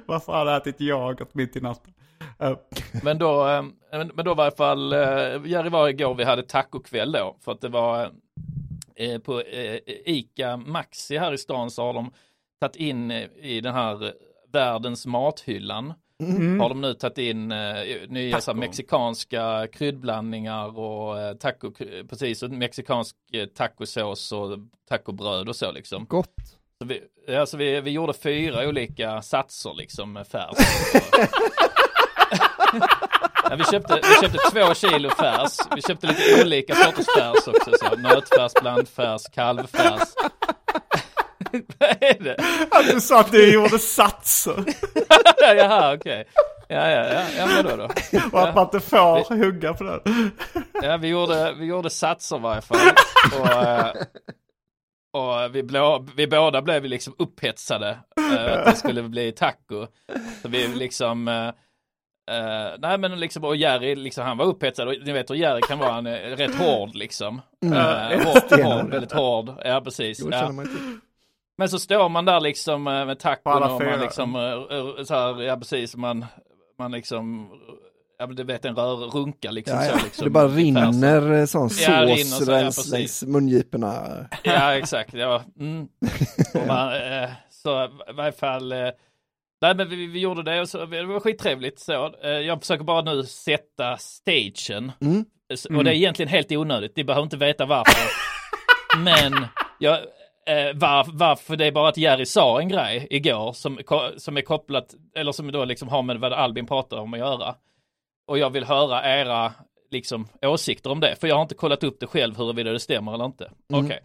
Varför 0.06 0.34
har 0.34 0.45
du 0.45 0.56
ätit 0.56 0.82
yoghurt 0.82 1.34
mitt 1.34 1.56
i 1.56 1.62
natten? 1.62 1.93
Eh, 2.39 2.58
Men 3.04 3.17
då, 3.17 3.47
eh, 3.47 3.63
men 3.91 4.25
då 4.25 4.34
var 4.34 4.43
i 4.43 4.47
alla 4.47 4.56
fall, 4.56 4.93
eh, 4.93 5.45
Jerry 5.51 5.69
var 5.69 5.89
igår, 5.89 6.15
vi 6.15 6.23
hade 6.23 6.43
tacokväll 6.43 7.12
då. 7.12 7.38
För 7.41 7.51
att 7.51 7.62
det 7.62 7.69
var 7.69 8.12
eh, 8.95 9.19
på 9.19 9.43
Ica 10.06 10.58
Maxi 10.58 11.17
här 11.17 11.34
i 11.34 11.38
stan 11.38 11.71
så 11.71 11.84
har 11.84 11.93
de 11.93 12.12
tagit 12.62 12.75
in 12.75 13.12
i 13.12 13.62
den 13.62 13.73
här 13.73 14.13
världens 14.51 15.06
mathyllan 15.06 15.93
Mm. 16.23 16.60
har 16.60 16.69
de 16.69 16.82
nu 16.82 16.93
tagit 16.93 17.17
in 17.17 17.51
eh, 17.51 17.75
nya 18.08 18.41
så 18.41 18.54
mexikanska 18.54 19.67
kryddblandningar 19.73 20.80
och 20.80 21.19
eh, 21.19 21.34
taco, 21.36 21.71
precis, 22.10 22.43
och 22.43 22.51
mexikansk 22.51 23.15
eh, 23.34 23.45
tacosås 23.45 24.32
och 24.32 24.60
tacobröd 24.89 25.49
och 25.49 25.56
så 25.56 25.71
liksom. 25.71 26.06
Gott. 26.06 26.36
Så 26.82 26.86
vi, 26.86 27.01
alltså 27.36 27.58
vi, 27.58 27.82
vi 27.82 27.91
gjorde 27.91 28.13
fyra 28.13 28.67
olika 28.67 29.21
satser 29.21 29.73
liksom 29.73 30.13
med 30.13 30.28
färs. 30.28 30.58
ja, 33.43 33.56
vi, 33.58 33.63
köpte, 33.63 33.99
vi 34.04 34.28
köpte 34.28 34.38
två 34.51 34.73
kilo 34.73 35.10
färs. 35.10 35.58
Vi 35.75 35.82
köpte 35.82 36.08
lite 36.08 36.43
olika 36.43 36.75
sorters 36.75 37.06
färs 37.17 37.47
också. 37.47 37.71
Så 37.80 37.95
nötfärs, 37.95 38.54
blandfärs, 38.62 39.23
kalvfärs. 39.34 40.10
Vad 41.79 41.89
är 41.89 42.23
det? 42.23 42.36
Att 42.71 42.88
du 42.93 43.01
sa 43.01 43.19
att 43.19 43.31
du 43.31 43.53
gjorde 43.53 43.79
satser. 43.79 44.63
Jaha, 45.58 45.93
okej. 45.93 46.27
Ja, 46.67 46.89
ja, 46.89 47.13
ja, 47.13 47.21
ja, 47.38 47.47
men 47.47 47.65
då 47.65 47.75
då. 47.75 47.89
Och 48.31 48.47
att 48.47 48.55
man 48.55 48.65
inte 48.65 48.79
får 48.79 49.36
hugga 49.36 49.73
på 49.73 49.84
det. 49.84 50.01
Ja, 50.81 50.97
vi 50.97 51.08
gjorde, 51.08 51.53
vi 51.60 51.65
gjorde 51.65 51.89
satser 51.89 52.36
i 52.36 52.39
varje 52.39 52.62
fall. 52.62 52.77
Och, 53.39 53.47
eh, 53.47 53.93
och 55.13 55.55
vi, 55.55 55.63
blå, 55.63 56.05
vi 56.15 56.27
båda 56.27 56.62
blev 56.62 56.81
vi 56.81 56.88
liksom 56.88 57.15
upphetsade 57.17 57.99
eh, 58.31 58.53
att 58.53 58.65
det 58.65 58.75
skulle 58.75 59.03
bli 59.03 59.31
taco. 59.31 59.88
Så 60.41 60.47
vi 60.47 60.67
liksom, 60.67 61.27
eh, 61.27 61.51
nej 62.79 62.97
men 62.97 63.19
liksom, 63.19 63.43
och 63.43 63.55
Jerry 63.55 63.95
liksom, 63.95 64.25
han 64.25 64.38
var 64.38 64.45
upphetsad 64.45 64.88
och 64.88 64.93
ni 65.05 65.12
vet 65.12 65.29
hur 65.29 65.36
Jerry 65.36 65.62
kan 65.62 65.79
vara, 65.79 65.91
han 65.91 66.08
är 66.08 66.36
rätt 66.36 66.55
hård 66.55 66.95
liksom. 66.95 67.41
Mm. 67.65 67.77
Hård, 68.25 68.62
hård, 68.63 68.89
väldigt 68.89 69.12
hård, 69.12 69.53
ja 69.65 69.81
precis. 69.81 70.19
Ja. 70.31 70.51
Men 71.58 71.70
så 71.70 71.80
står 71.80 72.10
man 72.10 72.26
där 72.26 72.39
liksom 72.39 72.88
eh, 72.88 73.06
med 73.06 73.20
tacon 73.20 73.63
och 73.63 73.82
man 73.84 74.00
liksom, 74.00 74.36
eh, 74.36 75.04
så 75.06 75.13
här, 75.13 75.41
ja 75.41 75.58
precis, 75.58 75.96
man, 75.96 76.26
man 76.80 76.91
liksom, 76.91 77.50
ja 78.20 78.28
men 78.28 78.36
du 78.36 78.44
vet 78.44 78.65
en 78.65 78.76
rör, 78.76 78.96
runka 78.96 79.52
liksom. 79.52 79.76
Ja, 79.76 79.82
så, 79.84 79.91
ja. 79.91 80.00
liksom 80.04 80.24
det 80.24 80.30
bara 80.30 80.48
rinner 80.48 81.34
eh, 81.34 81.46
sån 81.46 81.70
Ja, 81.88 82.02
rinner 82.02 82.15
sås 82.15 82.46
så, 82.46 82.52
ja, 82.52 82.58
längs, 82.58 82.76
precis. 82.76 82.91
längs 82.91 83.24
mungiporna. 83.24 84.02
Ja, 84.44 84.76
exakt. 84.78 85.13
Ja. 85.13 85.44
Mm. 85.60 85.88
Man, 86.68 86.94
eh, 86.94 87.30
så 87.50 87.86
i 87.86 88.13
varje 88.13 88.32
fall, 88.32 88.72
eh, 88.72 88.78
nej 89.62 89.76
men 89.76 89.89
vi, 89.89 90.08
vi 90.08 90.20
gjorde 90.20 90.44
det 90.44 90.62
och 90.62 90.70
så, 90.70 90.86
det 90.86 91.04
var 91.06 91.20
skittrevligt 91.20 91.80
så. 91.80 92.13
Eh, 92.24 92.30
jag 92.30 92.60
försöker 92.60 92.84
bara 92.84 93.02
nu 93.02 93.24
sätta 93.24 93.98
stagen. 93.98 94.91
Mm. 95.02 95.26
S- 95.54 95.65
Och 95.65 95.84
det 95.84 95.91
är 95.91 95.96
egentligen 95.96 96.30
helt 96.30 96.52
onödigt, 96.52 96.96
ni 96.98 97.04
behöver 97.04 97.24
inte 97.24 97.38
veta 97.38 97.65
varför. 97.65 98.12
men 99.04 99.48
jag, 99.80 100.00
eh, 100.49 100.73
var, 100.75 101.08
varför 101.12 101.55
det 101.55 101.65
är 101.65 101.71
bara 101.71 101.89
att 101.89 101.97
Jerry 101.97 102.25
sa 102.25 102.60
en 102.60 102.67
grej 102.69 103.08
igår 103.10 103.53
som, 103.53 103.79
som 104.17 104.38
är 104.38 104.41
kopplat, 104.41 104.95
eller 105.15 105.31
som 105.31 105.51
då 105.51 105.65
liksom 105.65 105.88
har 105.88 106.01
med 106.03 106.19
vad 106.19 106.34
Albin 106.34 106.67
pratar 106.67 106.97
om 106.97 107.13
att 107.13 107.19
göra. 107.19 107.55
Och 108.27 108.38
jag 108.39 108.49
vill 108.49 108.63
höra 108.63 109.19
era 109.21 109.53
liksom, 109.91 110.27
åsikter 110.41 110.91
om 110.91 110.99
det, 110.99 111.15
för 111.15 111.27
jag 111.27 111.36
har 111.36 111.41
inte 111.41 111.55
kollat 111.55 111.84
upp 111.84 111.99
det 111.99 112.08
själv 112.08 112.38
huruvida 112.38 112.71
det 112.71 112.79
stämmer 112.79 113.13
eller 113.13 113.25
inte. 113.25 113.51
Okej, 113.73 113.99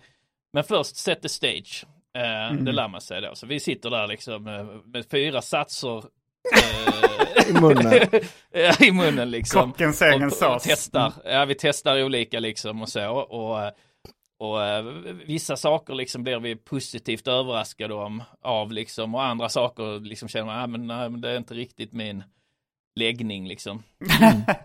men 0.52 0.64
först 0.64 0.96
set 0.96 1.22
the 1.22 1.28
stage. 1.28 1.84
Eh, 2.18 2.56
Det 2.56 2.72
lär 2.72 2.88
man 2.88 3.00
sig 3.00 3.20
då. 3.20 3.34
Så 3.34 3.46
vi 3.46 3.60
sitter 3.60 3.90
där 3.90 4.06
liksom 4.06 4.46
eh, 4.46 4.64
med 4.84 5.06
fyra 5.10 5.42
satser 5.42 5.96
eh, 6.56 7.48
I 7.50 7.52
munnen. 7.60 7.92
i 8.80 8.92
munnen 8.92 9.30
liksom. 9.30 9.70
Kockens 9.72 10.02
egen 10.02 10.30
sås. 10.30 10.62
testar. 10.66 11.12
Ja, 11.24 11.44
vi 11.44 11.54
testar 11.54 12.02
olika 12.02 12.40
liksom 12.40 12.82
och 12.82 12.88
så. 12.88 13.10
Och, 13.10 13.62
eh, 13.62 13.70
och 14.40 14.64
eh, 14.64 14.84
vissa 15.26 15.56
saker 15.56 15.94
liksom 15.94 16.22
blir 16.22 16.40
vi 16.40 16.56
positivt 16.56 17.28
överraskade 17.28 17.94
om, 17.94 18.22
av 18.42 18.72
liksom. 18.72 19.14
Och 19.14 19.24
andra 19.24 19.48
saker 19.48 20.00
liksom 20.00 20.28
känner 20.28 20.46
man, 20.46 20.62
ah, 20.62 20.66
men, 20.66 20.86
nej, 20.86 21.10
men 21.10 21.20
det 21.20 21.30
är 21.30 21.36
inte 21.36 21.54
riktigt 21.54 21.92
min 21.92 22.24
läggning 22.94 23.48
liksom. 23.48 23.82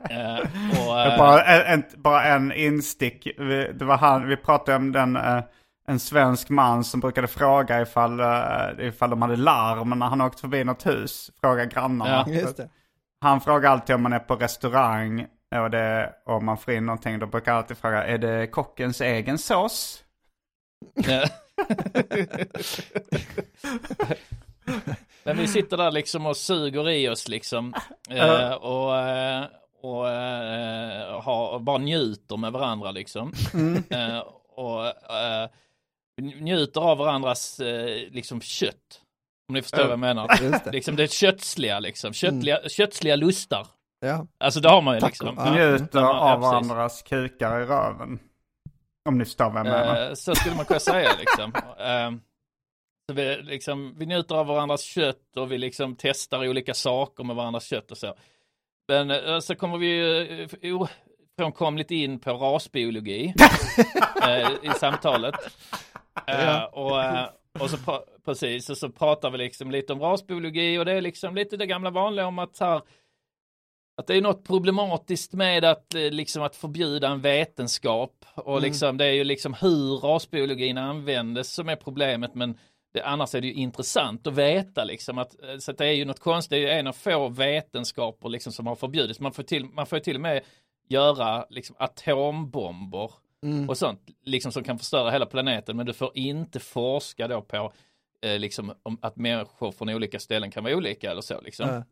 Eh, 0.10 0.40
och, 0.88 1.02
eh, 1.02 1.18
Bara 1.18 1.44
en, 1.44 1.74
en, 1.74 1.84
bara 2.02 2.24
en 2.24 2.52
instick. 2.52 3.28
Vi, 3.38 3.72
det 3.74 3.86
var 3.86 3.98
han, 3.98 4.28
vi 4.28 4.38
pratade 4.38 4.78
om 4.78 4.92
den, 4.92 5.16
eh, 5.16 5.44
en 5.88 6.00
svensk 6.00 6.50
man 6.50 6.84
som 6.84 7.00
brukade 7.00 7.28
fråga 7.28 7.82
ifall, 7.82 8.20
eh, 8.20 8.88
ifall 8.88 9.10
de 9.10 9.22
hade 9.22 9.36
larm 9.36 10.00
när 10.00 10.06
han 10.06 10.22
åkte 10.22 10.42
förbi 10.42 10.64
något 10.64 10.86
hus. 10.86 11.32
Fråga 11.42 11.66
grannarna. 11.66 12.24
Ja. 12.28 12.34
Just 12.34 12.58
det. 12.58 12.70
Han 13.22 13.42
frågar 13.42 13.72
alltid 13.72 13.96
om 13.96 14.04
man 14.04 14.14
är 14.14 14.20
på 14.20 14.36
restaurang 14.36 15.28
och, 15.56 15.70
det, 15.72 16.14
och 16.26 16.44
man 16.44 16.58
får 16.58 16.74
in 16.74 16.86
någonting. 16.86 17.20
Då 17.20 17.26
brukar 17.26 17.52
han 17.52 17.62
alltid 17.62 17.78
fråga, 17.78 18.04
är 18.04 18.18
det 18.18 18.48
kockens 18.48 19.02
egen 19.02 19.38
sås? 19.38 20.04
Men 25.24 25.38
vi 25.38 25.48
sitter 25.48 25.78
där 25.78 25.92
liksom 25.92 26.26
och 26.26 26.38
suger 26.38 26.90
i 26.90 27.10
oss 27.10 27.28
liksom. 27.28 27.74
Eh, 28.10 28.52
och 28.52 28.98
eh, 28.98 29.46
och 29.86 30.10
eh, 30.10 31.22
har, 31.22 31.50
och 31.50 31.62
bara 31.62 31.78
njuter 31.78 32.38
med 32.38 32.52
varandra 32.52 32.92
liksom. 32.92 33.34
Eh, 33.90 34.20
och 34.56 34.86
eh, 35.16 35.50
njuter 36.22 36.82
av 36.82 36.98
varandras 36.98 37.60
eh, 37.60 38.10
liksom 38.12 38.42
kött. 38.42 39.02
Om 39.50 39.56
ni 39.56 39.62
förstår 39.62 39.84
vad 39.84 39.92
jag 39.92 40.00
menar. 40.00 40.28
Det. 40.66 40.72
Liksom 40.72 40.96
det 40.96 41.12
köttsliga 41.12 41.80
liksom. 41.80 42.14
Köttliga, 42.14 42.70
köttsliga 42.70 43.16
lustar. 43.16 43.68
Ja. 44.06 44.28
Alltså 44.38 44.60
det 44.60 44.70
har 44.70 44.82
man 44.82 44.94
ju 44.96 45.00
Tack. 45.02 45.10
liksom. 45.10 45.36
Ja. 45.38 45.52
Njuter 45.56 46.00
Ja, 46.00 46.20
av 46.20 46.36
precis. 46.36 46.52
varandras 46.52 47.02
kukar 47.02 47.62
i 47.62 47.66
röven. 47.66 48.20
Om 49.10 49.18
ni 49.18 49.26
förstår 49.26 49.46
vad 49.50 49.56
jag 49.58 49.64
menar. 49.64 50.08
Eh, 50.08 50.14
så 50.14 50.36
skulle 50.36 50.56
man 50.56 50.66
kunna 50.66 50.80
säga 50.80 51.10
liksom. 51.20 51.54
Eh, 51.80 52.12
så 53.10 53.14
vi, 53.16 53.38
liksom. 53.42 53.96
Vi 53.98 54.06
njuter 54.06 54.36
av 54.36 54.46
varandras 54.48 54.82
kött 54.82 55.38
och 55.38 55.52
vi 55.52 55.58
liksom 55.58 55.96
testar 56.00 56.48
olika 56.48 56.74
saker 56.74 57.24
med 57.24 57.36
varandras 57.36 57.66
kött 57.66 57.92
och 57.92 57.98
så. 57.98 58.14
Men 58.88 59.12
eh, 59.12 59.40
så 59.40 59.56
kommer 59.56 59.78
vi 59.78 59.88
ju 59.88 60.42
eh, 60.62 60.88
ofrånkomligt 61.40 61.92
in 61.92 62.20
på 62.20 62.32
rasbiologi 62.34 63.34
i 64.64 64.70
samtalet. 64.70 65.36
Och, 66.72 66.92
och 67.60 67.70
så 67.70 67.78
precis, 68.26 68.70
och 68.70 68.78
så 68.78 68.90
pratar 68.90 69.30
vi 69.32 69.38
liksom 69.38 69.72
lite 69.72 69.94
om 69.94 70.00
rasbiologi 70.02 70.78
och 70.80 70.86
det 70.86 70.92
är 70.92 71.02
liksom 71.02 71.36
lite 71.36 71.58
det 71.58 71.66
gamla 71.66 71.90
vanliga 71.90 72.28
om 72.28 72.40
att 72.40 72.60
här 72.60 72.82
att 73.98 74.08
det 74.08 74.16
är 74.16 74.22
något 74.22 74.44
problematiskt 74.44 75.34
med 75.34 75.66
att, 75.66 75.96
eh, 75.96 76.02
liksom, 76.02 76.44
att 76.44 76.56
förbjuda 76.56 77.08
en 77.08 77.22
vetenskap 77.22 78.26
och 78.36 78.62
liksom, 78.62 78.98
det 78.98 79.06
är 79.06 79.14
ju 79.14 79.24
liksom 79.24 79.54
hur 79.54 79.98
rasbiologin 79.98 80.78
användes 80.78 81.54
som 81.54 81.70
är 81.70 81.76
problemet 81.76 82.36
men 82.36 82.58
det, 82.94 83.02
annars 83.02 83.36
är 83.36 83.42
det 83.42 83.48
ju 83.48 83.54
intressant 83.54 84.28
att 84.28 84.34
veta 84.34 84.84
liksom 84.84 85.18
att, 85.18 85.44
eh, 85.44 85.58
så 85.58 85.72
att 85.72 85.78
det 85.78 85.86
är 85.86 85.92
ju 85.92 86.06
något 86.06 86.20
konstigt, 86.20 86.50
det 86.50 86.58
är 86.58 86.62
ju 86.62 86.70
en 86.70 86.88
av 86.88 86.94
få 86.94 87.28
vetenskaper 87.28 88.30
liksom 88.30 88.54
som 88.54 88.68
har 88.68 88.76
förbjudits. 88.76 89.20
Man 89.20 89.32
får 89.32 89.44
till, 89.44 89.66
man 89.66 89.86
får 89.86 90.00
till 90.00 90.16
och 90.16 90.22
med 90.22 90.44
göra 90.90 91.46
liksom 91.50 91.76
atombomber 91.80 93.12
och 93.70 93.78
sånt 93.78 94.02
liksom 94.24 94.52
som 94.52 94.64
kan 94.64 94.80
förstöra 94.80 95.12
hela 95.12 95.26
planeten 95.26 95.78
men 95.78 95.86
du 95.86 95.94
får 95.94 96.12
inte 96.14 96.60
forska 96.60 97.28
då 97.28 97.42
på 97.42 97.74
eh, 98.22 98.40
liksom 98.40 98.74
om 98.84 98.98
att 99.02 99.16
människor 99.16 99.72
från 99.72 99.90
olika 99.90 100.20
ställen 100.20 100.52
kan 100.52 100.64
vara 100.64 100.76
olika 100.76 101.12
eller 101.12 101.22
så 101.22 101.42
liksom. 101.42 101.70
Ja. 101.70 101.84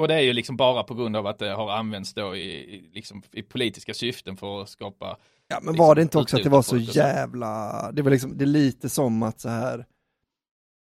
Och 0.00 0.08
det 0.08 0.14
är 0.14 0.20
ju 0.20 0.32
liksom 0.32 0.56
bara 0.56 0.82
på 0.82 0.94
grund 0.94 1.16
av 1.16 1.26
att 1.26 1.38
det 1.38 1.50
har 1.50 1.70
använts 1.70 2.14
då 2.14 2.36
i, 2.36 2.74
i, 2.74 2.90
liksom, 2.92 3.22
i 3.32 3.42
politiska 3.42 3.94
syften 3.94 4.36
för 4.36 4.62
att 4.62 4.68
skapa 4.68 5.16
Ja, 5.48 5.58
men 5.62 5.72
liksom 5.72 5.86
var 5.86 5.94
det 5.94 6.02
inte 6.02 6.18
också 6.18 6.36
att 6.36 6.42
det 6.42 6.48
var 6.48 6.62
så 6.62 6.76
jävla, 6.76 7.92
det 7.92 8.02
var 8.02 8.10
liksom, 8.10 8.38
det 8.38 8.44
är 8.44 8.46
lite 8.46 8.88
som 8.88 9.22
att 9.22 9.40
så 9.40 9.48
här 9.48 9.78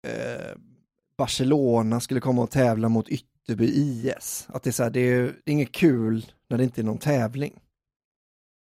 eh, 0.07 0.55
Barcelona 1.17 1.99
skulle 1.99 2.19
komma 2.19 2.41
och 2.41 2.51
tävla 2.51 2.89
mot 2.89 3.09
Ytterby 3.09 3.65
IS. 3.65 4.47
Att 4.49 4.63
det 4.63 4.69
är 4.69 4.71
så 4.71 4.83
här, 4.83 4.89
det 4.89 4.99
är, 4.99 5.21
det 5.21 5.51
är 5.51 5.53
inget 5.53 5.71
kul 5.71 6.25
när 6.49 6.57
det 6.57 6.63
inte 6.63 6.81
är 6.81 6.83
någon 6.83 6.97
tävling. 6.97 7.59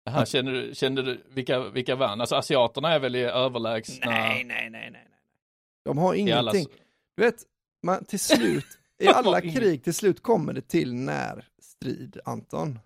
Aha, 0.09 0.25
känner 0.25 0.51
du, 0.51 0.75
kände 0.75 1.03
du 1.03 1.23
vilka, 1.29 1.69
vilka 1.69 1.95
vann? 1.95 2.21
Alltså 2.21 2.35
asiaterna 2.35 2.93
är 2.93 2.99
väl 2.99 3.15
i 3.15 3.23
överlägsna? 3.23 4.11
nej, 4.11 4.43
nej, 4.43 4.69
nej, 4.69 4.89
nej. 4.91 5.07
De 5.85 5.97
har 5.97 6.13
ingenting. 6.13 6.67
Du 7.17 7.23
vet, 7.23 7.43
man, 7.83 8.05
till 8.05 8.19
slut, 8.19 8.78
i 8.99 9.07
alla 9.07 9.41
krig, 9.41 9.83
till 9.83 9.93
slut 9.93 10.23
kommer 10.23 10.53
det 10.53 10.61
till 10.61 10.93
närstrid, 10.93 12.19
Anton. 12.25 12.79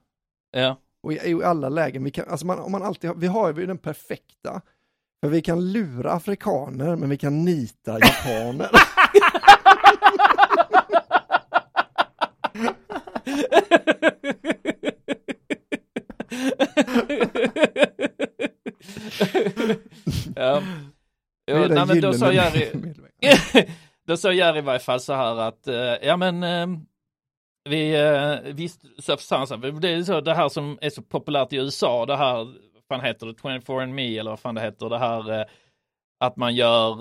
Ja. 0.52 0.78
Och 1.02 1.13
i, 1.13 1.15
i 1.15 1.43
alla 1.43 1.69
lägen, 1.69 2.04
vi 2.04 2.12
kan, 2.12 2.28
alltså 2.30 2.45
man, 2.45 2.60
om 2.60 2.71
man 2.71 2.84
alltid 2.84 3.10
har, 3.10 3.17
vi 3.17 3.28
har 3.28 3.54
ju 3.54 3.65
den 3.65 3.78
perfekta, 3.78 4.62
för 5.23 5.30
vi 5.30 5.41
kan 5.41 5.71
lura 5.71 6.12
afrikaner, 6.12 6.95
men 6.95 7.10
vi 7.10 7.17
kan 7.17 7.45
nita 7.45 7.99
japaner. 7.99 8.69
ja. 20.35 20.63
Det 21.46 21.52
är 21.52 21.58
Jo, 21.58 21.67
den 21.67 21.73
nej, 21.73 21.85
men 21.88 22.02
då 22.02 22.13
sa 22.13 22.33
Jerry. 22.33 22.71
då 24.08 24.17
sa 24.17 24.33
Jerry 24.33 24.58
i 24.58 24.62
varje 24.62 24.79
fall 24.79 24.99
så 24.99 25.13
här 25.13 25.35
att, 25.39 25.67
eh, 25.67 25.75
ja 26.08 26.17
men 26.17 26.43
eh, 26.43 26.67
vi, 27.69 27.95
eh, 28.01 28.54
visst, 28.54 28.81
så 29.04 29.17
sa 29.17 29.37
han 29.37 29.47
så 29.47 29.56
här, 29.58 29.71
det 29.71 29.89
är 29.89 30.04
så 30.04 30.21
det 30.21 30.33
här 30.33 30.49
som 30.49 30.77
är 30.81 30.89
så 30.89 31.01
populärt 31.01 31.54
i 31.54 31.56
USA, 31.58 32.06
det 32.06 32.15
här, 32.15 32.35
vad 32.35 32.83
fan 32.89 33.01
heter 33.06 33.25
det, 33.27 33.33
24 33.41 33.83
and 33.83 33.93
me 33.95 34.17
eller 34.17 34.29
vad 34.31 34.39
fan 34.39 34.56
det 34.56 34.62
heter, 34.62 34.89
det 34.89 34.97
här 34.99 35.39
eh, 35.39 35.45
att 36.25 36.35
man 36.37 36.56
gör 36.56 36.95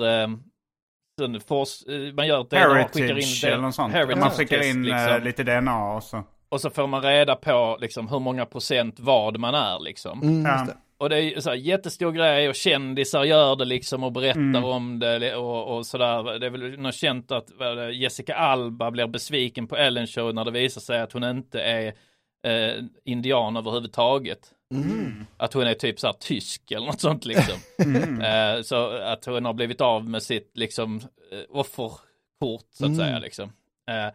man 2.14 2.26
gör 2.26 2.40
ett 2.40 2.50
DNA, 2.50 2.88
skickar 2.88 3.08
in 3.08 3.08
Heritage 3.08 3.40
det- 3.42 3.48
eller 3.52 3.62
något 3.62 3.74
sånt. 3.74 3.92
heritage 3.92 4.18
Man 4.18 4.30
skickar 4.30 4.56
test, 4.58 4.68
in 4.74 4.82
liksom. 4.82 5.22
lite 5.22 5.42
DNA 5.44 5.94
och 5.94 6.02
så. 6.02 6.24
Och 6.48 6.60
så 6.60 6.70
får 6.70 6.86
man 6.86 7.02
reda 7.02 7.36
på 7.36 7.78
liksom 7.80 8.08
hur 8.08 8.18
många 8.18 8.46
procent 8.46 9.00
vad 9.00 9.38
man 9.38 9.54
är 9.54 9.78
liksom. 9.80 10.22
Mm, 10.22 10.42
Ja. 10.46 10.66
Och 11.02 11.08
det 11.08 11.18
är 11.36 11.40
så 11.40 11.50
här, 11.50 11.56
jättestor 11.56 12.12
grej 12.12 12.48
och 12.48 12.54
kändisar 12.54 13.24
gör 13.24 13.56
det 13.56 13.64
liksom 13.64 14.04
och 14.04 14.12
berättar 14.12 14.40
Mm. 14.40 14.64
om 14.64 14.98
det 14.98 15.36
och, 15.36 15.76
och 15.76 15.86
sådär. 15.86 16.38
Det 16.38 16.46
är 16.46 16.50
väl 16.50 16.78
något 16.80 16.94
känt 16.94 17.30
att 17.32 17.48
Jessica 17.94 18.34
Alba 18.34 18.90
blir 18.90 19.06
besviken 19.06 19.66
på 19.66 19.76
Ellen 19.76 20.06
Show 20.06 20.34
när 20.34 20.44
det 20.44 20.50
visar 20.50 20.80
sig 20.80 21.00
att 21.00 21.12
hon 21.12 21.24
inte 21.24 21.60
är 21.60 21.86
eh, 22.46 22.84
indian 23.04 23.56
överhuvudtaget. 23.56 24.38
Mm. 24.74 25.26
Att 25.36 25.52
hon 25.52 25.62
är 25.66 25.74
typ 25.74 26.00
så 26.00 26.06
här 26.06 26.14
tysk 26.20 26.70
eller 26.70 26.86
något 26.86 27.00
sånt 27.00 27.24
liksom. 27.24 27.54
Mm. 27.84 28.20
Eh, 28.56 28.62
så 28.62 28.86
att 28.86 29.24
hon 29.24 29.44
har 29.44 29.52
blivit 29.52 29.80
av 29.80 30.08
med 30.08 30.22
sitt 30.22 30.50
liksom 30.54 30.96
eh, 31.32 31.38
offerkort 31.58 32.66
så 32.70 32.84
att 32.84 32.88
Mm. 32.88 32.96
säga 32.98 33.18
liksom. 33.18 33.44
Eh, 33.90 34.14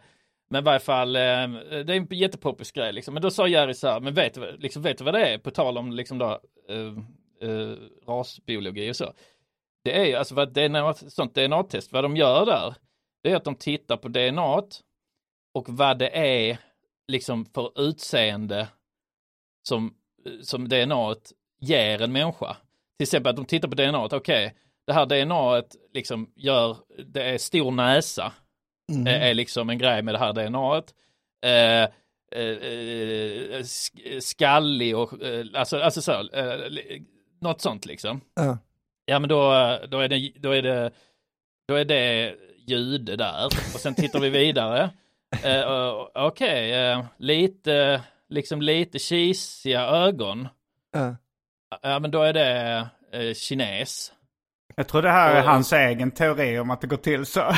men 0.50 0.62
i 0.62 0.64
varje 0.64 0.80
fall, 0.80 1.16
eh, 1.16 1.20
det 1.20 1.26
är 1.70 1.90
en 1.90 2.06
jättepoppis 2.10 2.72
grej 2.72 2.92
liksom. 2.92 3.14
Men 3.14 3.22
då 3.22 3.30
sa 3.30 3.48
Jerry 3.48 3.74
så 3.74 3.88
här, 3.88 4.00
men 4.00 4.14
vet 4.14 4.34
du, 4.34 4.56
liksom, 4.58 4.82
vet 4.82 4.98
du 4.98 5.04
vad 5.04 5.14
det 5.14 5.26
är? 5.26 5.38
På 5.38 5.50
tal 5.50 5.78
om 5.78 5.92
liksom 5.92 6.18
då 6.18 6.40
eh, 6.68 7.48
eh, 7.50 7.76
rasbiologi 8.06 8.90
och 8.90 8.96
så. 8.96 9.12
Det 9.84 9.96
är 9.96 10.04
ju 10.04 10.14
alltså 10.14 10.34
vad 10.34 10.52
DNA, 10.52 10.94
sånt 10.94 11.34
DNA-test, 11.34 11.92
vad 11.92 12.04
de 12.04 12.16
gör 12.16 12.46
där, 12.46 12.74
det 13.22 13.30
är 13.30 13.36
att 13.36 13.44
de 13.44 13.54
tittar 13.54 13.96
på 13.96 14.08
DNA 14.08 14.62
och 15.54 15.68
vad 15.68 15.98
det 15.98 16.16
är 16.18 16.58
liksom 17.08 17.44
för 17.44 17.80
utseende 17.80 18.68
som, 19.68 19.94
som 20.42 20.68
DNA 20.68 21.14
ger 21.60 22.02
en 22.02 22.12
människa. 22.12 22.56
Till 22.98 23.04
exempel 23.04 23.30
att 23.30 23.36
de 23.36 23.44
tittar 23.44 23.68
på 23.68 23.74
DNA, 23.74 24.04
okej, 24.04 24.54
det 24.86 24.92
här 24.92 25.06
DNA 25.06 25.62
liksom 25.92 26.32
gör, 26.36 26.76
det 27.06 27.22
är 27.22 27.38
stor 27.38 27.70
näsa, 27.70 28.32
Mm. 28.92 29.06
är, 29.06 29.20
är 29.20 29.34
liksom 29.34 29.70
en 29.70 29.78
grej 29.78 30.02
med 30.02 30.14
det 30.14 30.18
här 30.18 30.32
DNA. 30.32 30.76
Eh, 31.50 31.88
eh, 32.32 32.42
eh, 32.42 33.60
sk- 33.62 34.20
skallig 34.20 34.96
och 34.96 35.22
eh, 35.22 35.44
alltså, 35.54 35.78
alltså 35.78 36.02
så, 36.02 36.12
eh, 36.12 36.56
något 37.40 37.60
sånt 37.60 37.86
liksom. 37.86 38.20
Ja. 38.34 38.58
Ja 39.04 39.18
men 39.18 39.28
då, 39.28 39.38
då 39.88 39.98
är 40.00 40.08
det, 40.08 40.32
då 40.36 40.50
är 40.50 40.62
det, 40.62 40.90
då 41.68 41.74
är 41.74 41.84
det 41.84 42.34
jude 42.66 43.16
där 43.16 43.46
och 43.46 43.80
sen 43.80 43.94
tittar 43.94 44.20
vi 44.20 44.28
vidare. 44.30 44.90
Eh, 45.44 45.92
Okej, 46.14 46.72
eh, 46.90 47.04
lite, 47.18 48.02
liksom 48.28 48.62
lite 48.62 48.98
kisiga 48.98 49.80
ögon. 49.82 50.48
Ja. 50.92 51.16
Ja 51.82 51.98
men 51.98 52.10
då 52.10 52.22
är 52.22 52.32
det 52.32 52.88
eh, 53.12 53.34
kines. 53.34 54.12
Jag 54.76 54.88
tror 54.88 55.02
det 55.02 55.10
här 55.10 55.34
är 55.34 55.42
hans 55.42 55.72
egen 55.72 56.10
teori 56.10 56.58
om 56.58 56.70
att 56.70 56.80
det 56.80 56.86
går 56.86 56.96
till 56.96 57.26
så. 57.26 57.40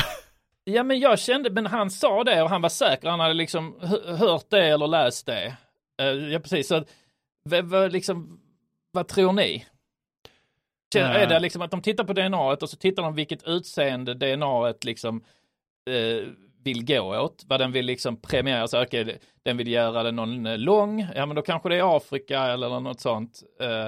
Ja 0.63 0.83
men 0.83 0.99
jag 0.99 1.19
kände, 1.19 1.49
men 1.49 1.65
han 1.65 1.91
sa 1.91 2.23
det 2.23 2.41
och 2.43 2.49
han 2.49 2.61
var 2.61 2.69
säker, 2.69 3.09
han 3.09 3.19
hade 3.19 3.33
liksom 3.33 3.79
hö- 3.81 4.15
hört 4.15 4.49
det 4.49 4.67
eller 4.67 4.87
läst 4.87 5.25
det. 5.25 5.57
Eh, 6.01 6.07
ja 6.07 6.39
precis, 6.39 6.67
så 6.67 6.83
liksom, 7.91 8.39
vad 8.91 9.07
tror 9.07 9.33
ni? 9.33 9.65
Känner. 10.93 11.15
Är 11.15 11.27
det 11.27 11.39
liksom 11.39 11.61
att 11.61 11.71
de 11.71 11.81
tittar 11.81 12.03
på 12.03 12.13
DNA 12.13 12.41
och 12.41 12.69
så 12.69 12.77
tittar 12.77 13.03
de 13.03 13.15
vilket 13.15 13.47
utseende 13.47 14.13
DNA 14.13 14.73
liksom 14.81 15.23
eh, 15.89 16.27
vill 16.63 16.85
gå 16.85 17.19
åt, 17.19 17.43
vad 17.47 17.59
den 17.59 17.71
vill 17.71 17.85
liksom 17.85 18.21
premiera, 18.21 18.67
så 18.67 18.83
okej, 18.83 19.19
den 19.43 19.57
vill 19.57 19.67
göra 19.67 20.03
den 20.03 20.15
någon 20.15 20.45
eh, 20.45 20.57
lång, 20.57 21.07
ja 21.15 21.25
men 21.25 21.35
då 21.35 21.41
kanske 21.41 21.69
det 21.69 21.75
är 21.75 21.97
Afrika 21.97 22.41
eller 22.41 22.79
något 22.79 22.99
sånt. 22.99 23.43
Eh, 23.59 23.87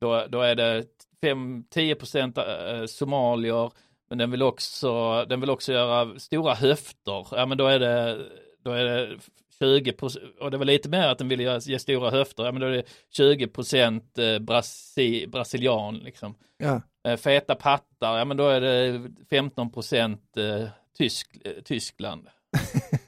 då, 0.00 0.26
då 0.28 0.40
är 0.40 0.54
det 0.54 0.84
5-10 1.22 1.94
procent 1.94 2.38
eh, 2.38 2.84
somalier, 2.86 3.70
men 4.12 4.18
den 4.18 4.30
vill 4.30 4.42
också, 4.42 5.24
den 5.24 5.40
vill 5.40 5.50
också 5.50 5.72
göra 5.72 6.18
stora 6.18 6.54
höfter. 6.54 7.26
Ja 7.30 7.46
men 7.46 7.58
då 7.58 7.66
är 7.66 7.78
det, 7.78 8.26
då 8.64 8.70
är 8.70 8.84
det 8.84 9.18
20 9.58 9.94
och 10.40 10.50
det 10.50 10.56
var 10.56 10.64
lite 10.64 10.88
mer 10.88 11.08
att 11.08 11.18
den 11.18 11.28
ville 11.28 11.60
ge 11.62 11.78
stora 11.78 12.10
höfter. 12.10 12.44
Ja 12.44 12.52
men 12.52 12.60
då 12.60 12.66
är 12.66 12.70
det 12.70 12.84
20 13.10 13.46
procent 13.46 14.18
eh, 14.18 14.38
brasi, 14.38 15.26
brasilian 15.26 15.98
liksom. 15.98 16.34
Ja. 16.58 16.82
Eh, 17.08 17.16
feta 17.16 17.54
pattar, 17.54 18.18
ja 18.18 18.24
men 18.24 18.36
då 18.36 18.48
är 18.48 18.60
det 18.60 19.02
15 19.30 19.72
procent 19.72 20.36
eh, 20.36 20.68
Tysk, 20.98 21.38
Tyskland. 21.64 22.28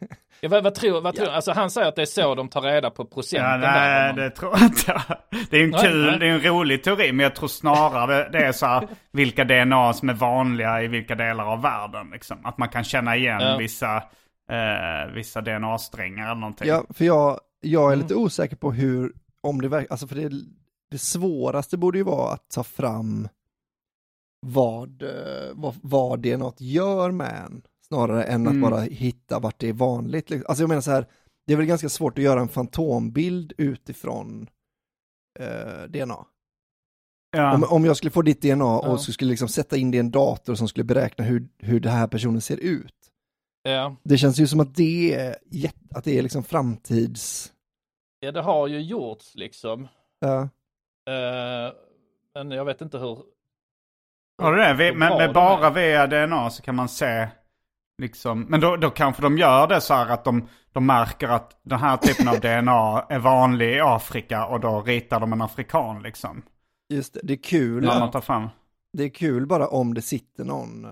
ja, 0.44 0.48
vad, 0.50 0.64
vad 0.64 0.74
tror, 0.74 1.00
vad 1.00 1.14
tror, 1.16 1.28
alltså 1.28 1.52
han 1.52 1.70
säger 1.70 1.88
att 1.88 1.96
det 1.96 2.02
är 2.02 2.06
så 2.06 2.34
de 2.34 2.48
tar 2.48 2.62
reda 2.62 2.90
på 2.90 3.04
procenten 3.04 3.50
Ja, 3.50 3.56
där. 3.58 4.12
nej, 4.12 4.24
det 4.24 4.30
tror 4.30 4.52
jag 4.52 4.62
inte. 4.62 5.02
Det 5.50 5.56
är 5.56 5.64
en 5.64 5.72
kul, 5.72 6.06
nej. 6.06 6.18
det 6.18 6.26
är 6.26 6.30
en 6.30 6.40
rolig 6.40 6.82
teori, 6.84 7.12
men 7.12 7.24
jag 7.24 7.34
tror 7.34 7.48
snarare 7.48 8.28
det 8.30 8.38
är 8.38 8.52
så 8.52 8.66
här, 8.66 8.88
vilka 9.12 9.44
DNA 9.44 9.92
som 9.92 10.08
är 10.08 10.12
vanliga 10.14 10.82
i 10.82 10.86
vilka 10.88 11.14
delar 11.14 11.44
av 11.52 11.62
världen. 11.62 12.10
Liksom. 12.12 12.46
Att 12.46 12.58
man 12.58 12.68
kan 12.68 12.84
känna 12.84 13.16
igen 13.16 13.40
Ja. 13.40 13.56
vissa, 13.56 13.96
eh, 14.50 15.12
vissa 15.14 15.40
DNA-strängar 15.40 16.24
eller 16.24 16.40
någonting. 16.40 16.68
Ja, 16.68 16.84
för 16.90 17.04
jag, 17.04 17.40
jag 17.60 17.82
är 17.82 17.86
Mm. 17.94 17.98
lite 18.02 18.14
osäker 18.14 18.56
på 18.56 18.72
hur, 18.72 19.12
om 19.40 19.60
det 19.60 19.68
verkligen, 19.68 19.92
alltså 19.92 20.06
för 20.06 20.16
det, 20.16 20.30
det 20.90 20.98
svåraste 20.98 21.76
borde 21.76 21.98
ju 21.98 22.04
vara 22.04 22.32
att 22.32 22.50
ta 22.54 22.64
fram 22.64 23.28
vad, 24.46 25.02
eh, 25.02 25.08
vad, 25.52 25.74
vad 25.82 26.20
det 26.20 26.36
något 26.36 26.60
gör 26.60 27.10
med 27.10 27.42
en, 27.46 27.62
snarare 27.94 28.24
än 28.24 28.46
att 28.46 28.52
Mm. 28.54 28.70
bara 28.70 28.80
hitta 28.80 29.38
vart 29.38 29.58
det 29.58 29.68
är 29.68 29.72
vanligt. 29.72 30.30
liksom. 30.30 30.46
Alltså 30.48 30.62
jag 30.62 30.68
menar 30.68 30.82
så 30.82 30.90
här, 30.90 31.06
det 31.46 31.52
är 31.52 31.56
väl 31.56 31.66
ganska 31.66 31.88
svårt 31.88 32.18
att 32.18 32.24
göra 32.24 32.40
en 32.40 32.48
fantombild 32.48 33.52
utifrån 33.58 34.48
eh, 35.40 35.82
DNA. 35.88 36.26
Ja. 37.36 37.54
Om, 37.54 37.64
om 37.64 37.84
jag 37.84 37.96
skulle 37.96 38.10
få 38.10 38.22
ditt 38.22 38.42
DNA 38.42 38.58
Ja. 38.64 38.88
och 38.88 39.00
så 39.00 39.12
skulle 39.12 39.30
liksom 39.30 39.48
sätta 39.48 39.76
in 39.76 39.90
det 39.90 39.96
i 39.96 40.00
en 40.00 40.10
dator 40.10 40.54
som 40.54 40.68
skulle 40.68 40.84
beräkna 40.84 41.24
hur, 41.24 41.48
hur 41.58 41.80
den 41.80 41.92
här 41.92 42.06
personen 42.06 42.40
ser 42.40 42.56
ut. 42.56 42.94
Ja. 43.62 43.96
Det 44.02 44.18
känns 44.18 44.38
ju 44.38 44.46
som 44.46 44.60
att 44.60 44.74
det 44.74 45.14
är, 45.14 45.36
att 45.94 46.04
det 46.04 46.18
är 46.18 46.22
liksom 46.22 46.42
framtids... 46.44 47.52
ja, 48.20 48.32
det 48.32 48.40
har 48.42 48.66
ju 48.68 48.80
gjorts 48.80 49.34
liksom. 49.34 49.88
Ja. 50.20 50.40
Eh, 51.12 51.72
men 52.34 52.50
jag 52.50 52.64
vet 52.64 52.80
inte 52.80 52.98
hur. 52.98 53.18
Har 54.42 54.52
du 54.52 54.58
det? 54.62 54.94
Med 54.94 55.18
de 55.28 55.32
bara 55.32 55.70
via 55.70 56.06
DNA 56.06 56.50
så 56.50 56.62
kan 56.62 56.74
man 56.74 56.88
se 56.88 57.28
liksom, 57.98 58.40
men 58.40 58.60
då, 58.60 58.76
då 58.76 58.90
kanske 58.90 59.22
de 59.22 59.38
gör 59.38 59.66
det 59.66 59.80
så 59.80 59.94
här 59.94 60.08
att 60.08 60.24
de, 60.24 60.48
de 60.72 60.86
märker 60.86 61.28
att 61.28 61.60
den 61.62 61.78
här 61.78 61.96
typen 61.96 62.28
av 62.28 62.40
DNA 62.40 63.06
är 63.08 63.18
vanlig 63.18 63.76
i 63.76 63.80
Afrika 63.80 64.46
och 64.46 64.60
då 64.60 64.82
ritar 64.82 65.20
de 65.20 65.32
en 65.32 65.42
afrikan 65.42 66.02
liksom. 66.02 66.42
Just 66.88 67.14
det, 67.14 67.20
det 67.22 67.32
är 67.32 67.42
kul. 67.42 67.84
Man 67.84 68.10
tar 68.10 68.20
fram. 68.20 68.48
Det 68.92 69.04
är 69.04 69.08
kul 69.08 69.46
bara 69.46 69.68
om 69.68 69.94
det 69.94 70.02
sitter 70.02 70.44
någon, 70.44 70.84
eh, 70.84 70.90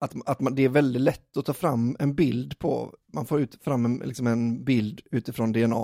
att, 0.00 0.14
att 0.26 0.40
man, 0.40 0.54
det 0.54 0.64
är 0.64 0.68
väldigt 0.68 1.02
lätt 1.02 1.36
att 1.36 1.44
ta 1.46 1.52
fram 1.52 1.96
en 1.98 2.14
bild 2.14 2.58
på, 2.58 2.94
man 3.12 3.26
får 3.26 3.40
ut 3.40 3.64
fram 3.64 3.84
en, 3.84 3.96
liksom 3.96 4.26
en 4.26 4.64
bild 4.64 5.00
utifrån 5.10 5.52
DNA 5.52 5.76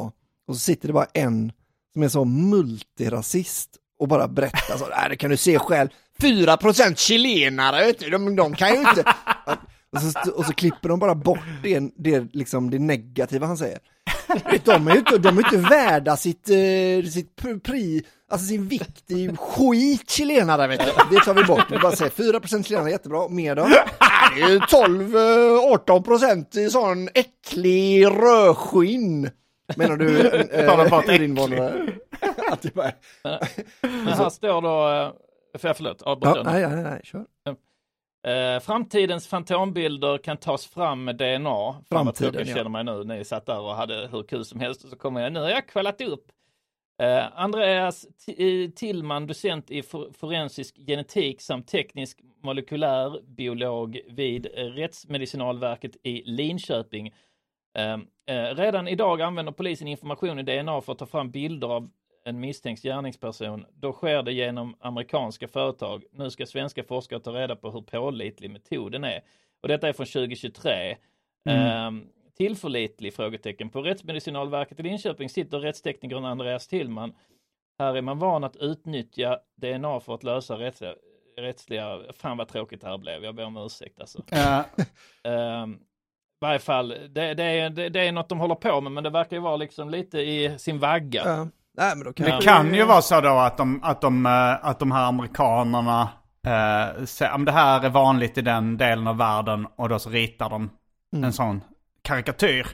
och 0.47 0.55
så 0.55 0.55
sitter 0.55 0.87
det 0.89 0.93
bara 0.95 1.07
en 1.15 1.53
som 1.93 2.03
är 2.03 2.09
så 2.09 2.25
multirasist 2.25 3.71
och 3.99 4.09
bara 4.09 4.29
berättar 4.29 4.77
så, 4.77 4.87
"Nej, 4.87 5.09
det 5.09 5.17
kan 5.17 5.31
du 5.31 5.37
se 5.37 5.59
själv, 5.59 5.89
4% 6.21 6.97
chilenare, 6.99 7.85
vet 7.85 7.99
du, 7.99 8.11
de, 8.11 8.37
de 8.37 8.55
kan 8.55 8.69
ju 8.69 8.79
inte... 8.81 9.05
Och 9.93 10.01
så, 10.03 10.31
och 10.33 10.47
så 10.47 10.53
klipper 10.53 10.89
de 10.89 10.99
bara 10.99 11.15
bort 11.15 11.39
det, 11.63 11.81
det, 11.97 12.35
liksom, 12.35 12.71
det 12.71 12.79
negativa 12.79 13.47
han 13.47 13.57
säger. 13.57 13.79
De 14.65 14.89
är 14.89 14.93
ju 14.93 14.99
inte, 14.99 15.19
de 15.19 15.39
är 15.39 15.45
inte 15.55 15.69
värda 15.71 16.17
sitt, 16.17 16.49
eh, 16.51 17.11
sitt 17.11 17.35
pr- 17.41 17.61
pri, 17.61 18.03
alltså 18.31 18.47
sin 18.47 18.69
vikt 18.69 19.11
i 19.11 19.37
skit 19.37 20.11
chilenare 20.11 20.67
vet 20.67 20.81
du. 20.81 20.87
Det 21.17 21.25
tar 21.25 21.35
vi 21.35 21.45
bort, 21.45 21.65
vi 21.71 21.79
bara 21.79 21.97
säger 21.97 22.11
4% 22.11 22.63
chilenare, 22.67 22.91
jättebra, 22.91 23.29
mer 23.29 23.57
då? 23.57 23.69
Det 24.37 24.43
är 24.43 24.49
ju 24.49 24.59
12-18% 24.59 26.59
i 26.59 26.71
sån 26.71 27.09
äcklig 27.15 28.07
rödskinn. 28.07 29.31
Menar 29.77 29.97
du 29.97 30.21
äh, 31.09 31.15
urinvånare? 31.15 31.93
Att 32.51 32.63
det 32.63 32.75
bara, 32.75 32.93
Men 33.81 34.07
här 34.09 34.31
står 34.31 34.63
då, 34.63 34.89
eh, 34.91 35.13
för, 35.59 35.75
förlåt, 35.75 36.03
avbröt 36.03 36.37
ja, 36.45 36.59
jag 36.59 36.71
nej, 36.71 36.83
nej, 36.83 36.93
nej, 36.93 37.01
kör. 37.05 37.25
Eh, 38.27 38.61
framtidens 38.61 39.29
fantombilder 39.29 40.19
kan 40.19 40.37
tas 40.37 40.67
fram 40.67 41.05
med 41.05 41.17
DNA. 41.17 41.83
Framtiden, 41.89 42.35
jag 42.35 42.47
ja. 42.47 42.55
känner 42.55 42.71
mig 42.71 42.85
nu. 42.85 43.05
Ni 43.05 43.25
satt 43.25 43.47
där 43.47 43.61
och 43.61 43.75
hade 43.75 44.09
hur 44.13 44.23
kul 44.23 44.45
som 44.45 44.61
helst 44.61 44.85
och 44.85 44.91
så 44.91 44.97
kommer 44.97 45.21
jag, 45.21 45.33
nu 45.33 45.41
har 45.41 45.51
jag 45.51 45.69
kvalat 45.69 46.01
upp. 46.01 46.25
Eh, 47.03 47.39
Andreas 47.41 48.07
T- 48.27 48.71
Tillman, 48.77 49.27
docent 49.27 49.71
i 49.71 49.83
for- 49.83 50.13
forensisk 50.13 50.77
genetik 50.87 51.41
samt 51.41 51.69
teknisk 51.69 52.21
molekylär 52.43 53.21
biolog 53.23 54.01
vid 54.09 54.47
eh, 54.55 54.65
Rättsmedicinalverket 54.65 55.97
i 56.03 56.23
Linköping. 56.25 57.07
Eh, 57.79 57.99
eh, 58.37 58.55
redan 58.55 58.89
idag 58.89 59.23
använder 59.23 59.53
polisen 59.53 59.89
information 59.89 60.39
i 60.39 60.43
DNA 60.43 60.81
för 60.81 60.93
att 60.93 60.99
ta 60.99 61.07
fram 61.07 61.31
bilder 61.31 61.69
av 61.69 61.91
en 62.25 62.41
misstänkt 62.41 62.83
gärningsperson. 62.83 63.67
Då 63.75 63.93
sker 63.93 64.23
det 64.23 64.33
genom 64.33 64.77
amerikanska 64.81 65.49
företag. 65.49 66.05
Nu 66.13 66.31
ska 66.31 66.47
svenska 66.47 66.85
forskare 66.85 67.21
ta 67.21 67.31
reda 67.33 67.57
på 67.57 67.71
hur 67.71 67.81
pålitlig 67.81 68.51
metoden 68.51 69.05
är. 69.05 69.21
Och 69.63 69.69
detta 69.69 69.89
är 69.89 69.93
från 69.93 70.07
2023. 70.07 70.97
Ehm, 71.49 72.07
tillförlitlig? 72.37 73.15
Frågetecken. 73.15 73.71
På 73.71 73.83
Rättsmedicinalverket 73.83 74.81
i 74.81 74.83
Linköping 74.83 75.29
sitter 75.29 75.59
rättsteknikern 75.59 76.25
Andreas 76.25 76.69
Tillman. 76.69 77.15
Här 77.79 77.97
är 77.97 78.03
man 78.03 78.19
van 78.19 78.45
att 78.45 78.57
utnyttja 78.57 79.39
DNA 79.57 80.01
för 80.01 80.15
att 80.15 80.23
lösa 80.23 80.59
rättsliga 80.59 80.95
rättsliga, 81.37 82.01
fan 82.13 82.37
vad 82.37 82.49
tråkigt 82.49 82.81
det 82.81 82.87
här 82.87 82.99
blev, 82.99 83.25
jag 83.25 83.35
ber 83.35 83.45
om 83.45 83.57
ursäkt 83.57 84.01
alltså. 84.01 84.23
Ja, 84.31 84.65
Ehm, 85.25 85.73
I 85.73 85.79
varje 86.41 86.59
fall, 86.59 86.89
det, 86.89 87.35
det, 87.35 87.45
är, 87.45 87.71
det, 87.71 87.89
det 87.89 88.01
är 88.01 88.13
något 88.13 88.29
de 88.29 88.41
håller 88.41 88.55
på 88.55 88.81
med, 88.81 88.93
men 88.93 89.05
det 89.05 89.11
verkar 89.11 89.37
ju 89.37 89.43
vara 89.43 89.57
liksom 89.57 89.91
lite 89.91 90.19
i 90.21 90.59
sin 90.59 90.79
vagga. 90.79 91.23
Ja. 91.25 91.49
Nej 91.77 91.97
men 91.97 92.05
då 92.05 92.13
kan 92.13 92.27
det 92.27 92.39
kan 92.43 92.75
ju 92.75 92.85
vara 92.85 93.03
så 93.03 93.21
då 93.21 93.39
att 93.39 93.57
de, 93.57 93.81
att 93.83 94.01
de, 94.01 94.27
eh, 94.27 94.67
att 94.67 94.79
de 94.79 94.93
här 94.93 95.05
amerikanerna 95.05 96.03
eh, 96.47 97.05
säger 97.05 97.33
att 97.33 97.47
det 97.47 97.53
här 97.53 97.85
är 97.85 97.91
vanligt 97.91 98.39
i 98.39 98.43
den 98.43 98.77
delen 98.77 99.07
av 99.07 99.17
världen 99.17 99.67
och 99.77 99.89
då 99.89 99.99
så 99.99 100.11
ritar 100.11 100.51
de 100.51 100.71
en 101.17 101.33
sån 101.33 101.61
karikatyr. 102.03 102.67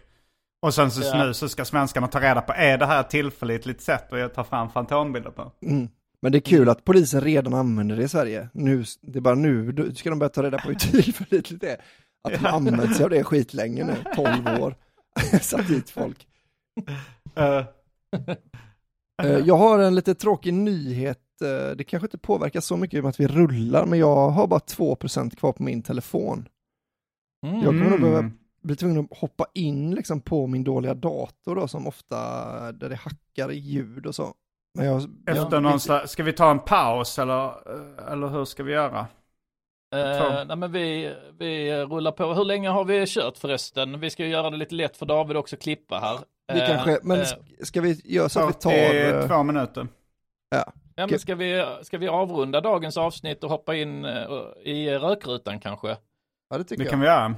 Och 0.63 0.75
sen 0.75 0.91
så 0.91 1.03
Ja. 1.17 1.25
nu 1.25 1.35
så 1.35 1.49
ska 1.49 1.65
svenskarna 1.65 2.07
ta 2.07 2.21
reda 2.21 2.41
på, 2.41 2.53
är 2.53 2.79
det 2.79 2.87
här 2.87 3.01
ett 3.01 3.11
tillförlitligt 3.11 3.83
sätt 3.83 4.13
att 4.13 4.35
ta 4.35 4.45
fram 4.45 4.71
fantombilder 4.71 5.31
på? 5.31 5.53
Mm. 5.63 5.89
Men 6.23 6.33
det 6.33 6.39
är 6.39 6.41
kul 6.41 6.69
att 6.69 6.85
polisen 6.85 7.21
redan 7.21 7.55
använder 7.55 7.97
det 7.97 8.03
i 8.03 8.09
Sverige. 8.09 8.49
Nu, 8.53 8.85
det 9.03 9.19
är 9.19 9.21
bara 9.21 9.35
nu 9.35 9.73
då 9.73 9.95
ska 9.95 10.11
de 10.11 10.19
börja 10.19 10.31
ta 10.31 10.43
reda 10.43 10.59
på 10.59 10.69
hur 10.69 10.75
tillförlitligt 11.03 11.61
det 11.61 11.71
är. 11.71 11.81
Att 12.29 12.43
de 12.43 12.47
använt 12.47 12.97
sig 12.97 13.05
av 13.05 13.11
det 13.11 13.25
skitlänge 13.25 13.85
nu, 13.85 13.95
12 14.15 14.29
år. 14.61 14.75
Satt 15.41 15.69
dit 15.69 15.91
folk. 15.91 16.27
Eh, 17.37 17.65
Jag 19.23 19.57
har 19.57 19.79
en 19.79 19.95
lite 19.95 20.15
tråkig 20.15 20.55
nyhet. 20.55 21.43
Eh, 21.43 21.77
Det 21.77 21.85
kanske 21.85 22.07
inte 22.07 22.19
påverkar 22.19 22.61
så 22.61 22.77
mycket 22.77 23.03
med 23.03 23.09
att 23.09 23.21
vi 23.21 23.27
rullar, 23.27 23.87
men 23.87 23.99
jag 23.99 24.31
har 24.31 24.47
bara 24.47 24.61
2% 24.61 25.37
kvar 25.37 25.53
på 25.53 25.63
min 25.63 25.83
telefon. 25.83 26.49
Mm. 27.47 27.57
Jag 27.57 27.65
kommer 27.65 27.91
nog 27.91 28.01
behöva 28.01 28.19
mm. 28.19 28.33
bli 28.63 28.77
tvungen 28.77 29.09
att 29.11 29.19
hoppa 29.19 29.47
in 29.55 29.95
liksom 29.95 30.21
på 30.21 30.47
min 30.47 30.65
dåliga 30.65 30.95
dator 30.95 31.55
då, 31.57 31.69
som 31.69 31.87
ofta, 31.87 32.17
där 32.73 32.89
det 32.89 32.97
hackar 32.97 33.53
i 33.53 33.59
ljud 33.59 34.07
och 34.07 34.15
så. 34.15 34.35
Men 34.75 34.87
jag, 34.87 35.03
Efter 35.27 35.57
jag, 35.57 35.63
någon 35.63 35.81
slags, 35.81 36.13
ska 36.13 36.23
vi 36.23 36.33
ta 36.33 36.51
en 36.51 36.59
paus 36.59 37.19
eller, 37.19 37.45
eh, 37.45 38.13
eller 38.13 38.29
hur 38.29 38.45
ska 38.45 38.63
vi 38.63 38.73
göra? 38.73 39.07
Eh, 39.95 40.45
nej 40.47 40.57
men 40.57 40.73
vi, 40.73 41.15
vi 41.39 41.85
rullar 41.85 42.13
på. 42.13 42.35
Hur 42.35 42.45
länge 42.45 42.69
har 42.69 42.85
vi 42.85 43.07
kört 43.07 43.39
förresten? 43.39 44.01
Vi 44.01 44.11
ska 44.11 44.25
ju 44.25 44.31
göra 44.31 44.51
det 44.51 44.57
lite 44.57 44.75
lätt 44.75 44.97
för 44.97 45.07
David 45.07 45.37
också 45.37 45.57
klippa 45.57 45.99
här. 45.99 46.19
Vi 46.55 46.61
kanske, 46.61 46.99
men 47.03 47.19
eh, 47.21 47.25
sk- 47.25 47.65
ska 47.65 47.81
vi 47.81 48.01
göra 48.05 48.29
så 48.29 48.41
att 48.41 48.49
vi 48.49 48.53
tar... 48.61 48.71
42 48.71 49.35
eh, 49.35 49.45
minuter. 49.45 49.89
Ja, 50.51 50.73
ja, 50.95 51.07
men 51.07 51.19
ska, 51.19 51.35
vi, 51.35 51.67
ska 51.83 51.99
vi 51.99 52.09
avrunda 52.09 52.61
dagens 52.61 52.97
avsnitt 52.97 53.45
och 53.45 53.51
hoppa 53.51 53.75
in 53.77 54.05
eh, 54.05 54.27
i 54.65 54.91
rökrutan 54.99 55.61
kanske? 55.61 55.97
ja, 56.51 56.59
det 56.59 56.65
tycker 56.65 56.77
Det 56.77 56.85
jag. 56.85 56.91
kan 56.91 57.01
vi 57.01 57.07
göra. 57.07 57.35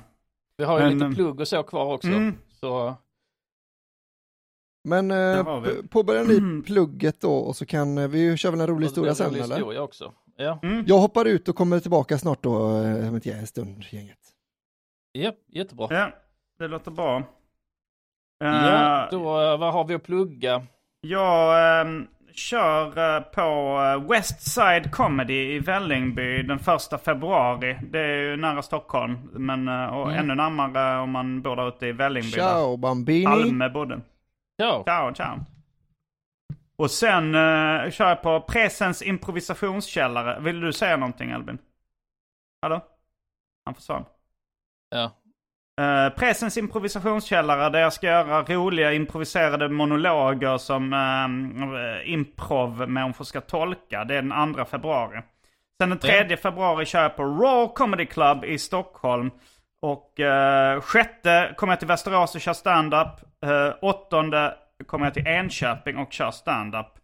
Vi 0.56 0.64
har 0.64 0.78
ju 0.80 0.84
Men, 0.94 0.98
lite 0.98 1.16
plugg 1.16 1.40
och 1.40 1.48
så 1.48 1.62
kvar 1.62 1.94
också. 1.94 2.08
Mm. 2.08 2.34
Så 2.60 2.94
Men 4.84 5.10
eh, 5.10 5.44
påbörjar 5.90 6.24
ni 6.24 6.62
plugget 6.62 7.20
då 7.20 7.34
och 7.34 7.56
så 7.56 7.66
kan 7.66 8.10
vi 8.10 8.36
kör 8.36 8.50
väl 8.50 8.60
en 8.60 8.66
rolig 8.66 8.86
historia 8.86 9.14
sen 9.14 9.26
rolig 9.30 9.40
eller? 9.40 9.56
Historia 9.56 9.82
också. 9.82 10.12
Ja. 10.36 10.58
Mm. 10.62 10.84
Jag 10.86 10.98
hoppar 10.98 11.24
ut 11.24 11.48
och 11.48 11.56
kommer 11.56 11.80
tillbaka 11.80 12.18
snart 12.18 12.42
då, 12.42 12.56
om 13.08 13.14
inte 13.14 13.28
jag 13.28 13.38
är 13.38 13.46
stund, 13.46 13.84
gänget. 13.90 14.18
ja, 15.12 15.32
jättebra. 15.48 15.86
Ja, 15.90 16.10
det 16.58 16.68
låter 16.68 16.90
bra. 16.90 17.22
Eh, 18.44 18.48
Ja, 18.66 19.08
då, 19.10 19.40
eh, 19.42 19.58
vad 19.58 19.72
har 19.72 19.84
vi 19.84 19.94
att 19.94 20.02
plugga? 20.02 20.62
Jag 21.00 21.80
ehm, 21.80 22.06
kör 22.32 23.16
eh, 23.16 23.20
på 23.22 23.80
eh, 23.82 24.08
West 24.10 24.40
Side 24.42 24.92
Comedy 24.92 25.54
i 25.54 25.58
Vällingby 25.58 26.42
den 26.42 26.58
första 26.58 26.98
februari. 26.98 27.78
Det 27.90 27.98
är 28.00 28.16
ju 28.22 28.36
nära 28.36 28.62
Stockholm, 28.62 29.18
men 29.32 29.68
och 29.68 30.08
Mm. 30.12 30.18
ännu 30.20 30.34
närmare 30.34 31.00
om 31.00 31.10
man 31.10 31.42
bor 31.42 31.56
där 31.56 31.68
ute 31.68 31.86
i 31.86 31.92
Vällingby. 31.92 32.30
där 32.30 32.36
Ciao 32.38 32.76
bambini! 32.76 33.26
Alme 33.26 33.68
bodde. 33.68 34.00
Ja, 34.56 34.82
Ciao, 34.86 35.14
ciao. 35.14 35.38
Och 36.76 36.90
sen 36.90 37.34
uh, 37.34 37.90
kör 37.90 38.08
jag 38.08 38.22
på 38.22 38.40
Presens 38.40 39.02
improvisationskällare. 39.02 40.40
Vill 40.40 40.60
du 40.60 40.72
säga 40.72 40.96
någonting 40.96 41.32
Albin? 41.32 41.58
Hallå? 42.62 42.80
Han 43.64 43.74
försvann. 43.74 44.04
ja. 44.90 45.10
Uh, 45.80 46.08
Pressens 46.16 46.56
improvisationskällare 46.56 47.70
där 47.70 47.80
jag 47.80 47.92
ska 47.92 48.06
göra 48.06 48.42
roliga 48.42 48.92
improviserade 48.92 49.68
monologer 49.68 50.58
som 50.58 50.92
uh, 50.92 52.12
improv-människor 52.12 53.24
ska 53.24 53.40
tolka. 53.40 54.04
Det 54.04 54.14
är 54.14 54.22
den 54.22 54.54
2 54.54 54.64
februari. 54.64 55.22
Sen 55.80 55.88
den 55.88 55.98
3 55.98 56.36
februari 56.36 56.86
kör 56.86 57.02
jag 57.02 57.16
på 57.16 57.22
Raw 57.24 57.72
Comedy 57.74 58.06
Club 58.06 58.44
i 58.44 58.58
Stockholm. 58.58 59.30
Och 59.82 60.20
uh, 60.20 60.80
sjätte 60.80 61.54
kommer 61.56 61.72
jag 61.72 61.78
till 61.78 61.88
Västerås 61.88 62.34
och 62.34 62.40
kör 62.40 62.52
stand-up. 62.52 63.20
Uh, 63.46 63.74
åttonde 63.82 64.54
kommer 64.86 65.06
jag 65.06 65.14
till 65.14 65.26
Enköping 65.26 65.96
och 65.96 66.12
kör 66.12 66.30
stand-up. 66.30 67.00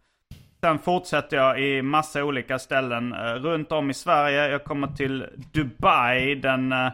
Sen 0.61 0.79
fortsätter 0.79 1.37
jag 1.37 1.61
i 1.61 1.81
massa 1.81 2.23
olika 2.23 2.59
ställen 2.59 3.13
eh, 3.13 3.33
runt 3.33 3.71
om 3.71 3.89
i 3.89 3.93
Sverige. 3.93 4.47
Jag 4.47 4.63
kommer 4.63 4.87
till 4.87 5.25
Dubai 5.53 6.35
den 6.35 6.71
eh, 6.71 6.91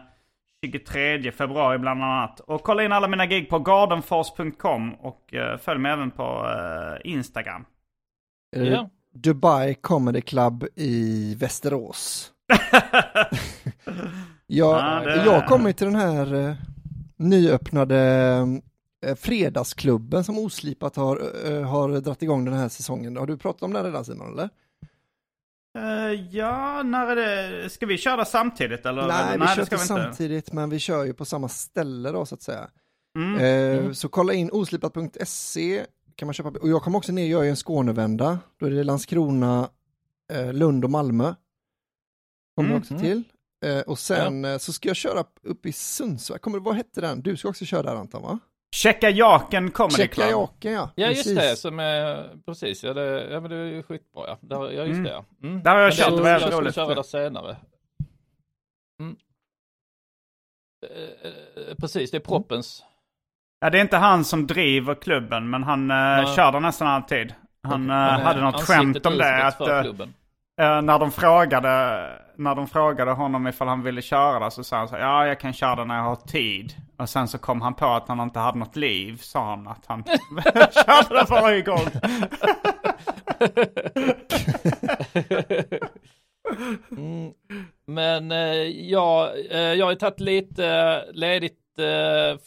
23 0.70 1.32
februari 1.32 1.78
bland 1.78 2.02
annat. 2.02 2.40
Och 2.40 2.62
kolla 2.62 2.84
in 2.84 2.92
alla 2.92 3.08
mina 3.08 3.26
gig 3.26 3.48
på 3.50 3.58
gardenfors.com 3.58 4.94
och 4.94 5.34
eh, 5.34 5.58
följ 5.58 5.80
mig 5.80 5.92
även 5.92 6.10
på 6.10 6.22
eh, 7.02 7.10
Instagram. 7.12 7.64
Det 8.52 8.64
Ja. 8.64 8.90
Dubai 9.14 9.74
Comedy 9.74 10.20
Club 10.20 10.64
i 10.74 11.34
Västerås. 11.34 12.30
jag, 14.46 14.76
Ja, 14.78 15.00
det- 15.04 15.24
jag 15.24 15.46
kommer 15.46 15.72
till 15.72 15.86
den 15.86 15.96
här 15.96 16.34
eh, 16.34 16.54
nyöppnade 17.16 18.60
fredagsklubben 19.16 20.24
som 20.24 20.38
Oslipat 20.38 20.96
har, 20.96 21.16
har 21.64 21.88
dragit 22.00 22.22
igång 22.22 22.44
den 22.44 22.54
här 22.54 22.68
säsongen. 22.68 23.16
Har 23.16 23.26
du 23.26 23.36
pratat 23.36 23.62
om 23.62 23.72
den 23.72 23.84
redan 23.84 24.04
Simon 24.04 24.32
eller? 24.32 24.48
Eh, 25.78 26.12
ja, 26.36 26.82
när 26.82 27.06
är 27.06 27.16
det? 27.16 27.70
Ska 27.70 27.86
vi 27.86 27.98
köra 27.98 28.24
ska 28.24 28.86
eller? 28.86 29.06
Nej, 29.06 29.34
eller? 29.34 29.46
vi 29.46 29.54
kör 29.54 29.62
inte 29.62 29.76
vi 29.76 29.82
samtidigt 30.04 30.52
men 30.52 30.70
vi 30.70 30.78
kör 30.78 31.04
ju 31.04 31.14
på 31.14 31.24
samma 31.24 31.48
ställe 31.48 32.10
då 32.10 32.26
så 32.26 32.34
att 32.34 32.42
säga. 32.42 32.70
Mm. 33.18 33.40
Eh, 33.86 33.92
Så 33.92 34.08
kolla 34.08 34.32
in 34.32 34.50
oslipat.se 34.52 35.86
kan 36.16 36.26
man 36.26 36.34
köpa, 36.34 36.48
och 36.48 36.68
jag 36.68 36.82
kommer 36.82 36.98
också 36.98 37.12
ner, 37.12 37.30
jag 37.30 37.46
är 37.46 37.50
en 37.50 37.56
Skånevända, 37.56 38.38
då 38.60 38.66
är 38.66 38.70
det 38.70 38.84
Landskrona, 38.84 39.68
eh, 40.32 40.52
Lund 40.52 40.84
och 40.84 40.90
Malmö. 40.90 41.34
Kommer 42.56 42.70
Mm, 42.70 42.80
också 42.82 42.94
mm. 42.94 43.02
till. 43.04 43.22
Och 43.86 43.98
sen 43.98 44.44
eh, 44.44 44.58
så 44.58 44.72
ska 44.72 44.88
jag 44.88 44.96
köra 44.96 45.24
upp 45.42 45.66
i 45.66 45.72
Sundsvall, 45.72 46.38
kommer, 46.38 46.58
vad 46.58 46.74
hette 46.74 47.00
den? 47.00 47.22
Du 47.22 47.36
ska 47.36 47.48
också 47.48 47.64
köra 47.64 47.82
där 47.82 47.96
Anton 47.96 48.22
va? 48.22 48.38
Checka 48.74 49.10
Jaken 49.10 49.70
Comedy 49.70 49.96
Checka 49.96 50.14
Club. 50.14 50.30
Jaken 50.30 50.72
ja. 50.72 50.90
Ja 50.94 51.08
just 51.08 51.24
Precis. 51.24 51.38
det, 51.38 51.56
som 51.56 51.78
är, 51.80 52.30
precis, 52.46 52.84
ja 52.84 52.94
det, 52.94 53.30
ja, 53.30 53.40
men 53.40 53.50
det 53.50 53.56
är 53.56 53.64
ju 53.64 53.82
skitbra 53.82 54.24
ja. 54.26 54.38
Där, 54.40 54.56
ja 54.70 54.70
just 54.84 54.90
Mm. 54.98 55.02
det 55.04 55.10
ja. 55.10 55.24
Mm. 55.42 55.62
Där 55.62 55.70
har 55.70 55.80
jag 55.80 55.86
Men 55.88 55.96
kört, 55.96 56.16
det 56.16 56.22
var 56.22 56.28
jag 56.30 56.40
jävligt 56.40 56.54
skulle 56.54 56.64
roligt. 56.66 56.74
köra 56.74 56.94
där 56.94 57.02
senare. 57.02 57.56
Mm. 59.00 59.16
Eh, 60.90 61.30
eh, 61.68 61.74
Precis, 61.80 62.10
det 62.10 62.16
är 62.16 62.20
proppens. 62.20 62.84
Ja, 63.60 63.70
det 63.70 63.78
är 63.78 63.82
inte 63.82 63.96
han 63.96 64.24
som 64.24 64.46
driver 64.46 64.94
klubben, 64.94 65.50
men 65.50 65.62
han 65.62 65.90
uh, 65.90 66.34
kör 66.36 66.52
där 66.52 66.60
nästan 66.60 66.88
alltid. 66.88 67.34
Han 67.62 67.90
eh, 67.90 67.96
Han 67.96 68.20
hade 68.20 68.40
något 68.40 68.60
skämt 68.62 69.06
om 69.06 69.18
det. 69.18 69.44
Att, 69.46 69.56
för 69.56 69.76
eh, 69.76 69.82
klubben. 69.82 70.14
Eh, 70.60 70.82
när, 70.82 70.98
de 70.98 71.12
frågade, 71.12 71.68
när 72.36 72.54
de 72.54 72.66
frågade 72.66 73.10
honom 73.10 73.46
ifall 73.46 73.68
han 73.68 73.82
ville 73.82 74.02
köra 74.02 74.44
det 74.44 74.50
så 74.50 74.64
sa 74.64 74.76
han 74.76 74.88
så 74.88 74.94
här, 74.94 75.02
ja 75.02 75.26
jag 75.26 75.40
kan 75.40 75.52
köra 75.52 75.76
det 75.76 75.84
när 75.84 75.96
jag 75.96 76.02
har 76.02 76.16
tid. 76.16 76.74
Och 76.96 77.08
sen 77.08 77.28
så 77.28 77.38
kom 77.38 77.60
han 77.60 77.74
på 77.74 77.86
att 77.86 78.08
han 78.08 78.20
inte 78.20 78.38
hade 78.38 78.58
något 78.58 78.76
liv, 78.76 79.16
sa 79.16 79.50
han 79.50 79.68
att 79.68 79.86
han 79.86 80.04
körde 80.86 81.14
det 81.14 81.26
varje 81.30 81.62
gång. 81.62 81.86
Mm. 86.90 87.32
Men 87.86 88.32
eh, 88.32 88.88
ja, 88.90 89.32
eh, 89.50 89.58
jag 89.58 89.86
har 89.86 89.92
ju 89.92 89.98
tagit 89.98 90.20
lite 90.20 90.66
eh, 90.66 91.12
ledigt 91.12 91.78
eh, 91.78 92.38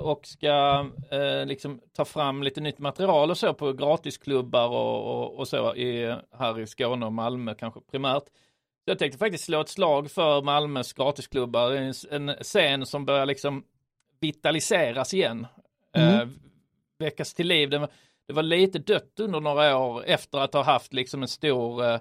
och 0.00 0.26
ska 0.26 0.86
eh, 1.10 1.46
liksom 1.46 1.80
ta 1.92 2.04
fram 2.04 2.42
lite 2.42 2.60
nytt 2.60 2.78
material 2.78 3.30
och 3.30 3.38
så 3.38 3.54
på 3.54 3.72
gratisklubbar 3.72 4.68
och, 4.68 5.14
och, 5.14 5.38
och 5.38 5.48
så 5.48 5.74
i, 5.74 6.16
här 6.38 6.60
i 6.60 6.66
Skåne 6.66 7.06
och 7.06 7.12
Malmö 7.12 7.54
kanske 7.54 7.80
primärt. 7.80 8.24
Så 8.24 8.90
jag 8.90 8.98
tänkte 8.98 9.18
faktiskt 9.18 9.44
slå 9.44 9.60
ett 9.60 9.68
slag 9.68 10.10
för 10.10 10.42
Malmös 10.42 10.92
gratisklubbar. 10.92 11.72
En, 11.72 11.94
en 12.10 12.34
scen 12.42 12.86
som 12.86 13.04
börjar 13.04 13.26
liksom 13.26 13.64
vitaliseras 14.20 15.14
igen. 15.14 15.46
Mm. 15.92 16.14
Eh, 16.14 16.28
väckas 16.98 17.34
till 17.34 17.46
liv. 17.48 17.70
Det 17.70 17.78
var, 17.78 17.88
det 18.26 18.32
var 18.32 18.42
lite 18.42 18.78
dött 18.78 19.20
under 19.20 19.40
några 19.40 19.78
år 19.78 20.04
efter 20.04 20.38
att 20.38 20.54
ha 20.54 20.62
haft 20.62 20.92
liksom 20.92 21.22
en 21.22 21.28
stor 21.28 21.84
eh, 21.84 22.00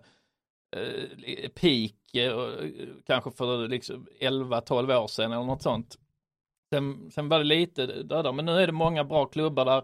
eh, 0.75 1.49
peak, 1.49 2.15
eh, 2.15 2.33
kanske 3.05 3.31
för 3.31 3.67
liksom 3.67 4.07
11-12 4.21 4.97
år 5.03 5.07
sedan 5.07 5.31
eller 5.31 5.43
något 5.43 5.61
sånt. 5.61 5.97
Sen, 6.73 7.11
sen 7.11 7.29
var 7.29 7.37
det 7.37 7.45
lite 7.45 7.85
döda, 7.85 8.31
men 8.31 8.45
nu 8.45 8.51
är 8.51 8.67
det 8.67 8.73
många 8.73 9.03
bra 9.03 9.25
klubbar 9.25 9.65
där. 9.65 9.83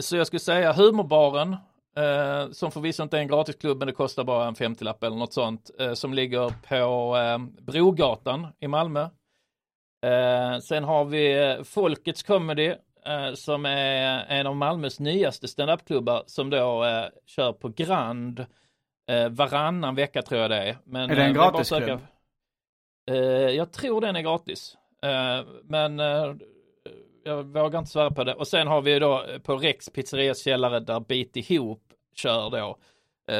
Så 0.00 0.16
jag 0.16 0.26
skulle 0.26 0.40
säga 0.40 0.72
humorbaren, 0.72 1.56
eh, 1.96 2.50
som 2.50 2.70
förvisso 2.70 3.02
inte 3.02 3.16
är 3.16 3.20
en 3.20 3.28
gratisklubb, 3.28 3.78
men 3.78 3.86
det 3.86 3.92
kostar 3.94 4.24
bara 4.24 4.48
en 4.48 4.54
50-lapp 4.54 5.04
eller 5.04 5.16
något 5.16 5.32
sånt, 5.32 5.70
eh, 5.78 5.92
som 5.92 6.14
ligger 6.14 6.52
på 6.68 7.16
eh, 7.16 7.62
Brogatan 7.62 8.46
i 8.60 8.68
Malmö. 8.68 9.08
Eh, 10.06 10.58
sen 10.58 10.84
har 10.84 11.04
vi 11.04 11.48
eh, 11.48 11.62
Folkets 11.62 12.22
Comedy, 12.22 12.74
eh, 13.06 13.34
som 13.34 13.66
är 13.66 14.24
en 14.28 14.46
av 14.46 14.56
Malmös 14.56 15.00
nyaste 15.00 15.48
standupklubbar, 15.48 16.22
som 16.26 16.50
då 16.50 16.84
eh, 16.84 17.04
kör 17.26 17.52
på 17.52 17.68
Grand 17.68 18.46
varannan 19.30 19.94
vecka 19.94 20.22
tror 20.22 20.40
jag 20.40 20.50
det 20.50 20.56
är. 20.56 20.78
Men, 20.84 21.10
Är 21.10 21.16
det 21.16 21.22
en 21.24 21.34
gratisklubb? 21.34 22.00
jag 23.50 23.72
tror 23.72 24.00
den 24.00 24.16
är 24.16 24.20
gratis. 24.20 24.77
Eh, 25.02 25.46
men 25.64 26.00
eh, 26.00 26.34
jag 27.24 27.42
vågar 27.42 27.78
inte 27.78 27.90
svära 27.90 28.10
på 28.10 28.24
det. 28.24 28.34
Och 28.34 28.48
sen 28.48 28.66
har 28.66 28.82
vi 28.82 28.98
då 28.98 29.24
eh, 29.24 29.38
på 29.38 29.56
Rex 29.56 29.90
pizzerias 29.90 30.44
källare 30.44 30.80
där 30.80 31.00
Bit 31.00 31.36
ihop 31.36 31.82
kör 32.14 32.50
då 32.50 32.78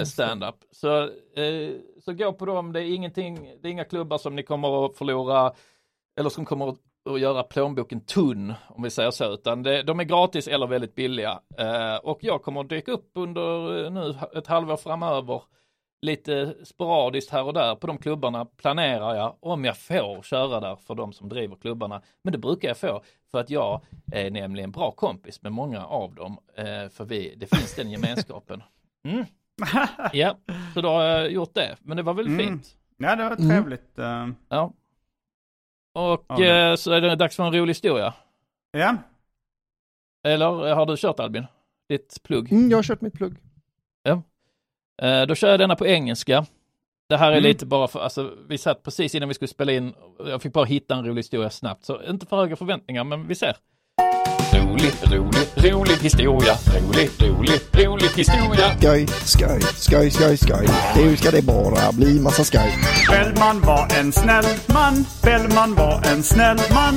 stand-up. 0.04 0.54
Så, 0.70 1.10
så 2.04 2.12
gå 2.12 2.32
på 2.32 2.46
dem, 2.46 2.72
det 2.72 2.80
är 2.80 2.94
ingenting, 2.94 3.56
det 3.62 3.68
är 3.68 3.72
inga 3.72 3.84
klubbar 3.84 4.18
som 4.18 4.36
ni 4.36 4.42
kommer 4.42 4.86
att 4.86 4.96
förlora 4.96 5.52
eller 6.18 6.30
som 6.30 6.44
kommer 6.44 6.68
att 6.68 7.20
göra 7.20 7.42
plånboken 7.42 8.00
tunn, 8.00 8.54
om 8.68 8.82
vi 8.82 8.90
säger 8.90 9.10
så, 9.10 9.32
utan 9.32 9.62
det, 9.62 9.82
de 9.82 10.00
är 10.00 10.04
gratis 10.04 10.48
eller 10.48 10.66
väldigt 10.66 10.94
billiga. 10.94 11.40
Och 12.02 12.18
jag 12.20 12.42
kommer 12.42 12.60
att 12.60 12.68
dyka 12.68 12.92
upp 12.92 13.10
under 13.14 13.90
nu 13.90 14.14
ett 14.36 14.46
halvår 14.46 14.76
framöver, 14.76 15.42
lite 16.00 16.54
sporadiskt 16.64 17.30
här 17.30 17.44
och 17.44 17.52
där 17.54 17.74
på 17.74 17.86
de 17.86 17.98
klubbarna 17.98 18.44
planerar 18.44 19.14
jag, 19.14 19.36
om 19.40 19.64
jag 19.64 19.76
får 19.78 20.22
köra 20.22 20.60
där 20.60 20.76
för 20.76 20.94
de 20.94 21.12
som 21.12 21.28
driver 21.28 21.56
klubbarna. 21.56 22.02
Men 22.22 22.32
det 22.32 22.38
brukar 22.38 22.68
jag 22.68 22.76
få, 22.78 23.02
för 23.30 23.38
att 23.40 23.50
jag 23.50 23.80
är 24.12 24.30
nämligen 24.30 24.70
bra 24.72 24.90
kompis 24.90 25.42
med 25.42 25.52
många 25.52 25.84
av 25.86 26.14
dem, 26.14 26.38
eh, 26.56 26.88
för 26.88 27.04
vi, 27.04 27.34
det 27.36 27.46
finns 27.56 27.74
den 27.74 27.90
gemenskapen. 27.90 28.62
Mm. 29.04 29.24
Ja, 30.12 30.36
så 30.74 30.80
då 30.80 30.88
har 30.88 31.02
jag 31.02 31.30
gjort 31.32 31.54
det, 31.54 31.76
men 31.80 31.96
det 31.96 32.02
var 32.02 32.14
väl 32.14 32.26
Mm. 32.26 32.38
fint. 32.46 32.76
Ja, 32.96 33.16
det 33.16 33.24
var 33.24 33.30
Mm. 33.36 33.48
trevligt. 33.48 33.98
eh, 33.98 34.28
Ja. 34.48 34.72
Och 35.94 36.24
Ja, 36.28 36.44
eh, 36.44 36.74
så 36.76 36.92
är 36.92 37.00
det 37.00 37.16
dags 37.16 37.36
för 37.36 37.44
en 37.44 37.52
rolig 37.52 37.70
historia. 37.70 38.14
ja. 38.70 38.96
Eller 40.26 40.74
har 40.74 40.86
du 40.86 40.96
kört 40.96 41.20
Albin? 41.20 41.46
Ditt 41.88 42.22
plugg? 42.22 42.52
Mm, 42.52 42.70
jag 42.70 42.78
har 42.78 42.82
kört 42.82 43.00
mitt 43.00 43.14
plugg. 43.14 43.36
Eh, 45.02 45.22
då 45.22 45.34
kör 45.34 45.50
jag 45.50 45.60
denna 45.60 45.76
på 45.76 45.86
engelska. 45.86 46.44
Det 47.08 47.16
här 47.16 47.26
är 47.28 47.32
Mm. 47.32 47.42
lite 47.42 47.66
bara 47.66 47.88
för, 47.88 48.00
alltså 48.00 48.30
vi 48.48 48.58
satt 48.58 48.82
precis 48.82 49.14
innan 49.14 49.28
vi 49.28 49.34
skulle 49.34 49.48
spela 49.48 49.72
in, 49.72 49.94
jag 50.26 50.42
fick 50.42 50.52
bara 50.52 50.64
hitta 50.64 50.94
en 50.94 51.04
rolig 51.06 51.16
historia 51.18 51.50
snabbt, 51.50 51.84
så 51.84 52.02
inte 52.08 52.26
för 52.26 52.36
höga 52.36 52.56
förväntningar, 52.56 53.04
men 53.04 53.28
vi 53.28 53.34
ser. 53.34 53.56
Rolig, 54.54 54.92
rolig, 55.12 55.72
rolig 55.72 55.96
historia, 56.02 56.54
rolig, 56.76 57.10
rolig, 57.20 57.60
rolig 57.86 58.08
historia. 58.16 58.76
Skoj, 58.78 59.06
skoj, 59.06 59.60
skoj, 59.60 60.10
skoj, 60.10 60.36
skoj. 60.36 60.66
Nu 60.96 61.16
ska 61.16 61.30
det 61.30 61.42
bara 61.46 61.92
bli 61.92 62.20
massa 62.20 62.44
skoj. 62.44 62.72
Bellman 63.10 63.60
var 63.60 63.98
en 64.00 64.12
snäll 64.12 64.44
man. 64.74 64.94
Bellman 65.22 65.74
var 65.74 66.02
en 66.12 66.22
snäll 66.22 66.58
man. 66.74 66.94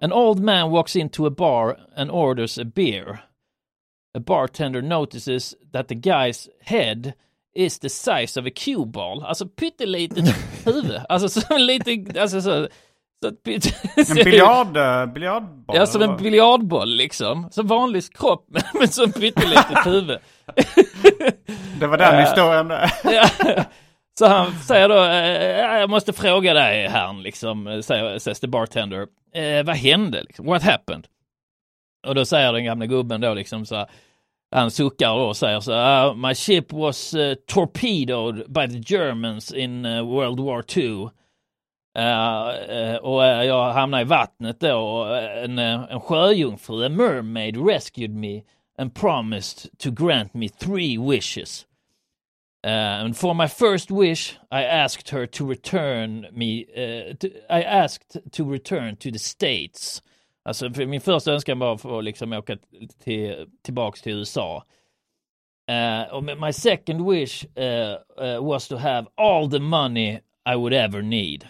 An 0.00 0.12
old 0.12 0.40
man 0.40 0.70
walks 0.70 0.96
into 0.96 1.26
a 1.26 1.30
bar 1.30 1.76
and 1.96 2.10
orders 2.10 2.58
a 2.58 2.64
beer. 2.64 3.18
A 4.16 4.20
bartender 4.20 4.82
notices 4.82 5.54
that 5.72 5.88
the 5.88 5.94
guy's 5.94 6.48
head 6.64 7.12
is 7.54 7.78
the 7.78 7.88
size 7.88 8.40
of 8.40 8.46
a 8.46 8.50
cue 8.56 8.86
ball. 8.86 9.24
Alltså 9.24 9.48
pyttelitet 9.48 10.34
huvud. 10.64 11.00
Alltså 11.08 11.28
så 11.40 11.54
en 11.54 11.66
liten, 11.66 12.18
alltså 12.20 12.40
så. 12.40 12.68
så 13.22 13.28
En 14.08 14.14
biljard, 14.24 14.76
eh, 14.76 15.06
biljardboll. 15.06 15.76
Ja, 15.76 15.86
som 15.86 16.02
en 16.02 16.16
biljardboll 16.16 16.96
liksom. 16.96 17.48
Som 17.50 17.66
vanlig 17.66 18.12
kropp, 18.14 18.46
men, 18.74 18.88
som 18.88 19.12
pyttelitet 19.12 19.86
huvud. 19.86 20.18
Det 21.80 21.86
var 21.86 21.96
den 21.98 22.14
Eh. 22.14 22.20
historien. 22.20 22.72
Så 24.18 24.26
han 24.26 24.52
säger 24.52 24.88
då, 24.88 25.04
eh, 25.04 25.78
jag 25.80 25.90
måste 25.90 26.12
fråga 26.12 26.54
dig 26.54 26.88
herrn, 26.88 27.22
liksom, 27.22 27.82
säger, 27.84 28.18
says 28.18 28.40
the 28.40 28.46
bartender. 28.46 29.06
Eh, 29.34 29.64
vad 29.64 29.76
hände? 29.76 30.22
Liksom? 30.22 30.46
What 30.46 30.62
happened? 30.62 31.06
Och 32.06 32.14
då 32.14 32.24
säger 32.24 32.52
den 32.52 32.64
gamla 32.64 32.86
gubben 32.86 33.20
då 33.20 33.34
liksom 33.34 33.66
så 33.66 33.74
här, 33.76 33.90
han 34.50 34.70
suckar 34.70 35.08
då 35.08 35.24
och 35.24 35.36
säger 35.36 35.60
så 35.60 35.72
här, 35.72 36.08
"Uh, 36.08 36.16
my 36.16 36.34
ship 36.34 36.72
was 36.72 37.14
uh, 37.14 37.34
torpedoed 37.34 38.52
by 38.52 38.68
the 38.68 38.94
Germans 38.94 39.52
in 39.52 39.86
uh, 39.86 40.02
World 40.02 40.40
War 40.40 40.64
II. 40.76 41.08
Uh, 41.98 42.94
uh, 42.94 42.96
och 42.96 43.20
uh, 43.20 43.44
jag 43.44 43.72
hamnade 43.72 44.02
i 44.02 44.06
vattnet 44.06 44.60
då 44.60 44.76
och 44.76 45.18
en, 45.18 45.58
uh, 45.58 45.92
en 45.92 46.00
sjöjungfru, 46.00 46.86
a 46.86 46.88
mermaid, 46.88 47.56
rescued 47.56 48.10
me 48.10 48.42
and 48.78 48.94
promised 48.94 49.78
to 49.78 49.90
grant 49.90 50.34
me 50.34 50.48
three 50.48 50.98
wishes. 50.98 51.66
Uh, 52.64 53.04
and 53.04 53.16
for 53.16 53.34
my 53.34 53.46
first 53.46 53.90
wish, 53.90 54.36
I 54.50 54.62
asked 54.64 55.10
her 55.10 55.26
to 55.26 55.46
return 55.46 56.26
me. 56.32 56.66
Uh, 56.76 57.14
to, 57.14 57.30
I 57.48 57.62
asked 57.62 58.16
to 58.32 58.44
return 58.44 58.96
to 58.96 59.10
the 59.10 59.18
States. 59.18 60.02
Alltså, 60.48 60.70
för 60.70 60.86
min 60.86 61.00
första 61.00 61.32
önskan 61.32 61.58
var 61.58 61.76
för 61.76 61.98
att 61.98 62.04
liksom 62.04 62.32
åka 62.32 62.56
till, 63.04 63.46
tillbaks 63.62 64.02
till 64.02 64.12
USA. 64.12 64.64
Uh, 65.70 65.76
eh, 65.76 66.08
och 66.14 66.24
my 66.24 66.52
second 66.52 67.10
wish 67.10 67.44
uh, 67.44 68.24
uh, 68.26 68.44
was 68.44 68.68
to 68.68 68.76
have 68.76 69.06
all 69.14 69.50
the 69.50 69.58
money 69.58 70.20
I 70.52 70.54
would 70.54 70.72
ever 70.72 71.02
need. 71.02 71.44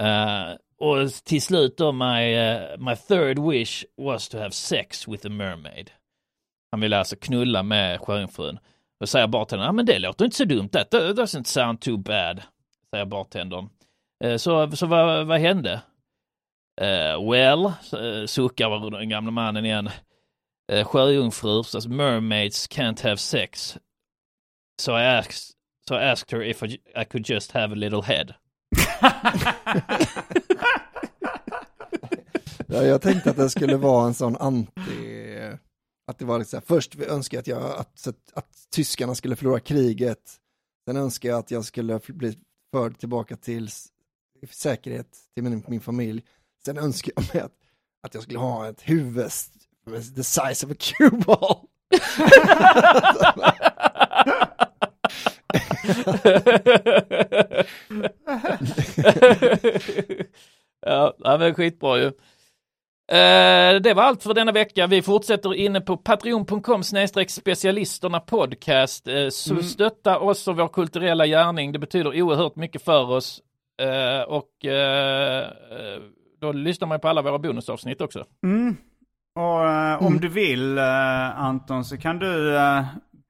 Uh, 0.00 0.56
och 0.78 1.12
till 1.24 1.42
slut 1.42 1.76
då, 1.76 1.92
my, 1.92 2.36
uh, 2.38 2.78
my 2.78 2.96
third 2.96 3.38
wish 3.38 3.84
was 3.96 4.28
to 4.28 4.38
have 4.38 4.50
sex 4.50 5.08
with 5.08 5.26
a 5.26 5.30
mermaid. 5.30 5.90
Han 6.70 6.80
ville 6.80 6.98
alltså 6.98 7.16
knulla 7.16 7.62
med 7.62 8.00
sjöjungfrun. 8.00 8.58
Och 9.00 9.08
säger 9.08 9.26
bartendern, 9.26 9.66
ja 9.66 9.72
men 9.72 9.86
det 9.86 9.98
låter 9.98 10.24
inte 10.24 10.36
så 10.36 10.44
dumt, 10.44 10.68
that 10.68 10.92
doesn't 10.92 11.44
sound 11.44 11.80
too 11.80 11.96
bad, 11.96 12.42
säger 12.90 13.04
bartendern. 13.04 13.68
Så, 14.38 14.70
så 14.70 14.86
vad, 14.86 15.26
vad 15.26 15.40
hände? 15.40 15.80
Uh, 16.80 17.30
well, 17.30 17.66
uh, 17.92 18.26
suckar 18.26 18.90
den 18.90 19.08
gamla 19.08 19.30
mannen 19.30 19.64
igen. 19.64 19.90
Uh, 20.72 20.84
sjöjungfrur, 20.84 21.58
alltså 21.58 21.88
mermaids 21.88 22.66
can't 22.66 23.02
have 23.02 23.16
sex. 23.16 23.78
So 24.80 24.92
I 24.92 25.02
asked, 25.02 25.54
so 25.88 25.96
I 25.96 26.04
asked 26.04 26.30
her 26.30 26.42
if 26.42 26.62
I, 26.62 26.78
I 26.94 27.04
could 27.04 27.30
just 27.30 27.52
have 27.52 27.72
a 27.72 27.76
little 27.76 28.02
head. 28.02 28.34
Ja, 32.70 32.84
jag 32.84 33.02
tänkte 33.02 33.30
att 33.30 33.36
det 33.36 33.50
skulle 33.50 33.76
vara 33.76 34.06
en 34.06 34.14
sån 34.14 34.36
anti... 34.36 35.38
Att 36.06 36.18
det 36.18 36.24
var 36.24 36.38
liksom, 36.38 36.62
först 36.62 37.00
önskar 37.00 37.36
jag 37.36 37.40
att, 37.40 37.46
jag, 37.46 37.62
att, 37.62 38.06
att, 38.06 38.32
att 38.34 38.70
tyskarna 38.70 39.14
skulle 39.14 39.36
förlora 39.36 39.60
kriget. 39.60 40.36
Sen 40.88 40.96
önskar 40.96 41.28
jag 41.28 41.38
att 41.38 41.50
jag 41.50 41.64
skulle 41.64 42.00
bli 42.08 42.38
förd 42.72 42.98
tillbaka 42.98 43.36
till 43.36 43.68
säkerhet 44.50 45.18
till 45.34 45.44
min, 45.44 45.64
min 45.68 45.80
familj. 45.80 46.22
Sen 46.64 46.78
önskar 46.78 47.12
jag 47.16 47.34
mig 47.34 47.42
att, 47.44 47.52
att 48.02 48.14
jag 48.14 48.22
skulle 48.22 48.38
ha 48.38 48.68
ett 48.68 48.82
huvud 48.82 49.30
the 50.16 50.24
size 50.24 50.66
of 50.66 50.72
a 50.72 50.76
cue 50.78 51.10
ball. 51.10 51.66
ja, 60.86 61.36
men 61.38 61.54
skitbra 61.54 61.98
ju. 61.98 62.06
Eh, 63.10 63.80
det 63.80 63.94
var 63.94 64.02
allt 64.02 64.22
för 64.22 64.34
denna 64.34 64.52
vecka. 64.52 64.86
Vi 64.86 65.02
fortsätter 65.02 65.54
inne 65.54 65.80
på 65.80 65.96
patreon.com 65.96 66.82
specialisterna 67.28 68.20
podcast. 68.20 69.08
Eh, 69.08 69.28
så 69.28 69.62
stötta 69.62 70.18
oss 70.18 70.48
och 70.48 70.56
vår 70.56 70.68
kulturella 70.68 71.26
gärning. 71.26 71.72
Det 71.72 71.78
betyder 71.78 72.22
oerhört 72.22 72.56
mycket 72.56 72.82
för 72.82 73.10
oss. 73.10 73.42
Eh, 73.82 74.22
och 74.22 74.64
eh, 74.64 75.42
eh, 75.70 76.02
då 76.38 76.52
lyssnar 76.52 76.88
man 76.88 77.00
på 77.00 77.08
alla 77.08 77.22
våra 77.22 77.38
bonusavsnitt 77.38 78.00
också. 78.00 78.26
Mm. 78.42 78.76
Och 79.34 79.68
eh, 79.68 80.02
om 80.02 80.18
du 80.20 80.28
vill 80.28 80.78
eh, 80.78 81.40
Anton 81.40 81.84
så 81.84 81.96
kan 81.96 82.18
du 82.18 82.56
eh, 82.56 82.84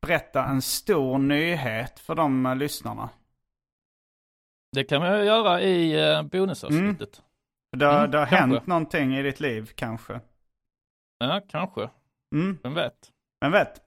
berätta 0.07 0.45
en 0.45 0.63
stor 0.63 1.19
nyhet 1.19 1.99
för 2.01 2.15
de 2.15 2.47
uh, 2.47 2.57
lyssnarna. 2.57 3.09
Det 4.73 4.85
kan 4.85 5.01
man 5.03 5.27
göra 5.27 5.61
i 5.61 6.11
eh, 6.11 6.23
bonusavsnittet. 6.23 7.23
För 7.71 7.79
det, 7.79 7.87
har- 7.87 7.99
Mm, 7.99 8.11
det 8.11 8.19
har 8.19 8.27
kanske. 8.27 8.57
hänt 8.57 8.67
någonting 8.67 9.17
i 9.17 9.23
ditt 9.23 9.41
liv 9.41 9.71
kanske. 9.75 10.21
Ja, 11.19 11.41
kanske. 11.49 11.91
Mm. 12.35 12.59
Vem 12.63 12.75
vet? 12.75 12.95
Vem 13.41 13.53
vet? 13.53 13.81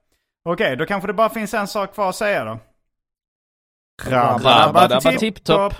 Okej, 0.50 0.76
då 0.76 0.86
kanske 0.86 1.08
det 1.08 1.14
bara 1.14 1.30
finns 1.30 1.54
en 1.54 1.68
sak 1.68 1.94
kvar 1.94 2.10
att 2.10 2.16
säga 2.16 2.46
då. 2.46 2.60
Rabba 4.10 5.02
tipptopp. 5.20 5.74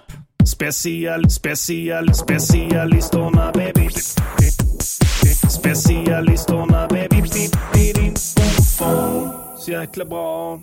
Special, 0.46 1.30
special, 1.30 2.14
specialisterna 2.14 3.52
baby. 3.52 3.90
Specialisterna 5.50 6.88
baby. 6.88 7.24
Så 9.60 9.72
jäkla 9.72 10.06
bra. 10.06 10.60